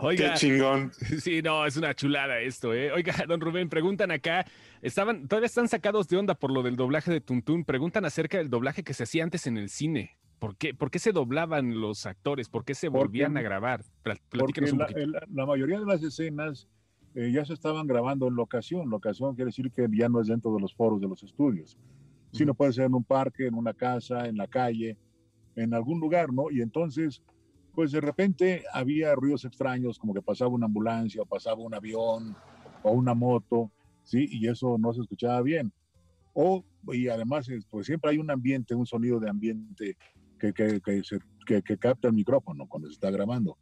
Oiga, 0.01 0.35
Qué 0.35 0.39
chingón. 0.39 0.93
Sí, 1.21 1.43
no, 1.43 1.67
es 1.67 1.77
una 1.77 1.93
chulada 1.95 2.39
esto, 2.41 2.73
¿eh? 2.73 2.93
Oiga, 2.93 3.15
don 3.27 3.41
Rubén, 3.41 3.69
preguntan 3.69 4.11
acá, 4.13 4.45
estaban, 4.81 5.27
todavía 5.27 5.47
están 5.47 5.69
sacados 5.69 6.09
de 6.09 6.17
onda 6.17 6.35
por 6.35 6.53
lo 6.53 6.63
del 6.63 6.77
doblaje 6.77 7.11
de 7.11 7.21
Tuntún, 7.21 7.65
preguntan 7.65 8.05
acerca 8.05 8.39
del 8.39 8.49
doblaje 8.49 8.85
que 8.85 8.95
se 8.95 9.03
hacía 9.03 9.25
antes 9.25 9.47
en 9.47 9.59
el 9.59 9.69
cine. 9.69 10.17
¿Por 10.39 10.57
qué, 10.57 10.73
¿Por 10.73 10.93
qué 10.93 11.01
se 11.01 11.11
doblaban 11.11 11.81
los 11.81 12.07
actores? 12.07 12.49
¿Por 12.49 12.65
qué 12.65 12.75
se 12.75 12.89
volvían 12.89 13.37
a 13.37 13.43
grabar? 13.43 13.83
Platíquenos 14.03 14.73
un 14.73 14.79
poquito. 14.79 15.07
La, 15.07 15.23
la, 15.29 15.47
mayoría 15.47 15.81
de 15.81 15.87
las 15.87 16.01
escenas 16.01 16.69
eh, 17.17 17.33
ya 17.33 17.45
se 17.45 17.55
estaban 17.55 17.89
grabando 17.89 18.29
en 18.29 18.37
locación. 18.37 18.89
Locación 18.89 19.35
quiere 19.35 19.49
decir 19.49 19.73
que 19.73 19.89
ya 19.91 20.09
no 20.09 20.21
es 20.21 20.29
dentro 20.29 20.55
de 20.55 20.61
los 20.61 20.73
foros 20.75 21.01
de 21.01 21.09
los 21.09 21.25
estudios, 21.25 21.77
sino 22.31 22.55
puede 22.55 22.73
ser 22.73 22.85
en 22.85 22.95
un 22.95 23.03
parque, 23.03 23.49
en 23.49 23.55
una 23.55 23.75
casa, 23.75 24.29
en 24.29 24.37
la 24.37 24.47
calle, 24.47 24.97
en 25.57 25.75
algún 25.75 25.99
lugar, 25.99 26.33
¿no? 26.33 26.53
Y 26.53 26.61
entonces 26.61 27.21
pues 27.79 27.93
de 27.93 28.01
repente 28.01 28.65
había 28.73 29.15
ruidos 29.15 29.45
extraños, 29.45 30.01
como 30.01 30.13
que 30.13 30.21
pasaba 30.21 30.51
una 30.51 30.67
ambulancia 30.67 31.23
o 31.23 31.27
pasaba 31.27 31.63
un 31.63 31.73
avión 31.73 32.37
o 32.83 32.91
una 32.91 33.15
moto, 33.15 33.71
¿sí? 34.03 34.27
Y 34.33 34.49
eso 34.49 34.79
no 34.79 34.93
se 34.93 35.03
escuchaba 35.03 35.41
bien. 35.43 35.73
O, 36.33 36.65
y 36.89 37.07
además, 37.07 37.47
pues 37.71 37.87
siempre 37.87 38.11
hay 38.11 38.19
un 38.19 38.33
ambiente, 38.33 38.75
un 38.75 38.85
sonido 38.85 39.21
de 39.21 39.31
ambiente 39.31 39.97
que, 40.41 40.53
que, 40.53 40.81
que, 40.81 41.05
se, 41.05 41.21
que, 41.47 41.79
capta 41.79 42.09
el 42.09 42.15
micrófono 42.15 42.67
cuando 42.67 42.89
se 42.89 42.95
está 42.95 43.13
grabando. 43.13 43.57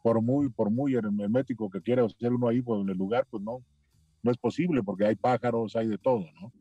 Por 0.00 0.22
muy, 0.22 0.48
por 0.48 0.70
muy 0.70 0.94
hermético 0.94 1.68
que 1.68 1.82
quiera 1.82 2.04
hacer 2.04 2.34
uno 2.34 2.46
ahí 2.46 2.62
pues, 2.62 2.80
en 2.80 2.88
el 2.88 2.96
lugar, 2.96 3.26
pues 3.28 3.42
no, 3.42 3.64
no 4.22 4.30
es 4.30 4.38
posible 4.38 4.84
porque 4.84 5.06
hay 5.06 5.16
pájaros, 5.16 5.74
hay 5.74 5.88
de 5.88 5.98
todo, 5.98 6.24
¿no? 6.40 6.52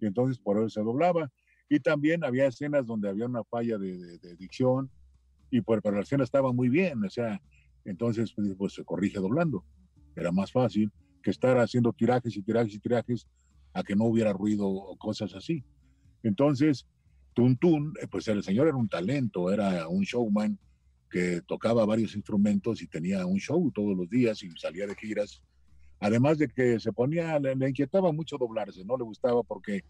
Y 0.00 0.06
entonces 0.06 0.40
por 0.40 0.58
eso 0.58 0.70
se 0.70 0.80
doblaba. 0.80 1.30
Y 1.68 1.78
también 1.78 2.24
había 2.24 2.48
escenas 2.48 2.84
donde 2.84 3.08
había 3.08 3.26
una 3.26 3.44
falla 3.44 3.78
de, 3.78 3.96
de, 3.96 4.18
de 4.18 4.34
dicción, 4.34 4.90
y 5.52 5.60
por, 5.60 5.82
pero 5.82 5.96
la 5.96 6.02
escena 6.02 6.24
estaba 6.24 6.50
muy 6.50 6.70
bien, 6.70 7.04
o 7.04 7.10
sea, 7.10 7.40
entonces 7.84 8.32
pues, 8.34 8.54
pues, 8.56 8.72
se 8.72 8.84
corrige 8.84 9.20
doblando. 9.20 9.64
Era 10.16 10.32
más 10.32 10.50
fácil 10.50 10.90
que 11.22 11.30
estar 11.30 11.58
haciendo 11.58 11.92
tirajes 11.92 12.36
y 12.36 12.42
tirajes 12.42 12.74
y 12.74 12.78
tirajes 12.80 13.28
a 13.74 13.82
que 13.82 13.94
no 13.94 14.04
hubiera 14.04 14.32
ruido 14.32 14.66
o 14.66 14.96
cosas 14.96 15.34
así. 15.34 15.62
Entonces, 16.22 16.86
Tuntún, 17.34 17.92
eh, 18.00 18.06
pues 18.10 18.28
el 18.28 18.42
señor 18.42 18.66
era 18.66 18.76
un 18.76 18.88
talento, 18.88 19.52
era 19.52 19.88
un 19.88 20.02
showman 20.04 20.58
que 21.10 21.42
tocaba 21.42 21.84
varios 21.84 22.16
instrumentos 22.16 22.80
y 22.80 22.86
tenía 22.86 23.26
un 23.26 23.38
show 23.38 23.70
todos 23.72 23.94
los 23.94 24.08
días 24.08 24.42
y 24.42 24.50
salía 24.52 24.86
de 24.86 24.94
giras. 24.94 25.42
Además 26.00 26.38
de 26.38 26.48
que 26.48 26.80
se 26.80 26.92
ponía, 26.92 27.38
le, 27.38 27.54
le 27.54 27.68
inquietaba 27.68 28.10
mucho 28.10 28.38
doblarse, 28.38 28.84
no 28.84 28.96
le 28.96 29.04
gustaba 29.04 29.42
porque 29.42 29.82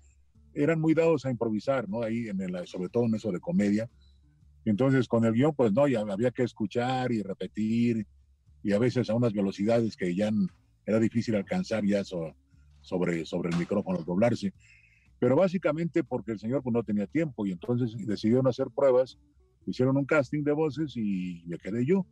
eran 0.55 0.81
muy 0.81 0.95
dados 0.95 1.25
a 1.25 1.31
improvisar, 1.31 1.89
¿no? 1.89 2.03
Ahí, 2.03 2.29
en 2.29 2.41
el, 2.41 2.67
sobre 2.67 2.89
todo 2.89 3.07
en 3.07 3.15
eso 3.15 3.31
de 3.31 3.41
comedia, 3.41 3.89
entonces, 4.71 5.09
con 5.09 5.25
el 5.25 5.33
guion, 5.33 5.55
pues 5.55 5.73
no, 5.73 5.89
ya 5.89 6.01
había 6.01 6.31
que 6.31 6.45
escuchar 6.45 7.11
y 7.13 7.23
repetir, 7.23 8.07
y 8.63 8.73
a 8.73 8.79
veces 8.79 9.11
a 9.11 9.15
unas 9.15 9.33
velocidades 9.33 9.97
que 9.97 10.15
ya 10.15 10.31
era 10.87 11.01
difícil 11.01 11.35
alcanzar 11.35 11.85
ya 11.85 12.05
sobre, 12.05 13.25
sobre 13.27 13.51
el 13.51 13.57
micrófono, 13.57 14.03
doblarse. 14.05 14.53
Pero 15.19 15.37
básicamente 15.37 16.03
porque 16.05 16.33
el 16.33 16.39
señor 16.39 16.63
pues, 16.63 16.73
no 16.73 16.83
tenía 16.83 17.07
tiempo 17.07 17.47
y 17.47 17.53
entonces 17.53 17.95
decidieron 18.07 18.47
hacer 18.47 18.69
pruebas, 18.75 19.19
hicieron 19.67 19.97
un 19.97 20.05
casting 20.05 20.43
de 20.43 20.53
voces 20.53 20.97
y 20.97 21.45
me 21.47 21.59
quedé 21.59 21.85
yo. 21.85 22.07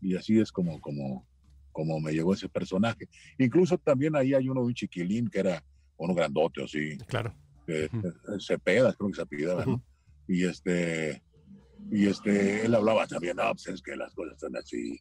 Y 0.00 0.14
así 0.14 0.38
es 0.38 0.52
como, 0.52 0.80
como, 0.80 1.26
como 1.72 2.00
me 2.00 2.12
llegó 2.12 2.32
ese 2.34 2.48
personaje. 2.48 3.08
Incluso 3.38 3.76
también 3.78 4.16
ahí 4.16 4.34
hay 4.34 4.48
uno 4.48 4.60
de 4.62 4.68
un 4.68 4.74
chiquilín 4.74 5.28
que 5.28 5.40
era 5.40 5.62
uno 5.96 6.14
grandote, 6.14 6.64
así. 6.64 6.96
Claro. 7.06 7.34
Eh, 7.66 7.88
Cepeda, 8.40 8.94
creo 8.94 9.10
que 9.10 9.16
se 9.16 9.22
apellidaba, 9.22 9.66
¿no? 9.66 9.82
Y 10.26 10.44
este, 10.44 11.22
y 11.90 12.06
este, 12.08 12.66
él 12.66 12.74
hablaba 12.74 13.06
también, 13.06 13.36
no, 13.36 13.50
pues 13.52 13.68
es 13.68 13.82
que 13.82 13.96
las 13.96 14.14
cosas 14.14 14.38
son 14.38 14.56
así. 14.56 14.98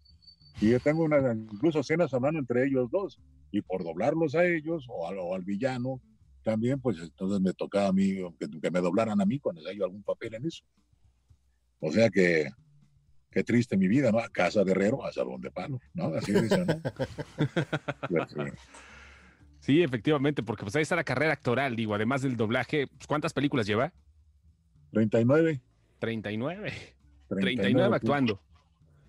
Y 0.62 0.72
yo 0.72 0.80
tengo 0.80 1.04
una, 1.04 1.34
incluso 1.34 1.80
escenas 1.80 2.14
hablando 2.14 2.40
entre 2.40 2.66
ellos 2.66 2.90
dos, 2.90 3.20
y 3.52 3.62
por 3.62 3.84
doblarlos 3.84 4.36
a 4.36 4.46
ellos 4.46 4.86
o 4.90 5.08
al, 5.08 5.18
o 5.20 5.36
al 5.36 5.44
villano, 5.44 6.02
también, 6.44 6.80
pues 6.80 6.98
entonces 7.00 7.42
me 7.42 7.54
tocaba 7.54 7.88
a 7.88 7.94
mí, 7.94 8.16
que, 8.40 8.48
que, 8.62 8.72
me 8.72 8.80
doblaran 8.80 9.20
a 9.20 9.26
mí 9.26 9.40
cuando 9.40 9.68
haya 9.68 9.84
algún 9.84 10.04
papel 10.04 10.36
en 10.36 10.46
eso. 10.46 10.64
O 11.80 11.92
sea 11.92 12.10
que, 12.10 12.50
qué 13.32 13.44
triste 13.44 13.78
mi 13.78 13.88
vida, 13.88 14.12
¿no? 14.12 14.20
A 14.20 14.30
casa 14.30 14.64
de 14.64 14.72
herrero, 14.72 15.06
a 15.06 15.12
salón 15.12 15.42
de 15.42 15.52
palo, 15.52 15.80
¿no? 15.94 16.08
Así 16.16 16.32
dice, 16.32 16.66
¿no? 16.66 16.74
Pues, 18.10 18.56
sí, 19.60 19.84
efectivamente, 19.84 20.42
porque 20.42 20.64
pues 20.64 20.76
ahí 20.76 20.84
está 20.84 20.96
la 20.96 21.04
carrera 21.04 21.34
actoral, 21.34 21.76
digo, 21.76 21.94
además 21.94 22.22
del 22.22 22.38
doblaje, 22.38 22.88
pues, 22.88 23.06
¿cuántas 23.08 23.34
películas 23.34 23.68
lleva? 23.68 23.94
39. 24.92 25.62
39. 26.00 26.72
39, 27.30 27.96
actuando. 27.96 28.40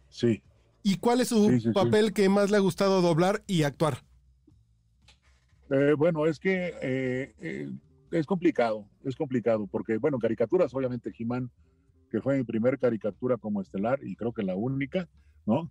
Sí. 0.09 0.43
¿Y 0.83 0.97
cuál 0.97 1.21
es 1.21 1.29
su 1.29 1.49
sí, 1.49 1.61
sí, 1.61 1.71
papel 1.73 2.07
sí. 2.07 2.13
que 2.13 2.29
más 2.29 2.51
le 2.51 2.57
ha 2.57 2.61
gustado 2.61 3.03
doblar 3.03 3.43
y 3.47 3.63
actuar? 3.63 3.99
Eh, 5.71 5.95
bueno, 5.97 6.27
es 6.27 6.39
que 6.39 6.75
eh, 6.81 7.35
eh, 7.41 7.71
es 8.11 8.27
complicado, 8.27 8.87
es 9.05 9.17
complicado, 9.17 9.67
porque, 9.67 9.99
bueno, 9.99 10.19
caricaturas, 10.19 10.73
obviamente, 10.75 11.13
He-Man, 11.17 11.51
que 12.11 12.23
fue 12.23 12.39
mi 12.39 12.45
primer 12.45 12.79
caricatura 12.79 13.37
como 13.37 13.61
estelar 13.61 13.99
y 14.03 14.17
creo 14.17 14.33
que 14.33 14.43
la 14.43 14.57
única, 14.57 15.09
¿no? 15.45 15.71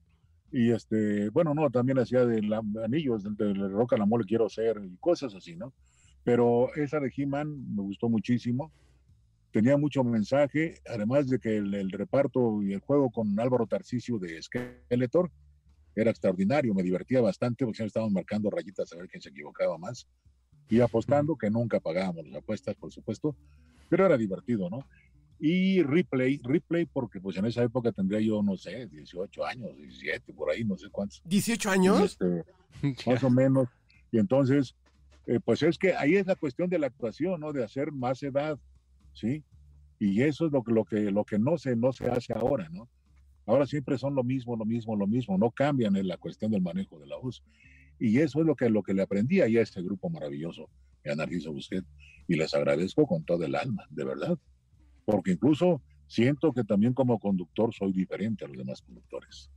Y 0.52 0.72
este, 0.72 1.30
bueno, 1.30 1.54
no, 1.54 1.70
también 1.72 1.98
hacía 2.00 2.26
de 2.26 2.42
la, 2.44 2.62
anillos, 2.86 3.24
de, 3.24 3.54
de 3.54 3.68
Roca 3.70 3.98
la 3.98 4.06
Mole 4.06 4.24
quiero 4.26 4.48
ser 4.50 4.82
y 4.84 4.96
cosas 4.98 5.34
así, 5.34 5.56
¿no? 5.56 5.74
Pero 6.24 6.74
esa 6.76 7.00
de 7.00 7.12
He-Man 7.16 7.76
me 7.76 7.82
gustó 7.82 8.08
muchísimo 8.08 8.72
tenía 9.52 9.78
mucho 9.78 10.04
mensaje, 10.04 10.76
además 10.88 11.28
de 11.30 11.40
que 11.40 11.58
el, 11.58 11.74
el, 11.74 11.92
reparto 11.92 12.62
y 12.62 12.74
el 12.74 12.80
juego 12.80 13.10
con 13.10 13.40
Álvaro 13.40 13.66
Tarcisio 13.66 14.20
de 14.20 14.42
Skeletor 14.42 15.32
era 15.96 16.12
extraordinario, 16.12 16.74
me 16.74 16.84
divertía 16.84 17.22
bastante 17.22 17.66
porque 17.66 17.78
siempre 17.78 17.88
estaban 17.88 18.14
marcando 18.14 18.50
rayitas 18.50 18.94
a 18.94 18.98
ver 18.98 19.08
quién 19.08 19.22
se 19.22 19.30
equivocaba 19.30 19.78
más 19.78 20.08
y 20.70 20.80
apostando 20.82 21.36
que 21.36 21.50
nunca 21.50 21.80
pagábamos 21.80 22.28
las 22.28 22.42
apuestas, 22.42 22.76
por 22.76 22.92
supuesto, 22.92 23.36
pero 23.90 24.06
era 24.06 24.18
divertido, 24.18 24.70
¿no? 24.70 24.86
Y 25.40 25.84
replay, 25.84 26.40
replay 26.44 26.86
porque 26.86 27.22
pues 27.22 27.38
en 27.38 27.46
esa 27.46 27.64
época 27.64 27.92
tendría 27.92 28.20
yo, 28.20 28.42
no 28.42 28.58
sé, 28.58 28.88
18 28.88 29.46
años, 29.46 29.76
17, 29.78 30.34
por 30.34 30.50
ahí, 30.50 30.64
no 30.66 30.78
sé 30.78 30.90
cuántos. 30.92 31.24
¿18 31.26 31.70
años? 31.70 32.02
Este, 32.02 32.44
más 33.10 33.24
o 33.24 33.30
menos. 33.30 33.70
Y 34.12 34.18
entonces, 34.18 34.76
eh, 35.28 35.40
pues 35.44 35.62
es 35.62 35.78
que 35.78 35.94
ahí 35.94 36.16
es 36.16 36.26
la 36.26 36.36
cuestión 36.36 36.70
de 36.70 36.80
la 36.80 36.88
actuación, 36.88 37.40
¿no? 37.40 37.54
De 37.54 37.64
hacer 37.64 37.92
más 37.92 38.22
edad, 38.24 38.58
¿sí? 39.18 39.44
Y 40.00 40.22
eso 40.22 40.46
es 40.46 40.52
lo, 40.52 40.64
lo, 40.68 40.86
que, 40.86 41.12
lo 41.12 41.26
que 41.26 41.40
no 41.40 41.58
se, 41.58 41.76
no 41.76 41.92
se 41.92 42.08
hace 42.08 42.34
ahora, 42.34 42.70
¿no? 42.70 42.88
Ahora 43.46 43.66
siempre 43.66 43.98
son 43.98 44.14
lo 44.14 44.24
mismo, 44.24 44.56
lo 44.56 44.66
mismo, 44.66 44.96
lo 44.96 45.08
mismo, 45.08 45.38
no 45.38 45.52
cambian 45.52 45.96
en 45.96 46.08
la 46.08 46.18
cuestión 46.18 46.52
del 46.52 46.62
manejo 46.62 47.00
de 47.00 47.08
la 47.08 47.18
voz. 47.18 47.44
Y 47.98 48.20
eso 48.20 48.42
es 48.42 48.46
lo 48.46 48.56
que, 48.56 48.70
lo 48.70 48.84
que 48.84 48.94
le 48.94 49.02
aprendí 49.02 49.42
ahí 49.42 49.58
a 49.58 49.62
este 49.62 49.82
grupo 49.82 50.10
maravilloso, 50.10 50.70
a 51.06 51.16
Narciso 51.16 51.52
Busquet, 51.52 51.86
y 52.28 52.36
les 52.36 52.54
agradezco 52.54 53.08
con 53.08 53.24
todo 53.24 53.44
el 53.46 53.56
alma, 53.56 53.86
de 53.90 54.04
verdad, 54.04 54.38
porque 55.06 55.32
incluso 55.32 55.82
siento 56.08 56.54
que 56.54 56.64
también 56.64 56.94
como 56.94 57.20
conductor 57.20 57.74
soy 57.74 57.94
diferente 57.94 58.44
a 58.44 58.50
los 58.50 58.58
demás 58.58 58.82
conductores. 58.82 59.50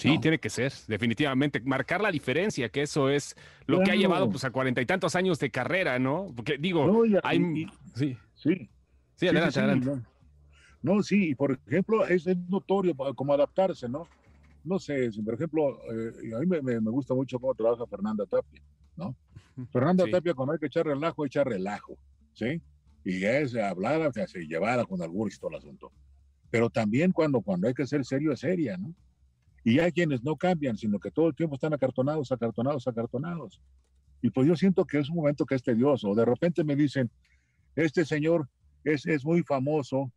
Sí, 0.00 0.14
no. 0.14 0.20
tiene 0.20 0.38
que 0.38 0.50
ser, 0.50 0.72
definitivamente, 0.88 1.60
marcar 1.60 2.00
la 2.00 2.10
diferencia, 2.10 2.68
que 2.68 2.82
eso 2.82 3.08
es 3.10 3.36
lo 3.66 3.76
claro. 3.76 3.84
que 3.84 3.90
ha 3.90 3.94
llevado 3.94 4.30
pues, 4.30 4.44
a 4.44 4.50
cuarenta 4.50 4.80
y 4.80 4.86
tantos 4.86 5.14
años 5.14 5.38
de 5.38 5.50
carrera, 5.50 5.98
¿no? 5.98 6.32
Porque 6.34 6.56
digo, 6.58 6.86
no, 6.86 7.20
hay... 7.22 7.38
Y, 7.38 7.66
sí. 7.94 8.16
Sí. 8.34 8.70
Sí, 9.16 9.28
adelante, 9.28 9.52
sí, 9.52 9.58
adelante. 9.60 10.02
No. 10.82 11.02
sí, 11.02 11.30
y 11.30 11.34
por 11.34 11.60
ejemplo, 11.66 12.06
es, 12.06 12.26
es, 12.26 12.38
notorio 12.48 12.94
como 13.14 13.34
adaptarse, 13.34 13.86
¿no? 13.88 14.08
No 14.64 14.78
sé, 14.78 15.10
por 15.22 15.34
ejemplo, 15.34 15.78
eh, 15.92 16.34
a 16.34 16.38
mí 16.40 16.46
me, 16.46 16.62
me, 16.62 16.90
gusta 16.90 17.12
mucho 17.12 17.38
cómo 17.38 17.54
trabaja 17.54 17.86
Fernanda 17.86 18.24
Tapia, 18.24 18.62
¿no? 18.96 19.14
Fernanda 19.70 20.04
sí. 20.04 20.10
Tapia, 20.10 20.32
cuando 20.32 20.54
hay 20.54 20.58
que 20.58 20.66
echar 20.66 20.86
relajo, 20.86 21.26
echa 21.26 21.44
relajo, 21.44 21.98
¿sí? 22.32 22.62
Y 23.04 23.24
es 23.24 23.54
hablada, 23.56 24.08
o 24.08 24.12
sea, 24.12 24.26
se 24.26 24.46
llevada 24.46 24.86
con 24.86 25.02
algún 25.02 25.30
y 25.30 25.36
todo 25.38 25.50
el 25.50 25.56
asunto. 25.56 25.92
Pero 26.50 26.70
también 26.70 27.12
cuando, 27.12 27.40
cuando 27.42 27.68
hay 27.68 27.74
que 27.74 27.86
ser 27.86 28.04
serio, 28.04 28.32
es 28.32 28.40
seria, 28.40 28.76
¿no? 28.78 28.94
Y 29.64 29.78
hay 29.78 29.92
quienes 29.92 30.22
no 30.22 30.36
cambian, 30.36 30.76
sino 30.76 30.98
que 30.98 31.10
todo 31.10 31.28
el 31.28 31.34
tiempo 31.34 31.56
están 31.56 31.74
acartonados, 31.74 32.32
acartonados, 32.32 32.86
acartonados. 32.88 33.60
Y 34.22 34.30
pues 34.30 34.46
yo 34.46 34.56
siento 34.56 34.84
que 34.84 34.98
es 34.98 35.08
un 35.08 35.16
momento 35.16 35.44
que 35.44 35.54
es 35.54 35.62
tedioso. 35.62 36.14
De 36.14 36.24
repente 36.24 36.64
me 36.64 36.76
dicen, 36.76 37.10
este 37.76 38.04
señor 38.04 38.48
es, 38.84 39.06
es 39.06 39.24
muy 39.24 39.42
famoso 39.42 40.12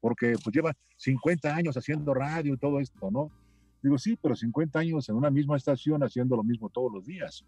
porque 0.00 0.34
pues 0.42 0.54
lleva 0.54 0.76
50 0.96 1.54
años 1.54 1.76
haciendo 1.76 2.12
radio 2.12 2.54
y 2.54 2.58
todo 2.58 2.80
esto, 2.80 3.10
¿no? 3.10 3.30
Digo, 3.82 3.98
sí, 3.98 4.18
pero 4.20 4.34
50 4.34 4.78
años 4.78 5.08
en 5.08 5.16
una 5.16 5.30
misma 5.30 5.56
estación 5.56 6.02
haciendo 6.02 6.36
lo 6.36 6.42
mismo 6.42 6.68
todos 6.68 6.92
los 6.92 7.06
días. 7.06 7.44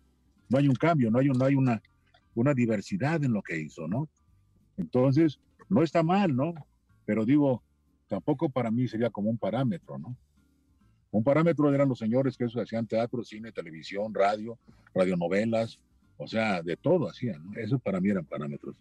No 0.49 0.59
hay 0.59 0.69
un 0.69 0.75
cambio, 0.75 1.11
no 1.11 1.19
hay, 1.19 1.29
un, 1.29 1.39
no 1.39 1.45
hay 1.45 1.55
una, 1.55 1.83
una 2.35 2.55
diversidad 2.55 3.23
en 3.25 3.33
lo 3.33 3.43
que 3.43 3.59
hizo, 3.59 3.89
¿no? 3.89 4.09
Entonces, 4.77 5.41
no 5.69 5.83
está 5.83 6.03
mal, 6.03 6.35
¿no? 6.35 6.55
Pero 7.05 7.25
digo, 7.25 7.63
tampoco 8.09 8.49
para 8.49 8.71
mí 8.71 8.87
sería 8.87 9.11
como 9.11 9.31
un 9.31 9.39
parámetro, 9.39 9.99
¿no? 9.99 10.17
Un 11.15 11.23
parámetro 11.23 11.73
eran 11.73 11.89
los 11.89 12.01
señores 12.01 12.37
que 12.37 12.47
eso 12.47 12.61
hacían 12.61 12.89
teatro, 12.89 13.23
cine, 13.23 13.53
televisión, 13.53 14.13
radio, 14.13 14.59
radionovelas, 14.93 15.79
o 16.17 16.27
sea, 16.27 16.61
de 16.61 16.77
todo 16.77 17.09
hacían, 17.09 17.41
¿no? 17.41 17.57
Eso 17.57 17.79
para 17.79 18.01
mí 18.01 18.11
eran 18.11 18.25
parámetros. 18.25 18.77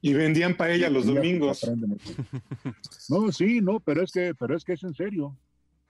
Y 0.00 0.12
vendían 0.12 0.56
paella 0.56 0.90
los 0.90 1.06
domingos. 1.06 1.60
No, 3.08 3.30
sí, 3.30 3.60
no, 3.60 3.78
pero 3.78 4.02
es 4.02 4.10
que, 4.10 4.34
pero 4.34 4.56
es 4.56 4.64
que 4.64 4.72
es 4.72 4.82
en 4.82 4.94
serio, 4.94 5.38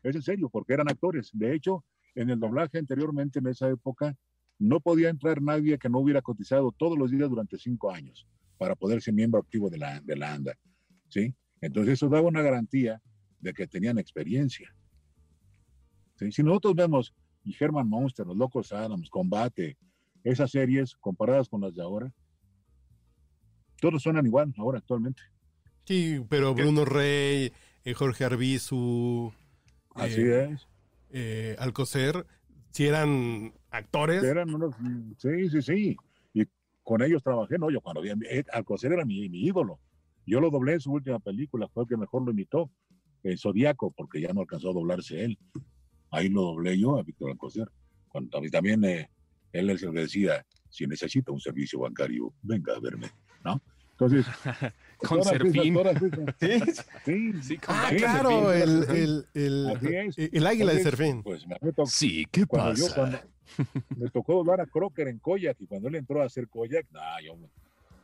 es 0.03 0.15
en 0.15 0.21
serio, 0.21 0.51
porque 0.51 0.75
eran 0.75 0.91
actores. 0.91 1.31
De 1.33 1.55
hecho, 1.55 1.83
en 2.15 2.29
el 2.29 2.39
doblaje 2.39 2.77
anteriormente, 2.77 3.39
en 3.39 3.47
esa 3.47 3.71
época, 3.71 4.15
no 4.59 4.81
podía 4.81 5.09
entrar 5.09 5.41
nadie 5.41 5.79
que 5.79 5.89
no 5.89 6.01
hubiera 6.01 6.21
cotizado 6.21 6.73
todos 6.73 6.99
los 6.99 7.11
días 7.11 7.31
durante 7.31 7.57
cinco 7.57 7.91
años 7.91 8.27
para 8.59 8.75
poder 8.75 9.01
ser 9.01 9.15
miembro 9.15 9.41
activo 9.41 9.71
de 9.71 9.79
la, 9.79 9.99
de 10.03 10.17
la 10.17 10.35
ANDA, 10.35 10.59
¿sí? 11.09 11.35
Entonces 11.63 11.95
eso 11.95 12.11
daba 12.11 12.29
una 12.29 12.43
garantía 12.43 13.01
de 13.39 13.55
que 13.55 13.67
tenían 13.67 13.99
experiencia. 13.99 14.75
Si 16.31 16.43
nosotros 16.43 16.75
vemos 16.75 17.15
y 17.45 17.55
Herman 17.59 17.89
Monster, 17.89 18.27
Los 18.27 18.37
Locos 18.37 18.73
Adams, 18.73 19.09
Combate, 19.09 19.77
esas 20.23 20.51
series 20.51 20.95
comparadas 20.97 21.49
con 21.49 21.63
las 21.63 21.75
de 21.75 21.83
ahora, 21.83 22.13
todos 23.81 24.03
suenan 24.03 24.27
igual 24.27 24.53
ahora 24.59 24.79
actualmente. 24.79 25.23
Sí, 25.85 26.21
pero 26.29 26.55
Bruno 26.55 26.85
Rey, 26.85 27.53
eh, 27.85 27.95
Jorge 27.95 28.25
Arbizu, 28.25 29.33
Así 29.95 30.21
eh, 30.21 30.51
es. 30.53 30.69
Eh, 31.11 31.57
Alcocer, 31.59 32.27
si 32.71 32.87
eran 32.87 33.53
actores. 33.71 34.23
Eran 34.23 34.55
unos, 34.55 34.75
sí, 35.19 35.49
sí, 35.49 35.63
sí. 35.63 35.97
Y 36.35 36.45
con 36.83 37.03
ellos 37.03 37.23
trabajé, 37.23 37.59
no, 37.59 37.71
yo 37.71 37.81
cuando 37.81 38.03
vi, 38.03 38.11
Alcocer 38.53 38.93
era 38.93 39.05
mi, 39.05 39.29
mi 39.29 39.47
ídolo. 39.47 39.81
Yo 40.27 40.41
lo 40.41 40.51
doblé 40.51 40.75
en 40.75 40.81
su 40.81 40.93
última 40.93 41.19
película, 41.19 41.69
fue 41.69 41.85
el 41.85 41.89
que 41.89 41.97
mejor 41.97 42.23
lo 42.23 42.31
imitó, 42.31 42.71
el 43.23 43.39
Zodíaco, 43.39 43.91
porque 43.91 44.21
ya 44.21 44.33
no 44.33 44.43
alcanzó 44.43 44.71
a 44.71 44.75
doblarse 44.75 45.25
él. 45.25 45.39
Ahí 46.11 46.29
lo 46.29 46.43
doblé 46.43 46.79
yo 46.79 46.99
a 46.99 47.03
Víctor 47.03 47.31
Alcocer. 47.31 47.69
Cuando 48.09 48.41
también 48.51 48.85
eh, 48.85 49.09
él 49.53 49.71
es 49.71 49.83
el 49.83 49.93
que 49.93 50.01
decía, 50.01 50.45
si 50.69 50.87
necesita 50.87 51.33
un 51.33 51.41
servicio 51.41 51.81
bancario, 51.81 52.33
venga 52.43 52.75
a 52.75 52.81
verme, 52.81 53.11
¿no? 53.45 53.61
Entonces, 53.93 54.27
con 54.99 55.23
Serfín. 55.23 55.77
sí, 56.41 56.61
sí, 57.05 57.33
sí 57.43 57.59
ah, 57.69 57.91
claro, 57.97 58.53
el, 58.53 58.85
el, 58.91 59.27
el, 59.35 60.31
el, 60.33 60.47
águila 60.47 60.73
de 60.73 60.83
Serfín. 60.83 61.23
Pues 61.23 61.47
me 61.47 61.57
sí, 61.87 62.27
¿qué 62.31 62.47
pasa? 62.47 63.25
me 63.97 64.09
tocó 64.11 64.35
doblar 64.35 64.61
a 64.61 64.67
Crocker 64.67 65.09
en 65.09 65.19
Koyak 65.19 65.61
y 65.61 65.67
cuando 65.67 65.89
él 65.89 65.97
entró 65.97 66.23
a 66.23 66.27
hacer 66.27 66.49
Koyak, 66.49 66.87
nah, 66.93 67.21
yo, 67.21 67.37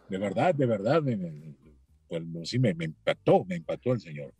de 0.08 0.18
verdad, 0.18 0.54
de 0.54 0.66
verdad, 0.66 1.02
me, 1.02 1.16
pues, 2.08 2.22
sí 2.44 2.58
me, 2.58 2.74
me 2.74 2.86
impactó, 2.86 3.44
me 3.44 3.56
impactó 3.56 3.92
el 3.92 4.00
señor. 4.00 4.34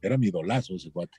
Era 0.00 0.16
mi 0.16 0.28
idolazo 0.28 0.74
ese 0.74 0.90
cuate. 0.90 1.18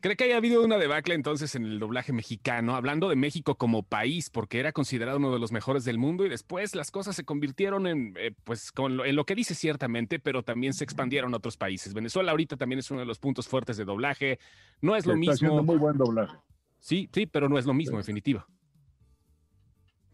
¿Cree 0.00 0.16
que 0.16 0.24
haya 0.24 0.36
habido 0.36 0.62
una 0.62 0.76
debacle 0.76 1.14
entonces 1.14 1.54
en 1.54 1.64
el 1.64 1.78
doblaje 1.78 2.12
mexicano, 2.12 2.76
hablando 2.76 3.08
de 3.08 3.16
México 3.16 3.56
como 3.56 3.82
país, 3.82 4.28
porque 4.28 4.60
era 4.60 4.72
considerado 4.72 5.16
uno 5.16 5.32
de 5.32 5.38
los 5.38 5.50
mejores 5.50 5.84
del 5.84 5.96
mundo 5.96 6.26
y 6.26 6.28
después 6.28 6.74
las 6.74 6.90
cosas 6.90 7.16
se 7.16 7.24
convirtieron 7.24 7.86
en, 7.86 8.14
eh, 8.18 8.34
pues, 8.44 8.70
con 8.70 8.98
lo, 8.98 9.06
en 9.06 9.16
lo 9.16 9.24
que 9.24 9.34
dice 9.34 9.54
ciertamente, 9.54 10.18
pero 10.18 10.42
también 10.42 10.74
se 10.74 10.84
expandieron 10.84 11.32
a 11.32 11.38
otros 11.38 11.56
países. 11.56 11.94
Venezuela 11.94 12.32
ahorita 12.32 12.56
también 12.56 12.80
es 12.80 12.90
uno 12.90 13.00
de 13.00 13.06
los 13.06 13.18
puntos 13.18 13.48
fuertes 13.48 13.76
de 13.78 13.86
doblaje. 13.86 14.38
No 14.82 14.94
es 14.94 15.06
lo 15.06 15.16
mismo. 15.16 15.32
Está 15.32 15.62
muy 15.62 15.76
buen 15.78 15.96
doblaje. 15.96 16.36
Sí, 16.80 17.08
sí, 17.12 17.24
pero 17.24 17.48
no 17.48 17.56
es 17.58 17.64
lo 17.64 17.72
mismo, 17.72 17.94
en 17.94 18.00
definitiva. 18.00 18.46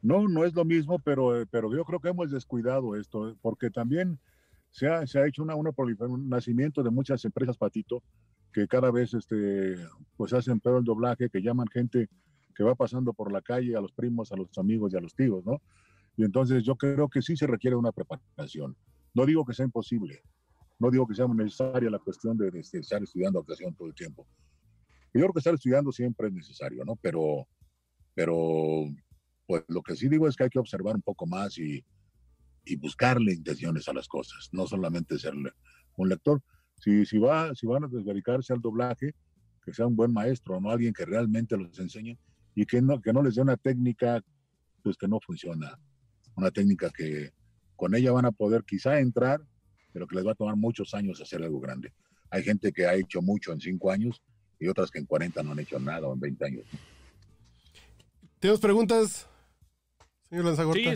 No, 0.02 0.28
no 0.28 0.44
es 0.44 0.54
lo 0.54 0.64
mismo, 0.64 0.98
pero, 1.00 1.40
eh, 1.40 1.46
pero 1.50 1.74
yo 1.74 1.84
creo 1.84 1.98
que 1.98 2.08
hemos 2.10 2.30
descuidado 2.30 2.94
esto, 2.94 3.28
eh, 3.28 3.34
porque 3.42 3.70
también 3.70 4.20
se 4.70 4.86
ha, 4.86 5.06
se 5.06 5.18
ha 5.18 5.26
hecho 5.26 5.42
una, 5.42 5.56
una 5.56 5.72
un 5.76 6.28
nacimiento 6.28 6.82
de 6.82 6.90
muchas 6.90 7.24
empresas, 7.24 7.58
Patito, 7.58 8.02
que 8.52 8.66
cada 8.66 8.90
vez 8.90 9.14
este, 9.14 9.76
pues 10.16 10.32
hacen 10.32 10.60
peor 10.60 10.78
el 10.78 10.84
doblaje, 10.84 11.30
que 11.30 11.40
llaman 11.40 11.68
gente 11.68 12.08
que 12.54 12.64
va 12.64 12.74
pasando 12.74 13.12
por 13.12 13.32
la 13.32 13.40
calle, 13.42 13.76
a 13.76 13.80
los 13.80 13.92
primos, 13.92 14.32
a 14.32 14.36
los 14.36 14.56
amigos 14.58 14.92
y 14.92 14.96
a 14.96 15.00
los 15.00 15.14
tíos, 15.14 15.44
¿no? 15.44 15.62
Y 16.16 16.24
entonces 16.24 16.64
yo 16.64 16.76
creo 16.76 17.08
que 17.08 17.22
sí 17.22 17.36
se 17.36 17.46
requiere 17.46 17.76
una 17.76 17.92
preparación. 17.92 18.76
No 19.14 19.24
digo 19.24 19.44
que 19.44 19.54
sea 19.54 19.64
imposible, 19.64 20.22
no 20.78 20.90
digo 20.90 21.06
que 21.06 21.14
sea 21.14 21.26
necesaria 21.28 21.90
la 21.90 21.98
cuestión 21.98 22.36
de, 22.36 22.50
de 22.50 22.60
estar 22.60 23.02
estudiando 23.02 23.38
actuación 23.38 23.74
todo 23.74 23.88
el 23.88 23.94
tiempo. 23.94 24.26
Yo 25.12 25.20
creo 25.20 25.32
que 25.32 25.40
estar 25.40 25.54
estudiando 25.54 25.90
siempre 25.92 26.28
es 26.28 26.32
necesario, 26.32 26.84
¿no? 26.84 26.96
Pero, 26.96 27.46
pero, 28.14 28.84
pues 29.46 29.64
lo 29.68 29.82
que 29.82 29.96
sí 29.96 30.08
digo 30.08 30.28
es 30.28 30.36
que 30.36 30.44
hay 30.44 30.50
que 30.50 30.58
observar 30.58 30.94
un 30.94 31.02
poco 31.02 31.26
más 31.26 31.58
y, 31.58 31.84
y 32.64 32.76
buscarle 32.76 33.32
intenciones 33.32 33.88
a 33.88 33.92
las 33.92 34.06
cosas, 34.06 34.48
no 34.52 34.66
solamente 34.66 35.18
ser 35.18 35.34
un 35.96 36.08
lector. 36.08 36.42
Si, 36.80 37.06
si, 37.06 37.18
va, 37.18 37.54
si 37.54 37.66
van 37.66 37.84
a 37.84 37.88
dedicarse 37.88 38.52
al 38.52 38.60
doblaje, 38.60 39.14
que 39.62 39.72
sea 39.72 39.86
un 39.86 39.94
buen 39.94 40.12
maestro, 40.12 40.60
no 40.60 40.70
alguien 40.70 40.92
que 40.92 41.04
realmente 41.04 41.56
los 41.56 41.78
enseñe 41.78 42.18
y 42.54 42.66
que 42.66 42.82
no, 42.82 43.00
que 43.00 43.12
no 43.12 43.22
les 43.22 43.36
dé 43.36 43.42
una 43.42 43.56
técnica 43.56 44.20
pues 44.82 44.96
que 44.96 45.06
no 45.06 45.20
funciona, 45.20 45.78
una 46.36 46.50
técnica 46.50 46.90
que 46.90 47.30
con 47.76 47.94
ella 47.94 48.12
van 48.12 48.24
a 48.24 48.32
poder 48.32 48.64
quizá 48.64 48.98
entrar, 48.98 49.42
pero 49.92 50.06
que 50.06 50.16
les 50.16 50.26
va 50.26 50.32
a 50.32 50.34
tomar 50.34 50.56
muchos 50.56 50.94
años 50.94 51.20
hacer 51.20 51.42
algo 51.42 51.60
grande. 51.60 51.92
Hay 52.30 52.42
gente 52.42 52.72
que 52.72 52.86
ha 52.86 52.94
hecho 52.94 53.20
mucho 53.20 53.52
en 53.52 53.60
cinco 53.60 53.90
años 53.90 54.22
y 54.58 54.68
otras 54.68 54.90
que 54.90 54.98
en 54.98 55.06
40 55.06 55.42
no 55.42 55.52
han 55.52 55.58
hecho 55.58 55.78
nada 55.78 56.06
o 56.06 56.14
en 56.14 56.20
20 56.20 56.44
años. 56.44 56.64
¿Tenemos 58.38 58.60
preguntas? 58.60 59.28
Sí, 60.30 60.86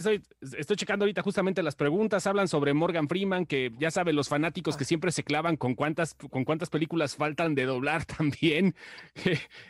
estoy, 0.57 0.76
checando 0.76 1.05
ahorita 1.05 1.22
justamente 1.22 1.61
las 1.61 1.74
preguntas. 1.74 2.24
Hablan 2.28 2.47
sobre 2.47 2.72
Morgan 2.72 3.09
Freeman, 3.09 3.47
que 3.47 3.72
ya 3.80 3.91
saben, 3.91 4.14
los 4.14 4.28
fanáticos 4.28 4.76
que 4.76 4.85
siempre 4.85 5.11
se 5.11 5.24
clavan 5.24 5.57
con 5.57 5.74
cuántas, 5.74 6.14
con 6.14 6.45
cuántas 6.45 6.70
películas 6.70 7.16
faltan 7.16 7.57
de 7.57 7.64
doblar 7.64 8.05
también. 8.18 8.76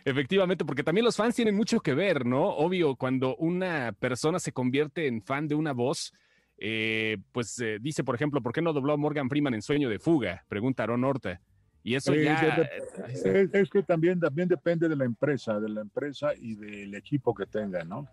Efectivamente, 0.04 0.66
porque 0.66 0.84
también 0.84 1.06
los 1.06 1.16
fans 1.16 1.34
tienen 1.34 1.56
mucho 1.56 1.80
que 1.80 1.94
ver, 1.94 2.26
¿no? 2.26 2.48
Obvio, 2.48 2.96
cuando 2.96 3.36
una 3.36 3.92
persona 3.98 4.38
se 4.38 4.52
convierte 4.52 5.06
en 5.06 5.22
fan 5.22 5.48
de 5.48 5.54
una 5.54 5.72
voz, 5.72 6.12
eh, 6.58 7.16
pues 7.32 7.58
eh, 7.60 7.78
dice, 7.80 8.04
por 8.04 8.16
ejemplo, 8.16 8.42
¿por 8.42 8.52
qué 8.52 8.60
no 8.60 8.74
dobló 8.74 8.98
Morgan 8.98 9.30
Freeman 9.30 9.54
en 9.54 9.62
Sueño 9.62 9.88
de 9.88 9.98
Fuga? 9.98 10.44
Pregunta 10.46 10.82
Aaron 10.82 11.04
Horta. 11.04 11.40
Y 11.82 11.94
eso 11.94 12.14
ya... 12.14 12.68
Es, 13.08 13.24
es, 13.24 13.70
que 13.70 13.82
también, 13.82 14.20
también 14.20 14.48
depende 14.48 14.90
de 14.90 14.96
la 14.96 15.04
empresa, 15.06 15.58
de 15.58 15.70
la 15.70 15.80
empresa 15.80 16.32
y 16.34 16.54
del 16.54 16.94
equipo 16.94 17.34
que 17.34 17.46
tenga, 17.46 17.82
¿no? 17.84 18.08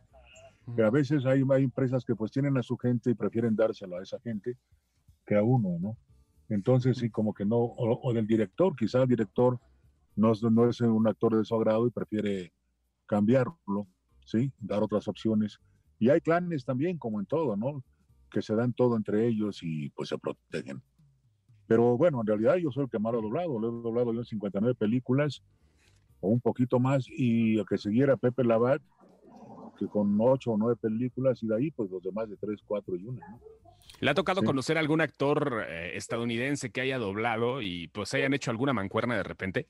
Que 0.75 0.83
a 0.83 0.89
veces 0.89 1.25
hay, 1.25 1.43
hay 1.49 1.63
empresas 1.63 2.05
que 2.05 2.15
pues 2.15 2.31
tienen 2.31 2.57
a 2.57 2.63
su 2.63 2.77
gente 2.77 3.11
y 3.11 3.15
prefieren 3.15 3.55
dárselo 3.55 3.97
a 3.97 4.03
esa 4.03 4.19
gente 4.19 4.57
que 5.25 5.35
a 5.35 5.43
uno, 5.43 5.77
¿no? 5.79 5.97
Entonces 6.49 6.97
sí, 6.97 7.09
como 7.09 7.33
que 7.33 7.45
no, 7.45 7.57
o, 7.57 8.13
del 8.13 8.27
director, 8.27 8.75
quizá 8.75 9.01
el 9.03 9.07
director 9.07 9.59
no, 10.15 10.33
no 10.51 10.69
es 10.69 10.81
un 10.81 11.07
actor 11.07 11.37
de 11.37 11.45
su 11.45 11.55
agrado 11.55 11.87
y 11.87 11.91
prefiere 11.91 12.53
cambiarlo, 13.05 13.87
¿sí? 14.25 14.51
Dar 14.59 14.83
otras 14.83 15.07
opciones. 15.07 15.59
Y 15.97 16.09
hay 16.09 16.19
clanes 16.19 16.65
también, 16.65 16.97
como 16.97 17.19
en 17.19 17.25
todo, 17.25 17.55
¿no? 17.55 17.83
Que 18.29 18.41
se 18.41 18.55
dan 18.55 18.73
todo 18.73 18.97
entre 18.97 19.27
ellos 19.27 19.59
y 19.61 19.89
pues 19.91 20.09
se 20.09 20.17
protegen. 20.17 20.81
Pero 21.67 21.97
bueno, 21.97 22.19
en 22.19 22.27
realidad 22.27 22.55
yo 22.57 22.69
soy 22.71 22.83
el 22.83 22.89
que 22.89 22.99
más 22.99 23.13
lo 23.13 23.19
he 23.19 23.21
doblado, 23.21 23.59
lo 23.59 23.69
he 23.69 23.83
doblado 23.83 24.13
yo 24.13 24.19
en 24.19 24.25
59 24.25 24.75
películas 24.75 25.41
o 26.19 26.29
un 26.29 26.41
poquito 26.41 26.79
más 26.79 27.05
y 27.07 27.59
a 27.59 27.63
que 27.63 27.77
siguiera 27.77 28.17
Pepe 28.17 28.43
Con 29.89 30.17
ocho 30.19 30.51
o 30.51 30.57
nueve 30.57 30.77
películas 30.79 31.41
y 31.43 31.47
de 31.47 31.55
ahí 31.55 31.71
pues 31.71 31.89
los 31.89 32.03
demás 32.03 32.29
de 32.29 32.37
tres, 32.37 32.61
cuatro 32.65 32.95
y 32.95 33.05
una. 33.05 33.25
¿Le 33.99 34.09
ha 34.09 34.13
tocado 34.13 34.43
conocer 34.43 34.77
algún 34.77 35.01
actor 35.01 35.65
eh, 35.67 35.95
estadounidense 35.95 36.71
que 36.71 36.81
haya 36.81 36.97
doblado 36.97 37.61
y 37.61 37.87
pues 37.89 38.13
hayan 38.13 38.33
hecho 38.33 38.51
alguna 38.51 38.73
mancuerna 38.73 39.15
de 39.15 39.23
repente? 39.23 39.67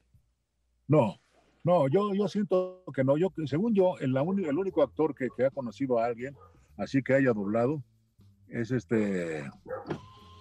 No, 0.88 1.20
no, 1.64 1.88
yo, 1.88 2.14
yo 2.14 2.28
siento 2.28 2.84
que 2.94 3.04
no. 3.04 3.18
Yo, 3.18 3.32
según 3.46 3.74
yo, 3.74 3.98
el, 4.00 4.16
el 4.16 4.58
único 4.58 4.82
actor 4.82 5.14
que, 5.16 5.30
que, 5.36 5.46
ha 5.46 5.52
conocido 5.52 6.00
a 6.00 6.06
alguien 6.06 6.36
así 6.78 7.04
que 7.04 7.14
haya 7.14 7.34
doblado 7.34 7.84
es 8.48 8.72
este, 8.72 9.50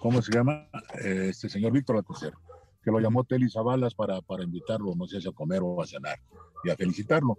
¿cómo 0.01 0.21
se 0.21 0.33
llama? 0.33 0.67
Este 1.03 1.47
señor 1.47 1.71
Víctor 1.71 1.97
Alcocer, 1.97 2.33
que 2.83 2.91
lo 2.91 2.99
llamó 2.99 3.23
Telly 3.23 3.49
Zabalas 3.49 3.93
para, 3.93 4.21
para 4.21 4.43
invitarlo, 4.43 4.93
no 4.95 5.07
sé 5.07 5.21
si 5.21 5.29
a 5.29 5.31
comer 5.31 5.61
o 5.63 5.81
a 5.81 5.87
cenar 5.87 6.19
y 6.63 6.69
a 6.69 6.75
felicitarlo. 6.75 7.37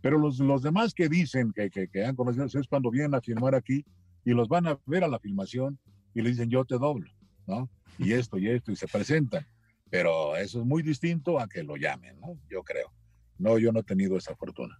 Pero 0.00 0.18
los, 0.18 0.38
los 0.38 0.62
demás 0.62 0.94
que 0.94 1.08
dicen 1.08 1.52
que, 1.52 1.70
que, 1.70 2.04
han 2.04 2.14
conocido 2.14 2.46
es 2.46 2.68
cuando 2.68 2.90
vienen 2.90 3.14
a 3.14 3.20
filmar 3.20 3.54
aquí 3.54 3.84
y 4.24 4.30
los 4.32 4.48
van 4.48 4.66
a 4.66 4.78
ver 4.86 5.04
a 5.04 5.08
la 5.08 5.18
filmación 5.18 5.78
y 6.14 6.22
le 6.22 6.30
dicen 6.30 6.50
yo 6.50 6.64
te 6.64 6.76
doblo, 6.76 7.10
¿no? 7.46 7.68
Y 7.98 8.12
esto 8.12 8.38
y 8.38 8.48
esto 8.48 8.72
y 8.72 8.76
se 8.76 8.86
presentan. 8.86 9.46
Pero 9.90 10.36
eso 10.36 10.60
es 10.60 10.66
muy 10.66 10.82
distinto 10.82 11.40
a 11.40 11.48
que 11.48 11.62
lo 11.62 11.76
llamen, 11.76 12.20
¿no? 12.20 12.38
Yo 12.50 12.62
creo. 12.62 12.92
No, 13.38 13.58
yo 13.58 13.72
no 13.72 13.80
he 13.80 13.84
tenido 13.84 14.16
esa 14.16 14.36
fortuna. 14.36 14.78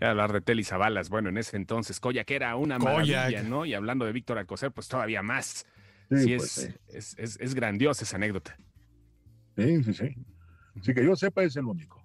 Ya 0.00 0.10
hablar 0.10 0.32
de 0.32 0.40
Telly 0.40 0.64
Zabalas, 0.64 1.08
bueno, 1.08 1.28
en 1.28 1.38
ese 1.38 1.56
entonces 1.56 1.98
Koyak 1.98 2.26
que 2.26 2.36
era 2.36 2.54
una 2.56 2.78
maravilla, 2.78 3.42
¿no? 3.42 3.66
Y 3.66 3.74
hablando 3.74 4.04
de 4.04 4.12
Víctor 4.12 4.38
Alcocer, 4.38 4.72
pues 4.72 4.88
todavía 4.88 5.22
más. 5.22 5.66
Sí, 6.10 6.36
pues 6.36 6.58
es, 6.58 6.74
Es, 6.88 7.18
es, 7.18 7.40
es, 7.40 7.54
grandiosa 7.54 8.04
esa 8.04 8.16
anécdota. 8.16 8.56
Sí, 9.56 9.82
sí, 9.84 9.92
sí. 9.92 10.14
Así 10.80 10.94
que 10.94 11.04
yo 11.04 11.16
sepa 11.16 11.42
es 11.42 11.56
el 11.56 11.66
único. 11.66 11.97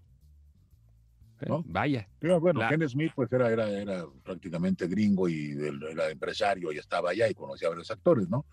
Vaya. 1.66 2.08
Pero 2.20 2.40
bueno, 2.40 2.62
Ken 2.70 2.88
Smith 2.88 3.12
pues 3.16 3.32
era, 3.32 3.52
era, 3.52 3.70
era 3.70 4.06
prácticamente 4.24 4.88
gringo 4.88 5.28
y 5.28 5.52
era 5.92 6.10
empresario 6.10 6.72
y 6.72 6.78
estaba 6.78 7.10
allá 7.10 7.30
y 7.30 7.34
conocía 7.34 7.68
a 7.68 7.72
varios 7.72 7.92
actores, 7.92 8.30
¿no? 8.30 8.46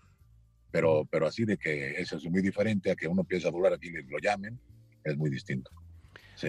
pero, 0.71 1.05
pero 1.11 1.27
así 1.27 1.45
de 1.45 1.57
que 1.57 1.91
eso 2.01 2.17
es 2.17 2.25
muy 2.25 2.41
diferente 2.41 2.89
a 2.89 2.95
que 2.95 3.07
uno 3.07 3.21
empiece 3.21 3.47
a 3.47 3.51
durar 3.51 3.73
aquí 3.73 3.89
y 3.89 4.03
lo 4.09 4.17
llamen, 4.19 4.59
es 5.03 5.17
muy 5.17 5.29
distinto. 5.29 5.69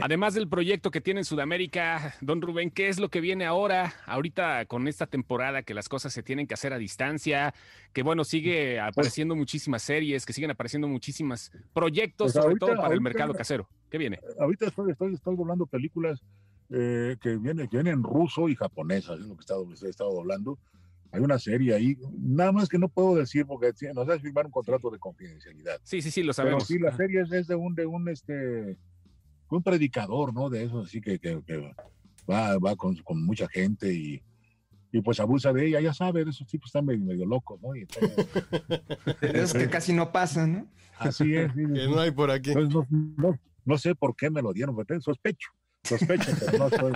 Además 0.01 0.34
del 0.34 0.49
proyecto 0.49 0.90
que 0.90 1.01
tiene 1.01 1.20
en 1.20 1.24
Sudamérica, 1.24 2.14
don 2.20 2.40
Rubén, 2.40 2.70
¿qué 2.70 2.88
es 2.88 2.99
lo 2.99 3.09
que 3.11 3.20
viene 3.20 3.45
ahora, 3.45 3.95
ahorita 4.07 4.66
con 4.66 4.88
esta 4.88 5.07
temporada 5.07 5.62
que 5.62 5.74
las 5.74 5.88
cosas 5.88 6.12
se 6.12 6.22
tienen 6.22 6.47
que 6.47 6.55
hacer 6.55 6.72
a 6.72 6.78
distancia, 6.78 7.55
que 7.93 8.03
bueno, 8.03 8.24
sigue 8.24 8.76
pues 8.76 8.88
apareciendo 8.88 9.36
muchísimas 9.36 9.82
series, 9.82 10.24
que 10.24 10.32
siguen 10.32 10.51
apareciendo 10.51 10.88
muchísimos 10.88 11.53
proyectos, 11.72 12.32
pues 12.32 12.45
sobre 12.45 12.57
todo 12.57 12.76
para 12.76 12.95
el 12.95 13.01
mercado 13.01 13.34
casero? 13.34 13.68
¿Qué 13.90 13.99
viene? 13.99 14.20
Ahorita 14.38 14.66
estoy, 14.66 14.93
estoy, 14.93 15.14
estoy 15.14 15.36
doblando 15.36 15.66
películas 15.66 16.22
eh, 16.70 17.16
que, 17.20 17.36
vienen, 17.36 17.68
que 17.68 17.76
vienen 17.76 18.03
ruso 18.03 18.49
y 18.49 18.55
japonesa, 18.55 19.14
es 19.14 19.20
lo 19.20 19.36
que 19.36 19.43
he 19.43 19.90
estado 19.90 20.14
doblando. 20.14 20.59
Hay 21.11 21.20
una 21.20 21.38
serie 21.38 21.74
ahí, 21.74 21.99
nada 22.18 22.53
más 22.53 22.70
que 22.70 22.78
no 22.78 22.88
puedo 22.88 23.16
decir 23.16 23.45
porque 23.45 23.72
nos 23.95 24.09
hace 24.09 24.20
firmar 24.20 24.47
un 24.47 24.53
contrato 24.53 24.90
de 24.90 24.99
confidencialidad. 24.99 25.78
Sí, 25.82 26.01
sí, 26.01 26.11
sí, 26.11 26.22
lo 26.22 26.32
sabemos. 26.32 26.66
Pero 26.66 26.78
sí, 26.78 26.82
la 26.82 26.97
serie 26.97 27.20
es 27.30 27.47
de 27.47 27.55
un, 27.55 27.74
de 27.74 27.84
un, 27.84 28.09
este, 28.09 28.78
un 29.57 29.62
predicador, 29.62 30.32
¿no? 30.32 30.50
De 30.50 30.64
eso, 30.64 30.80
así 30.80 31.00
que, 31.00 31.18
que, 31.18 31.40
va, 32.30 32.59
va 32.59 32.76
con, 32.76 32.96
con, 32.96 33.24
mucha 33.24 33.48
gente 33.48 33.92
y, 33.92 34.22
y, 34.92 35.00
pues 35.00 35.20
abusa 35.20 35.53
de 35.53 35.66
ella, 35.66 35.80
ya 35.80 35.94
sabe, 35.94 36.22
esos 36.22 36.46
tipos 36.46 36.68
están 36.68 36.86
medio, 36.86 37.05
medio 37.05 37.26
locos, 37.26 37.61
¿no? 37.61 37.74
Y 37.74 37.86
es 39.22 39.53
que 39.53 39.68
casi 39.68 39.92
no 39.92 40.12
pasan, 40.12 40.53
¿no? 40.53 40.68
Así 40.98 41.34
es. 41.34 41.53
que 41.53 41.62
no 41.62 42.00
hay 42.00 42.11
por 42.11 42.30
aquí. 42.30 42.53
Pues 42.53 42.68
no, 42.68 42.86
no, 42.90 43.38
no, 43.64 43.78
sé 43.78 43.94
por 43.94 44.14
qué 44.14 44.30
me 44.30 44.42
lo 44.42 44.53
dieron, 44.53 44.76
pero 44.76 45.00
sospecho. 45.00 45.50
Sospecho, 45.84 46.30
pero 46.38 46.59
no 46.59 46.66
estoy, 46.68 46.92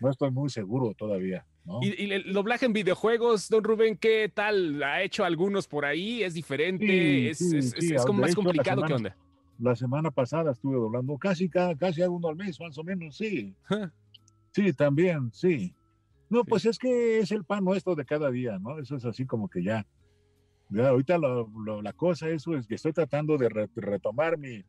no 0.00 0.10
estoy 0.10 0.30
muy 0.30 0.48
seguro 0.48 0.94
todavía. 0.94 1.44
¿Y, 1.80 2.12
el 2.12 2.32
doblaje 2.32 2.66
en 2.66 2.72
videojuegos, 2.72 3.48
don 3.48 3.64
Rubén, 3.64 3.96
qué 3.96 4.30
tal? 4.32 4.82
¿Ha 4.82 5.02
hecho 5.02 5.24
algunos 5.24 5.66
por 5.66 5.84
ahí? 5.84 6.22
¿Es 6.22 6.34
diferente? 6.34 7.30
¿Es, 7.30 7.40
es, 7.40 7.74
es, 7.74 8.04
como 8.04 8.20
más 8.20 8.34
complicado? 8.34 8.82
¿Qué 8.84 8.94
onda? 8.94 9.16
La 9.62 9.76
semana 9.76 10.10
pasada 10.10 10.50
estuve 10.50 10.74
doblando 10.74 11.16
casi, 11.18 11.48
casi 11.48 12.02
uno 12.02 12.28
al 12.28 12.34
mes, 12.34 12.58
más 12.58 12.76
o 12.78 12.82
menos, 12.82 13.16
sí. 13.16 13.54
Sí, 14.50 14.72
también, 14.72 15.30
sí. 15.32 15.72
No, 16.28 16.44
pues 16.44 16.66
es 16.66 16.78
que 16.78 17.20
es 17.20 17.30
el 17.30 17.44
pan 17.44 17.64
nuestro 17.64 17.94
de 17.94 18.04
cada 18.04 18.28
día, 18.32 18.58
¿no? 18.58 18.80
Eso 18.80 18.96
es 18.96 19.04
así 19.04 19.24
como 19.24 19.48
que 19.48 19.62
ya. 19.62 19.86
ya 20.68 20.88
ahorita 20.88 21.16
la 21.16 21.92
cosa 21.92 22.28
eso 22.28 22.56
es 22.56 22.66
que 22.66 22.74
estoy 22.74 22.92
tratando 22.92 23.38
de 23.38 23.48
retomar 23.76 24.36
mi, 24.36 24.64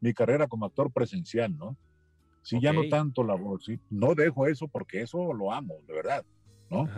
mi 0.00 0.14
carrera 0.14 0.46
como 0.46 0.64
actor 0.64 0.90
presencial, 0.90 1.54
¿no? 1.54 1.76
Sí, 2.40 2.58
ya 2.58 2.72
no 2.72 2.88
tanto 2.88 3.24
la 3.24 3.34
voz, 3.34 3.66
¿sí? 3.66 3.78
No 3.90 4.14
dejo 4.14 4.46
eso 4.46 4.66
porque 4.66 5.02
eso 5.02 5.34
lo 5.34 5.52
amo, 5.52 5.74
de 5.86 5.92
verdad, 5.92 6.24
¿no? 6.70 6.88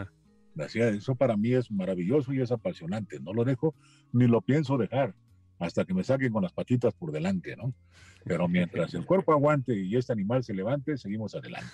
Eso 0.57 1.16
para 1.16 1.36
mí 1.36 1.53
es 1.53 1.68
maravilloso 1.68 2.32
y 2.32 2.40
es 2.40 2.53
apasionante. 2.53 3.18
No 3.18 3.34
lo 3.34 3.44
dejo 3.44 3.74
ni 4.12 4.28
lo 4.28 4.40
pienso 4.40 4.78
dejar 4.78 5.16
hasta 5.61 5.84
que 5.84 5.94
me 5.94 6.02
saquen 6.02 6.32
con 6.32 6.42
las 6.42 6.52
patitas 6.52 6.94
por 6.94 7.12
delante, 7.12 7.54
¿no? 7.54 7.72
Pero 8.24 8.48
mientras 8.48 8.92
el 8.94 9.04
cuerpo 9.04 9.32
aguante 9.32 9.76
y 9.76 9.96
este 9.96 10.12
animal 10.12 10.42
se 10.42 10.54
levante, 10.54 10.96
seguimos 10.96 11.34
adelante. 11.34 11.70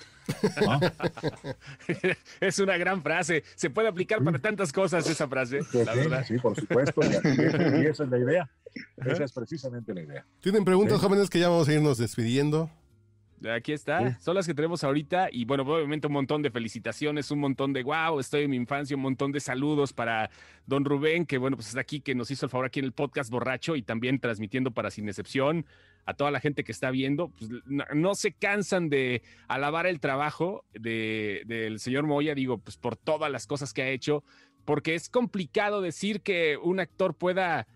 es 2.40 2.58
una 2.58 2.76
gran 2.76 3.02
frase. 3.02 3.44
Se 3.54 3.70
puede 3.70 3.88
aplicar 3.88 4.22
para 4.22 4.38
tantas 4.38 4.72
cosas 4.72 5.08
esa 5.08 5.28
frase, 5.28 5.60
la 5.72 5.94
verdad. 5.94 6.24
Sí, 6.26 6.36
por 6.38 6.56
supuesto. 6.56 7.00
Y, 7.02 7.86
esa 7.86 8.04
es 8.04 8.10
la 8.10 8.18
idea. 8.18 8.50
Esa 8.96 9.24
es 9.24 9.32
precisamente 9.32 9.94
la 9.94 10.02
idea. 10.02 10.26
¿Tienen 10.40 10.64
preguntas, 10.64 11.00
jóvenes, 11.00 11.30
que 11.30 11.38
ya 11.38 11.48
vamos 11.48 11.68
a 11.68 11.72
irnos 11.72 11.96
despidiendo? 11.96 12.70
Aquí 13.54 13.72
está, 13.72 14.18
son 14.18 14.34
las 14.34 14.46
que 14.46 14.54
tenemos 14.54 14.82
ahorita 14.82 15.28
y 15.30 15.44
bueno, 15.44 15.62
obviamente 15.64 16.06
un 16.06 16.14
montón 16.14 16.40
de 16.42 16.50
felicitaciones, 16.50 17.30
un 17.30 17.40
montón 17.40 17.72
de 17.72 17.82
wow, 17.82 18.18
estoy 18.18 18.44
en 18.44 18.50
mi 18.50 18.56
infancia, 18.56 18.96
un 18.96 19.02
montón 19.02 19.30
de 19.30 19.40
saludos 19.40 19.92
para 19.92 20.30
don 20.64 20.84
Rubén, 20.84 21.26
que 21.26 21.36
bueno, 21.36 21.56
pues 21.56 21.68
está 21.68 21.80
aquí, 21.80 22.00
que 22.00 22.14
nos 22.14 22.30
hizo 22.30 22.46
el 22.46 22.50
favor 22.50 22.66
aquí 22.66 22.78
en 22.78 22.86
el 22.86 22.92
podcast 22.92 23.30
borracho 23.30 23.76
y 23.76 23.82
también 23.82 24.20
transmitiendo 24.20 24.70
para 24.70 24.90
Sin 24.90 25.08
Excepción 25.08 25.66
a 26.06 26.14
toda 26.14 26.30
la 26.30 26.40
gente 26.40 26.64
que 26.64 26.72
está 26.72 26.90
viendo, 26.90 27.28
pues 27.30 27.50
no, 27.66 28.14
se 28.14 28.32
cansan 28.32 28.88
de 28.88 29.22
alabar 29.48 29.86
el 29.86 30.00
trabajo 30.00 30.64
del 30.72 31.78
señor 31.78 32.06
Moya, 32.06 32.34
digo, 32.34 32.58
pues 32.58 32.76
por 32.76 32.96
todas 32.96 33.30
las 33.30 33.46
cosas 33.46 33.72
que 33.72 33.82
ha 33.82 33.88
hecho, 33.90 34.22
porque 34.64 34.94
es 34.94 35.08
complicado 35.08 35.82
decir 35.82 36.22
que 36.22 36.56
un 36.56 36.80
actor 36.80 37.14
pueda 37.14 37.66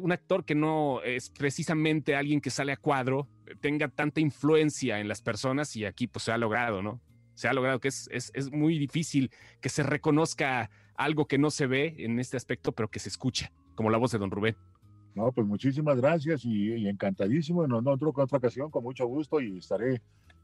un 0.00 0.12
actor 0.12 0.44
que 0.44 0.54
no 0.54 1.02
es 1.02 1.30
precisamente 1.30 2.14
alguien 2.14 2.40
que 2.40 2.50
sale 2.50 2.72
a 2.72 2.76
cuadro 2.76 3.26
tenga 3.60 3.88
tanta 3.88 4.20
influencia 4.20 5.00
en 5.00 5.08
las 5.08 5.22
personas 5.22 5.76
y 5.76 5.84
aquí 5.84 6.06
pues 6.06 6.24
se 6.24 6.32
ha 6.32 6.38
logrado, 6.38 6.82
¿no? 6.82 7.00
Se 7.34 7.48
ha 7.48 7.52
logrado 7.52 7.80
que 7.80 7.88
es, 7.88 8.08
es, 8.10 8.52
muy 8.52 8.78
difícil 8.78 9.30
que 9.60 9.68
se 9.68 9.82
reconozca 9.82 10.70
algo 10.94 11.26
que 11.26 11.38
no 11.38 11.50
se 11.50 11.66
ve 11.66 11.94
en 11.98 12.18
este 12.18 12.36
aspecto, 12.36 12.72
pero 12.72 12.88
que 12.88 12.98
se 12.98 13.08
escucha, 13.08 13.52
como 13.74 13.90
la 13.90 13.98
voz 13.98 14.12
de 14.12 14.18
don 14.18 14.30
Rubén. 14.30 14.56
No, 15.14 15.32
pues 15.32 15.46
muchísimas 15.46 15.96
gracias 15.96 16.44
y, 16.44 16.86
encantadísimo. 16.88 17.64
En 17.64 17.72
otra, 17.72 17.94
otra 17.94 18.38
ocasión, 18.38 18.70
con 18.70 18.82
mucho 18.82 19.06
gusto 19.06 19.40
y 19.40 19.58
estaré 19.58 20.02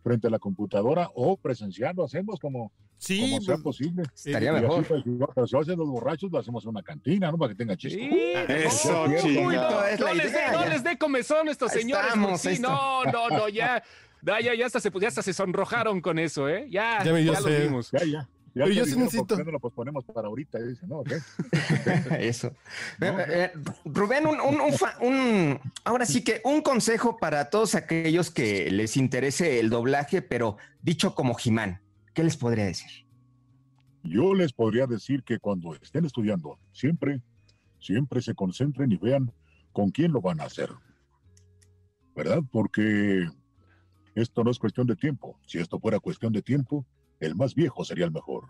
frente 0.09 0.27
a 0.27 0.31
la 0.31 0.39
computadora 0.39 1.11
o 1.15 1.37
presenciando, 1.37 2.03
hacemos 2.03 2.41
como, 2.41 2.73
sí, 2.97 3.21
como 3.21 3.41
sea 3.43 3.57
pues, 3.57 3.63
posible. 3.63 4.03
Estaría 4.15 4.53
mejor. 4.53 4.81
Así, 4.81 5.11
pues, 5.35 5.51
si 5.51 5.57
hacen 5.57 5.79
los 5.79 5.89
borrachos, 5.89 6.33
lo 6.33 6.39
hacemos 6.39 6.65
en 6.65 6.71
una 6.71 6.83
cantina, 6.83 7.31
¿no? 7.31 7.37
Para 7.37 7.51
que 7.51 7.57
tenga 7.57 7.77
chiste. 7.77 7.99
Sí, 7.99 8.11
eso, 8.49 9.07
no, 9.07 9.09
no, 9.09 10.15
les 10.15 10.33
dé, 10.33 10.41
no 10.51 10.67
les 10.67 10.83
dé 10.83 10.97
comezón 10.97 11.49
estos 11.49 11.73
señores. 11.73 12.41
sí, 12.41 12.59
no, 12.59 13.05
no, 13.05 13.29
no, 13.29 13.49
ya. 13.49 13.83
Ya, 14.21 14.41
ya, 14.41 14.53
ya, 14.53 14.67
hasta 14.67 14.81
se, 14.81 14.91
ya 15.01 15.07
hasta 15.07 15.23
se 15.23 15.33
sonrojaron 15.33 16.01
con 16.01 16.19
eso, 16.19 16.49
¿eh? 16.49 16.67
Ya, 16.69 17.05
ya, 17.05 17.17
ya 17.21 17.41
lo 17.41 17.47
vimos. 17.47 17.93
Ya, 17.93 18.05
ya. 18.05 18.29
Pero 18.65 18.75
yo 18.75 18.85
sí 18.85 18.97
necesito. 18.97 19.37
no 19.37 19.53
lo 19.53 19.61
posponemos 19.61 20.05
para 20.05 20.27
ahorita? 20.29 20.59
Dice, 20.59 20.87
¿no? 20.87 21.03
Eso. 22.19 22.53
Eh, 23.01 23.53
Rubén, 23.85 24.27
un, 24.27 24.41
un, 24.41 24.61
un, 25.01 25.61
ahora 25.85 26.05
sí 26.05 26.25
que 26.25 26.41
un 26.45 26.63
consejo 26.63 27.19
para 27.19 27.51
todos 27.51 27.75
aquellos 27.77 28.31
que 28.31 28.71
les 28.71 28.97
interese 28.97 29.61
el 29.61 29.71
doblaje, 29.71 30.23
pero 30.23 30.57
dicho 30.83 31.15
como 31.15 31.35
Jimán, 31.35 31.81
¿qué 32.15 32.25
les 32.25 32.37
podría 32.37 32.65
decir? 32.65 33.07
Yo 34.03 34.35
les 34.35 34.53
podría 34.53 34.87
decir 34.87 35.23
que 35.23 35.39
cuando 35.39 35.75
estén 35.77 36.05
estudiando, 36.05 36.59
siempre, 36.73 37.23
siempre 37.79 38.23
se 38.23 38.35
concentren 38.35 38.91
y 38.91 38.97
vean 38.97 39.33
con 39.73 39.91
quién 39.91 40.13
lo 40.13 40.21
van 40.21 40.41
a 40.41 40.45
hacer. 40.45 40.71
¿Verdad? 42.17 42.43
Porque 42.51 43.29
esto 44.17 44.43
no 44.43 44.51
es 44.51 44.59
cuestión 44.59 44.89
de 44.89 44.97
tiempo. 44.97 45.39
Si 45.47 45.59
esto 45.59 45.79
fuera 45.79 46.01
cuestión 46.01 46.33
de 46.33 46.43
tiempo, 46.43 46.85
el 47.21 47.35
más 47.35 47.55
viejo 47.55 47.85
sería 47.85 48.05
el 48.05 48.13
mejor. 48.13 48.47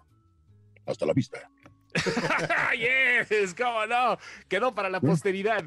Hasta 0.86 1.06
la 1.06 1.12
vista. 1.12 1.50
yes, 2.76 3.54
cómo 3.54 3.86
no. 3.86 4.18
Quedó 4.48 4.74
para 4.74 4.90
la 4.90 5.00
posteridad. 5.00 5.64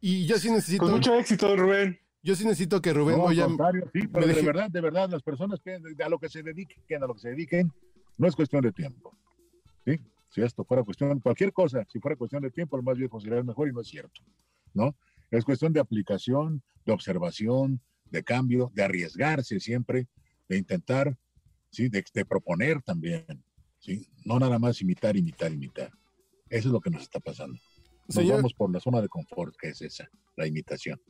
Y 0.00 0.26
yo 0.26 0.38
sí 0.38 0.50
necesito. 0.50 0.84
Con 0.84 0.92
mucho 0.92 1.14
éxito, 1.14 1.56
Rubén. 1.56 1.98
Yo 2.22 2.34
sí 2.34 2.44
necesito 2.44 2.82
que 2.82 2.92
Rubén 2.92 3.16
no, 3.16 3.30
sí, 3.30 4.06
pero 4.12 4.26
de 4.26 4.42
verdad, 4.42 4.70
de 4.70 4.80
verdad, 4.82 5.08
las 5.08 5.22
personas 5.22 5.58
que 5.60 5.80
a 6.02 6.08
lo 6.08 6.18
que 6.18 6.28
se 6.28 6.42
dediquen, 6.42 7.02
a 7.02 7.06
lo 7.06 7.14
que 7.14 7.20
se 7.20 7.30
dediquen, 7.30 7.72
no 8.18 8.28
es 8.28 8.36
cuestión 8.36 8.60
de 8.60 8.72
tiempo. 8.72 9.16
¿sí? 9.86 9.98
Si 10.28 10.42
esto 10.42 10.62
fuera 10.64 10.82
cuestión, 10.82 11.18
cualquier 11.20 11.52
cosa, 11.54 11.86
si 11.90 11.98
fuera 11.98 12.16
cuestión 12.16 12.42
de 12.42 12.50
tiempo, 12.50 12.76
el 12.76 12.82
más 12.82 12.98
viejo 12.98 13.18
sería 13.20 13.38
el 13.38 13.44
mejor 13.44 13.68
y 13.68 13.72
no 13.72 13.80
es 13.80 13.88
cierto. 13.88 14.20
¿no? 14.74 14.94
Es 15.30 15.46
cuestión 15.46 15.72
de 15.72 15.80
aplicación, 15.80 16.62
de 16.84 16.92
observación, 16.92 17.80
de 18.10 18.22
cambio, 18.22 18.70
de 18.74 18.82
arriesgarse 18.82 19.58
siempre, 19.58 20.06
de 20.46 20.58
intentar 20.58 21.16
¿sí? 21.70 21.88
De, 21.88 22.24
proponer 22.24 22.82
también, 22.82 23.24
¿sí? 23.78 24.08
No 24.24 24.38
nada 24.38 24.58
más 24.58 24.80
imitar, 24.80 25.16
imitar, 25.16 25.52
imitar. 25.52 25.90
Eso 26.48 26.68
es 26.68 26.72
lo 26.72 26.80
que 26.80 26.90
nos 26.90 27.02
está 27.02 27.20
pasando. 27.20 27.58
Nos 28.08 28.28
vamos 28.28 28.54
por 28.54 28.72
la 28.72 28.80
zona 28.80 29.00
de 29.00 29.08
confort, 29.08 29.54
que 29.56 29.68
es 29.68 29.80
esa, 29.82 30.08
la 30.36 30.46
imitación. 30.46 31.00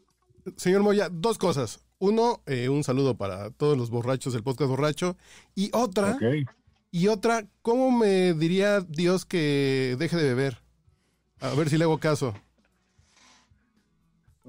Señor 0.57 0.83
Moya, 0.83 1.09
dos 1.11 1.39
cosas. 1.39 1.81
Uno, 1.99 2.43
eh, 2.47 2.69
un 2.69 2.85
saludo 2.85 3.17
para 3.17 3.51
todos 3.51 3.77
los 3.77 3.91
borrachos 3.91 4.33
del 4.33 4.43
podcast 4.43 4.71
borracho. 4.71 5.17
Y 5.55 5.71
otra, 5.73 6.19
y 6.91 7.09
otra, 7.09 7.47
¿cómo 7.63 7.91
me 7.91 8.35
diría 8.35 8.81
Dios 8.81 9.25
que 9.25 9.97
deje 9.99 10.17
de 10.17 10.25
beber? 10.25 10.59
A 11.41 11.55
ver 11.55 11.71
si 11.71 11.79
le 11.79 11.85
hago 11.85 11.99
caso. 11.99 12.35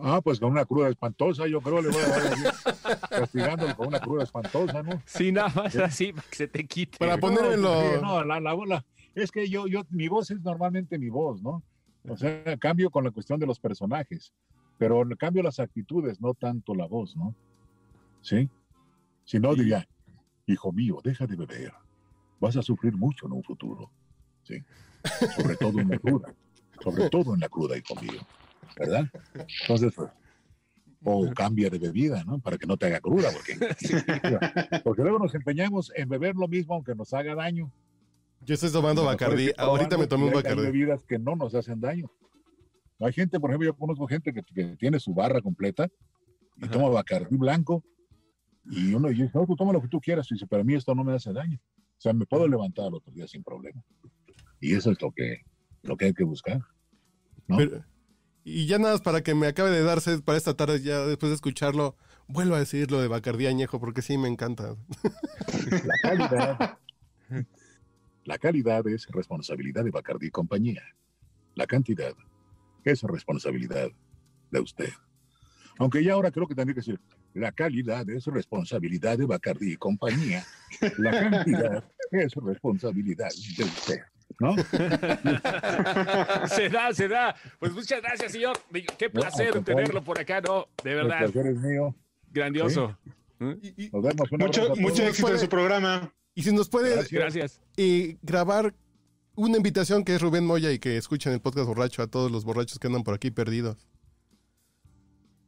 Ah, 0.03 0.21
pues 0.21 0.39
con 0.39 0.51
una 0.51 0.65
cruda 0.65 0.89
espantosa, 0.89 1.47
yo 1.47 1.61
creo 1.61 1.81
le 1.81 1.89
voy 1.89 2.01
a 2.01 2.07
dar 2.07 3.09
castigándolo 3.09 3.75
con 3.75 3.87
una 3.87 3.99
cruda 3.99 4.23
espantosa, 4.23 4.81
¿no? 4.81 5.01
Sí, 5.05 5.31
nada 5.31 5.51
más 5.55 5.75
así, 5.75 6.11
para 6.11 6.27
que 6.27 6.35
se 6.35 6.47
te 6.47 6.65
quite. 6.65 6.97
Para 6.97 7.17
ponerlo. 7.17 8.01
No, 8.01 8.23
la, 8.23 8.39
la, 8.39 8.85
es 9.13 9.31
que 9.31 9.47
yo, 9.49 9.67
yo, 9.67 9.83
mi 9.89 10.07
voz 10.07 10.31
es 10.31 10.41
normalmente 10.41 10.97
mi 10.97 11.09
voz, 11.09 11.41
¿no? 11.41 11.63
O 12.07 12.17
sea, 12.17 12.57
cambio 12.57 12.89
con 12.89 13.03
la 13.03 13.11
cuestión 13.11 13.39
de 13.39 13.45
los 13.45 13.59
personajes, 13.59 14.33
pero 14.77 15.03
cambio 15.17 15.43
las 15.43 15.59
actitudes, 15.59 16.19
no 16.19 16.33
tanto 16.33 16.73
la 16.73 16.87
voz, 16.87 17.15
¿no? 17.15 17.35
¿Sí? 18.21 18.49
Si 19.23 19.39
no, 19.39 19.53
diría, 19.53 19.87
hijo 20.47 20.71
mío, 20.71 20.99
deja 21.03 21.27
de 21.27 21.35
beber. 21.35 21.73
Vas 22.39 22.57
a 22.57 22.63
sufrir 22.63 22.97
mucho 22.97 23.27
en 23.27 23.33
un 23.33 23.43
futuro. 23.43 23.91
¿Sí? 24.43 24.63
Sobre 25.35 25.55
todo 25.57 25.79
en 25.79 25.89
la 25.89 25.99
cruda. 25.99 26.33
Sobre 26.81 27.09
todo 27.09 27.35
en 27.35 27.41
la 27.41 27.49
cruda, 27.49 27.77
hijo 27.77 27.95
mío. 28.01 28.21
¿Verdad? 28.78 29.05
Entonces, 29.61 29.93
pues, 29.95 30.09
o 31.03 31.32
cambia 31.34 31.69
de 31.69 31.80
bebida, 31.80 32.24
¿no? 32.24 32.39
Para 32.39 32.57
que 32.57 32.67
no 32.67 32.78
te 32.78 32.86
haga 32.86 32.99
cruda, 32.99 33.30
porque, 33.34 33.57
porque 34.84 35.01
luego 35.01 35.19
nos 35.19 35.34
empeñamos 35.34 35.91
en 35.95 36.09
beber 36.09 36.36
lo 36.36 36.47
mismo 36.47 36.76
aunque 36.76 36.93
nos 36.95 37.13
haga 37.13 37.36
daño. 37.36 37.72
Yo 38.41 38.55
estoy 38.55 38.72
tomando 38.72 39.03
Bacardí, 39.03 39.51
ahorita 39.57 39.97
me 39.97 40.07
tomé 40.07 40.26
un 40.26 40.34
Bacardí. 40.34 40.61
Hay 40.61 40.72
bebidas 40.72 41.03
que 41.03 41.19
no 41.19 41.36
nos 41.36 41.53
hacen 41.55 41.80
daño. 41.80 42.11
Hay 42.99 43.13
gente, 43.13 43.39
por 43.39 43.49
ejemplo, 43.49 43.67
yo 43.67 43.76
conozco 43.76 44.07
gente 44.07 44.32
que, 44.32 44.43
tiene 44.78 44.99
su 44.99 45.13
barra 45.13 45.41
completa 45.41 45.88
y 46.57 46.67
toma 46.67 46.89
Bacardí 46.89 47.36
blanco 47.36 47.84
y 48.65 48.93
uno 48.93 49.09
dice, 49.09 49.32
no, 49.34 49.45
tú 49.45 49.55
toma 49.55 49.74
lo 49.74 49.82
que 49.82 49.88
tú 49.88 49.99
quieras, 49.99 50.28
y 50.30 50.36
dice, 50.36 50.45
pero 50.47 50.61
a 50.61 50.65
mí 50.65 50.76
esto 50.76 50.93
no 50.93 51.03
me 51.03 51.13
hace 51.13 51.34
daño. 51.34 51.59
O 51.97 52.01
sea, 52.01 52.13
me 52.13 52.26
puedo 52.26 52.47
levantar 52.47 52.88
el 52.88 52.95
otro 52.95 53.11
día 53.11 53.28
sin 53.28 53.43
problema. 53.43 53.84
Y 54.59 54.76
eso 54.76 54.91
es 54.91 55.01
lo 55.01 55.11
que, 55.11 55.41
lo 55.82 55.97
que 55.97 56.05
hay 56.05 56.13
que 56.13 56.24
buscar. 56.24 56.61
Y 58.43 58.65
ya 58.67 58.77
nada 58.77 58.93
más 58.93 59.01
para 59.01 59.21
que 59.21 59.35
me 59.35 59.47
acabe 59.47 59.71
de 59.71 59.83
darse 59.83 60.19
para 60.21 60.37
esta 60.37 60.55
tarde, 60.55 60.81
ya 60.81 61.05
después 61.05 61.29
de 61.29 61.35
escucharlo, 61.35 61.95
vuelvo 62.27 62.55
a 62.55 62.59
decir 62.59 62.91
lo 62.91 63.01
de 63.01 63.07
Bacardí 63.07 63.47
Añejo, 63.47 63.79
porque 63.79 64.01
sí 64.01 64.17
me 64.17 64.27
encanta. 64.27 64.75
La 65.85 65.95
calidad. 66.01 66.77
La 68.23 68.37
calidad 68.37 68.87
es 68.87 69.07
responsabilidad 69.07 69.83
de 69.83 69.91
Bacardí 69.91 70.29
compañía. 70.29 70.83
La 71.55 71.65
cantidad 71.67 72.13
es 72.83 73.01
responsabilidad 73.03 73.89
de 74.51 74.59
usted. 74.59 74.89
Aunque 75.79 76.03
ya 76.03 76.13
ahora 76.13 76.31
creo 76.31 76.47
que 76.47 76.55
tendría 76.55 76.75
que 76.75 76.81
decir, 76.81 76.99
la 77.33 77.51
calidad 77.51 78.09
es 78.09 78.25
responsabilidad 78.25 79.17
de 79.17 79.25
Bacardi 79.25 79.73
y 79.73 79.77
compañía. 79.77 80.45
La 80.97 81.11
cantidad 81.11 81.83
es 82.11 82.33
responsabilidad 82.35 83.29
de 83.57 83.63
usted. 83.63 83.99
¿No? 84.41 84.55
se 86.47 86.67
da, 86.69 86.91
se 86.93 87.07
da. 87.07 87.35
Pues 87.59 87.71
muchas 87.73 88.01
gracias, 88.01 88.31
señor. 88.31 88.57
Qué 88.97 89.07
placer 89.11 89.63
tenerlo 89.63 90.03
por 90.03 90.19
acá, 90.19 90.41
¿no? 90.41 90.67
De 90.83 90.95
verdad. 90.95 91.29
El 91.35 91.59
mío. 91.59 91.93
Grandioso. 92.31 92.97
Nos 93.37 94.03
vemos. 94.03 94.31
Mucho, 94.31 94.75
mucho 94.77 95.03
éxito 95.03 95.31
en 95.31 95.39
su 95.39 95.47
programa. 95.47 96.11
Y 96.33 96.41
si 96.41 96.51
nos 96.51 96.69
puede 96.69 97.05
gracias. 97.11 97.61
Y 97.77 98.17
grabar 98.23 98.73
una 99.35 99.57
invitación 99.57 100.03
que 100.03 100.15
es 100.15 100.21
Rubén 100.21 100.45
Moya 100.45 100.71
y 100.71 100.79
que 100.79 100.97
escuchen 100.97 101.33
el 101.33 101.39
podcast 101.41 101.67
borracho 101.67 102.01
a 102.01 102.07
todos 102.07 102.31
los 102.31 102.43
borrachos 102.43 102.79
que 102.79 102.87
andan 102.87 103.03
por 103.03 103.13
aquí 103.13 103.29
perdidos. 103.29 103.87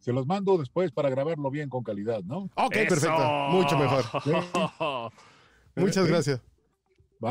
Se 0.02 0.14
los 0.14 0.28
mando 0.28 0.58
después 0.58 0.92
para 0.92 1.10
grabarlo 1.10 1.50
bien 1.50 1.70
con 1.70 1.84
calidad, 1.84 2.22
¿no? 2.24 2.50
Ok, 2.56 2.74
perfecto. 2.74 3.50
Mucho 3.50 3.76
mejor. 3.78 4.04
Muchas 5.76 6.08
gracias. 6.08 6.42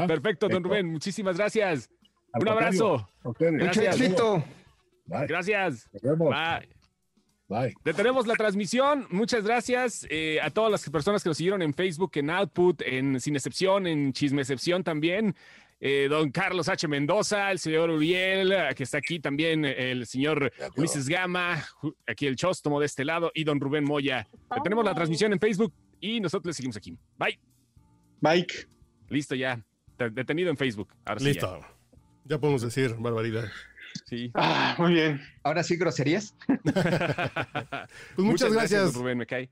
Perfecto, 0.07 0.49
don 0.49 0.65
Rubén. 0.65 0.91
Muchísimas 0.91 1.37
gracias. 1.37 1.91
Un 2.35 2.49
abrazo. 2.49 3.09
Gracias. 3.39 3.99
Mucho 3.99 4.45
Gracias. 5.07 5.91
Bye. 5.93 6.69
Bye. 7.49 7.75
Detenemos 7.85 8.27
la 8.27 8.35
transmisión. 8.35 9.07
Muchas 9.11 9.45
gracias 9.45 10.07
eh, 10.09 10.41
a 10.41 10.49
todas 10.51 10.71
las 10.71 10.89
personas 10.89 11.23
que 11.23 11.29
nos 11.29 11.37
siguieron 11.37 11.61
en 11.61 11.75
Facebook, 11.75 12.13
en 12.15 12.31
Output, 12.31 12.81
en 12.83 13.21
Sin 13.21 13.37
Excepción, 13.37 13.87
en 13.87 14.13
Chisme 14.13 14.41
Excepción 14.41 14.83
también. 14.83 15.35
Eh, 15.85 16.07
don 16.09 16.31
Carlos 16.31 16.69
H. 16.69 16.87
Mendoza, 16.87 17.51
el 17.51 17.59
señor 17.59 17.91
Uriel, 17.91 18.55
que 18.77 18.85
está 18.85 18.99
aquí 18.99 19.19
también, 19.19 19.65
el 19.65 20.07
señor 20.07 20.53
Ulises 20.77 21.09
Gama, 21.09 21.63
aquí 22.07 22.29
el 22.29 22.37
Chóstomo 22.37 22.79
de 22.79 22.87
este 22.87 23.05
lado, 23.05 23.33
y 23.35 23.43
don 23.43 23.59
Rubén 23.61 23.85
Moya. 23.85 24.29
Tenemos 24.63 24.85
la 24.85 24.95
transmisión 24.95 25.33
en 25.33 25.41
Facebook 25.41 25.75
y 26.01 26.21
nosotros 26.21 26.51
le 26.51 26.55
seguimos 26.55 26.77
aquí. 26.77 26.97
Bye. 27.19 27.39
Bye. 28.21 28.47
Listo 29.09 29.35
ya. 29.35 29.61
Detenido 29.99 30.51
en 30.51 30.57
Facebook. 30.57 30.89
Listo. 31.21 31.61
ya. 32.25 32.39
podemos 32.39 32.63
decir 32.63 32.95
barbaridad. 32.99 33.45
Sí. 34.07 34.31
Ah, 34.35 34.75
muy 34.79 34.95
bien. 34.95 35.21
Ahora 35.43 35.63
sí, 35.63 35.77
groserías. 35.77 36.35
pues 36.65 38.27
muchas, 38.27 38.53
gracias. 38.53 38.95
Rubén, 38.95 39.19
me 39.19 39.27
cae. 39.27 39.51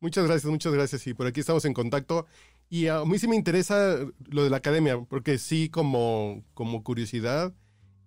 Muchas 0.00 0.26
gracias, 0.26 0.50
muchas 0.50 0.72
gracias. 0.72 1.06
Y 1.06 1.14
por 1.14 1.26
aquí 1.26 1.40
estamos 1.40 1.64
en 1.64 1.74
contacto. 1.74 2.26
Y 2.70 2.86
a 2.88 3.04
mí 3.04 3.18
sí 3.18 3.26
me 3.26 3.36
interesa 3.36 3.98
lo 4.26 4.44
de 4.44 4.50
la 4.50 4.58
academia, 4.58 5.00
porque 5.08 5.38
sí, 5.38 5.70
como, 5.70 6.44
como 6.54 6.84
curiosidad, 6.84 7.54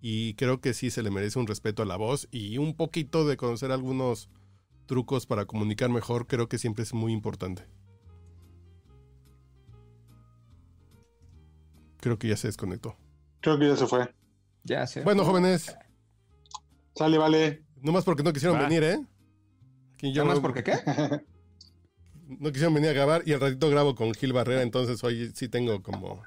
y 0.00 0.34
creo 0.34 0.60
que 0.60 0.74
sí 0.74 0.90
se 0.90 1.02
le 1.02 1.10
merece 1.10 1.38
un 1.38 1.46
respeto 1.46 1.82
a 1.82 1.86
la 1.86 1.96
voz 1.96 2.28
y 2.30 2.58
un 2.58 2.74
poquito 2.76 3.26
de 3.26 3.36
conocer 3.36 3.70
algunos 3.70 4.28
trucos 4.86 5.26
para 5.26 5.46
comunicar 5.46 5.90
mejor, 5.90 6.26
creo 6.26 6.48
que 6.48 6.58
siempre 6.58 6.82
es 6.82 6.92
muy 6.92 7.12
importante. 7.12 7.64
Creo 12.02 12.18
que 12.18 12.26
ya 12.26 12.36
se 12.36 12.48
desconectó. 12.48 12.96
Creo 13.40 13.56
que 13.60 13.68
ya 13.68 13.76
se 13.76 13.86
fue. 13.86 14.12
Ya 14.64 14.88
se 14.88 15.02
Bueno, 15.02 15.24
jóvenes. 15.24 15.72
Sale, 16.96 17.16
vale. 17.16 17.62
No 17.80 17.92
más 17.92 18.04
porque 18.04 18.24
no 18.24 18.32
quisieron 18.32 18.58
venir, 18.58 18.82
¿eh? 18.82 19.00
¿No 20.02 20.24
más 20.24 20.40
porque 20.40 20.64
qué? 20.64 20.72
no 22.26 22.50
quisieron 22.50 22.74
venir 22.74 22.90
a 22.90 22.92
grabar 22.92 23.22
y 23.24 23.32
al 23.32 23.40
ratito 23.40 23.70
grabo 23.70 23.94
con 23.94 24.12
Gil 24.14 24.32
Barrera, 24.32 24.62
entonces 24.62 25.02
hoy 25.04 25.30
sí 25.32 25.48
tengo 25.48 25.80
como... 25.80 26.24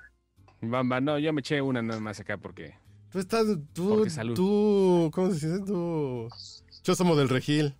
Bamba, 0.62 1.02
no, 1.02 1.20
yo 1.20 1.34
me 1.34 1.42
eché 1.42 1.62
una 1.62 1.82
nada 1.82 2.00
más 2.00 2.22
acá 2.22 2.38
porque... 2.38 2.76
Tú 3.12 3.20
estás, 3.20 3.46
tú, 3.74 4.08
tú, 4.34 5.12
¿cómo 5.14 5.32
se 5.32 5.48
dice? 5.48 5.66
Tú... 5.66 6.30
Yo 6.86 6.96
somos 6.96 7.18
del 7.18 7.28
Regil. 7.28 7.76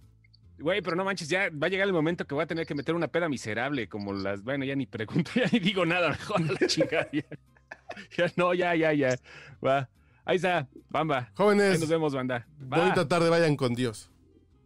Güey, 0.60 0.82
pero 0.82 0.98
no 0.98 1.06
manches, 1.06 1.30
ya 1.30 1.50
va 1.50 1.68
a 1.68 1.70
llegar 1.70 1.88
el 1.88 1.94
momento 1.94 2.28
que 2.28 2.36
voy 2.36 2.44
a 2.44 2.48
tener 2.48 2.68
que 2.68 2.76
meter 2.76 2.94
una 2.94 3.08
peda 3.08 3.30
miserable, 3.30 3.88
como 3.88 4.12
las, 4.12 4.44
bueno, 4.44 4.66
ya 4.66 4.76
ni 4.76 4.86
pregunto, 4.86 5.32
ya 5.36 5.48
ni 5.50 5.60
digo 5.60 5.86
nada, 5.86 6.10
mejor 6.20 6.42
a 6.42 6.52
la 6.60 6.68
chingada. 6.68 7.10
Ya, 8.18 8.32
no, 8.36 8.54
ya, 8.54 8.76
ya, 8.76 8.94
ya. 8.94 9.16
Va. 9.66 9.90
Ahí 10.26 10.38
está, 10.38 10.68
Bamba. 10.90 11.32
Jóvenes. 11.36 11.80
nos 11.80 11.90
vemos, 11.90 12.14
banda. 12.14 12.48
Bonita 12.58 13.08
tarde, 13.08 13.30
vayan 13.30 13.56
con 13.56 13.74
Dios. 13.76 14.10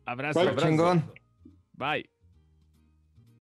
Abrazo, 0.05 0.39
abrazo. 0.39 0.67
Chingón. 0.67 1.03
Bye. 1.73 2.09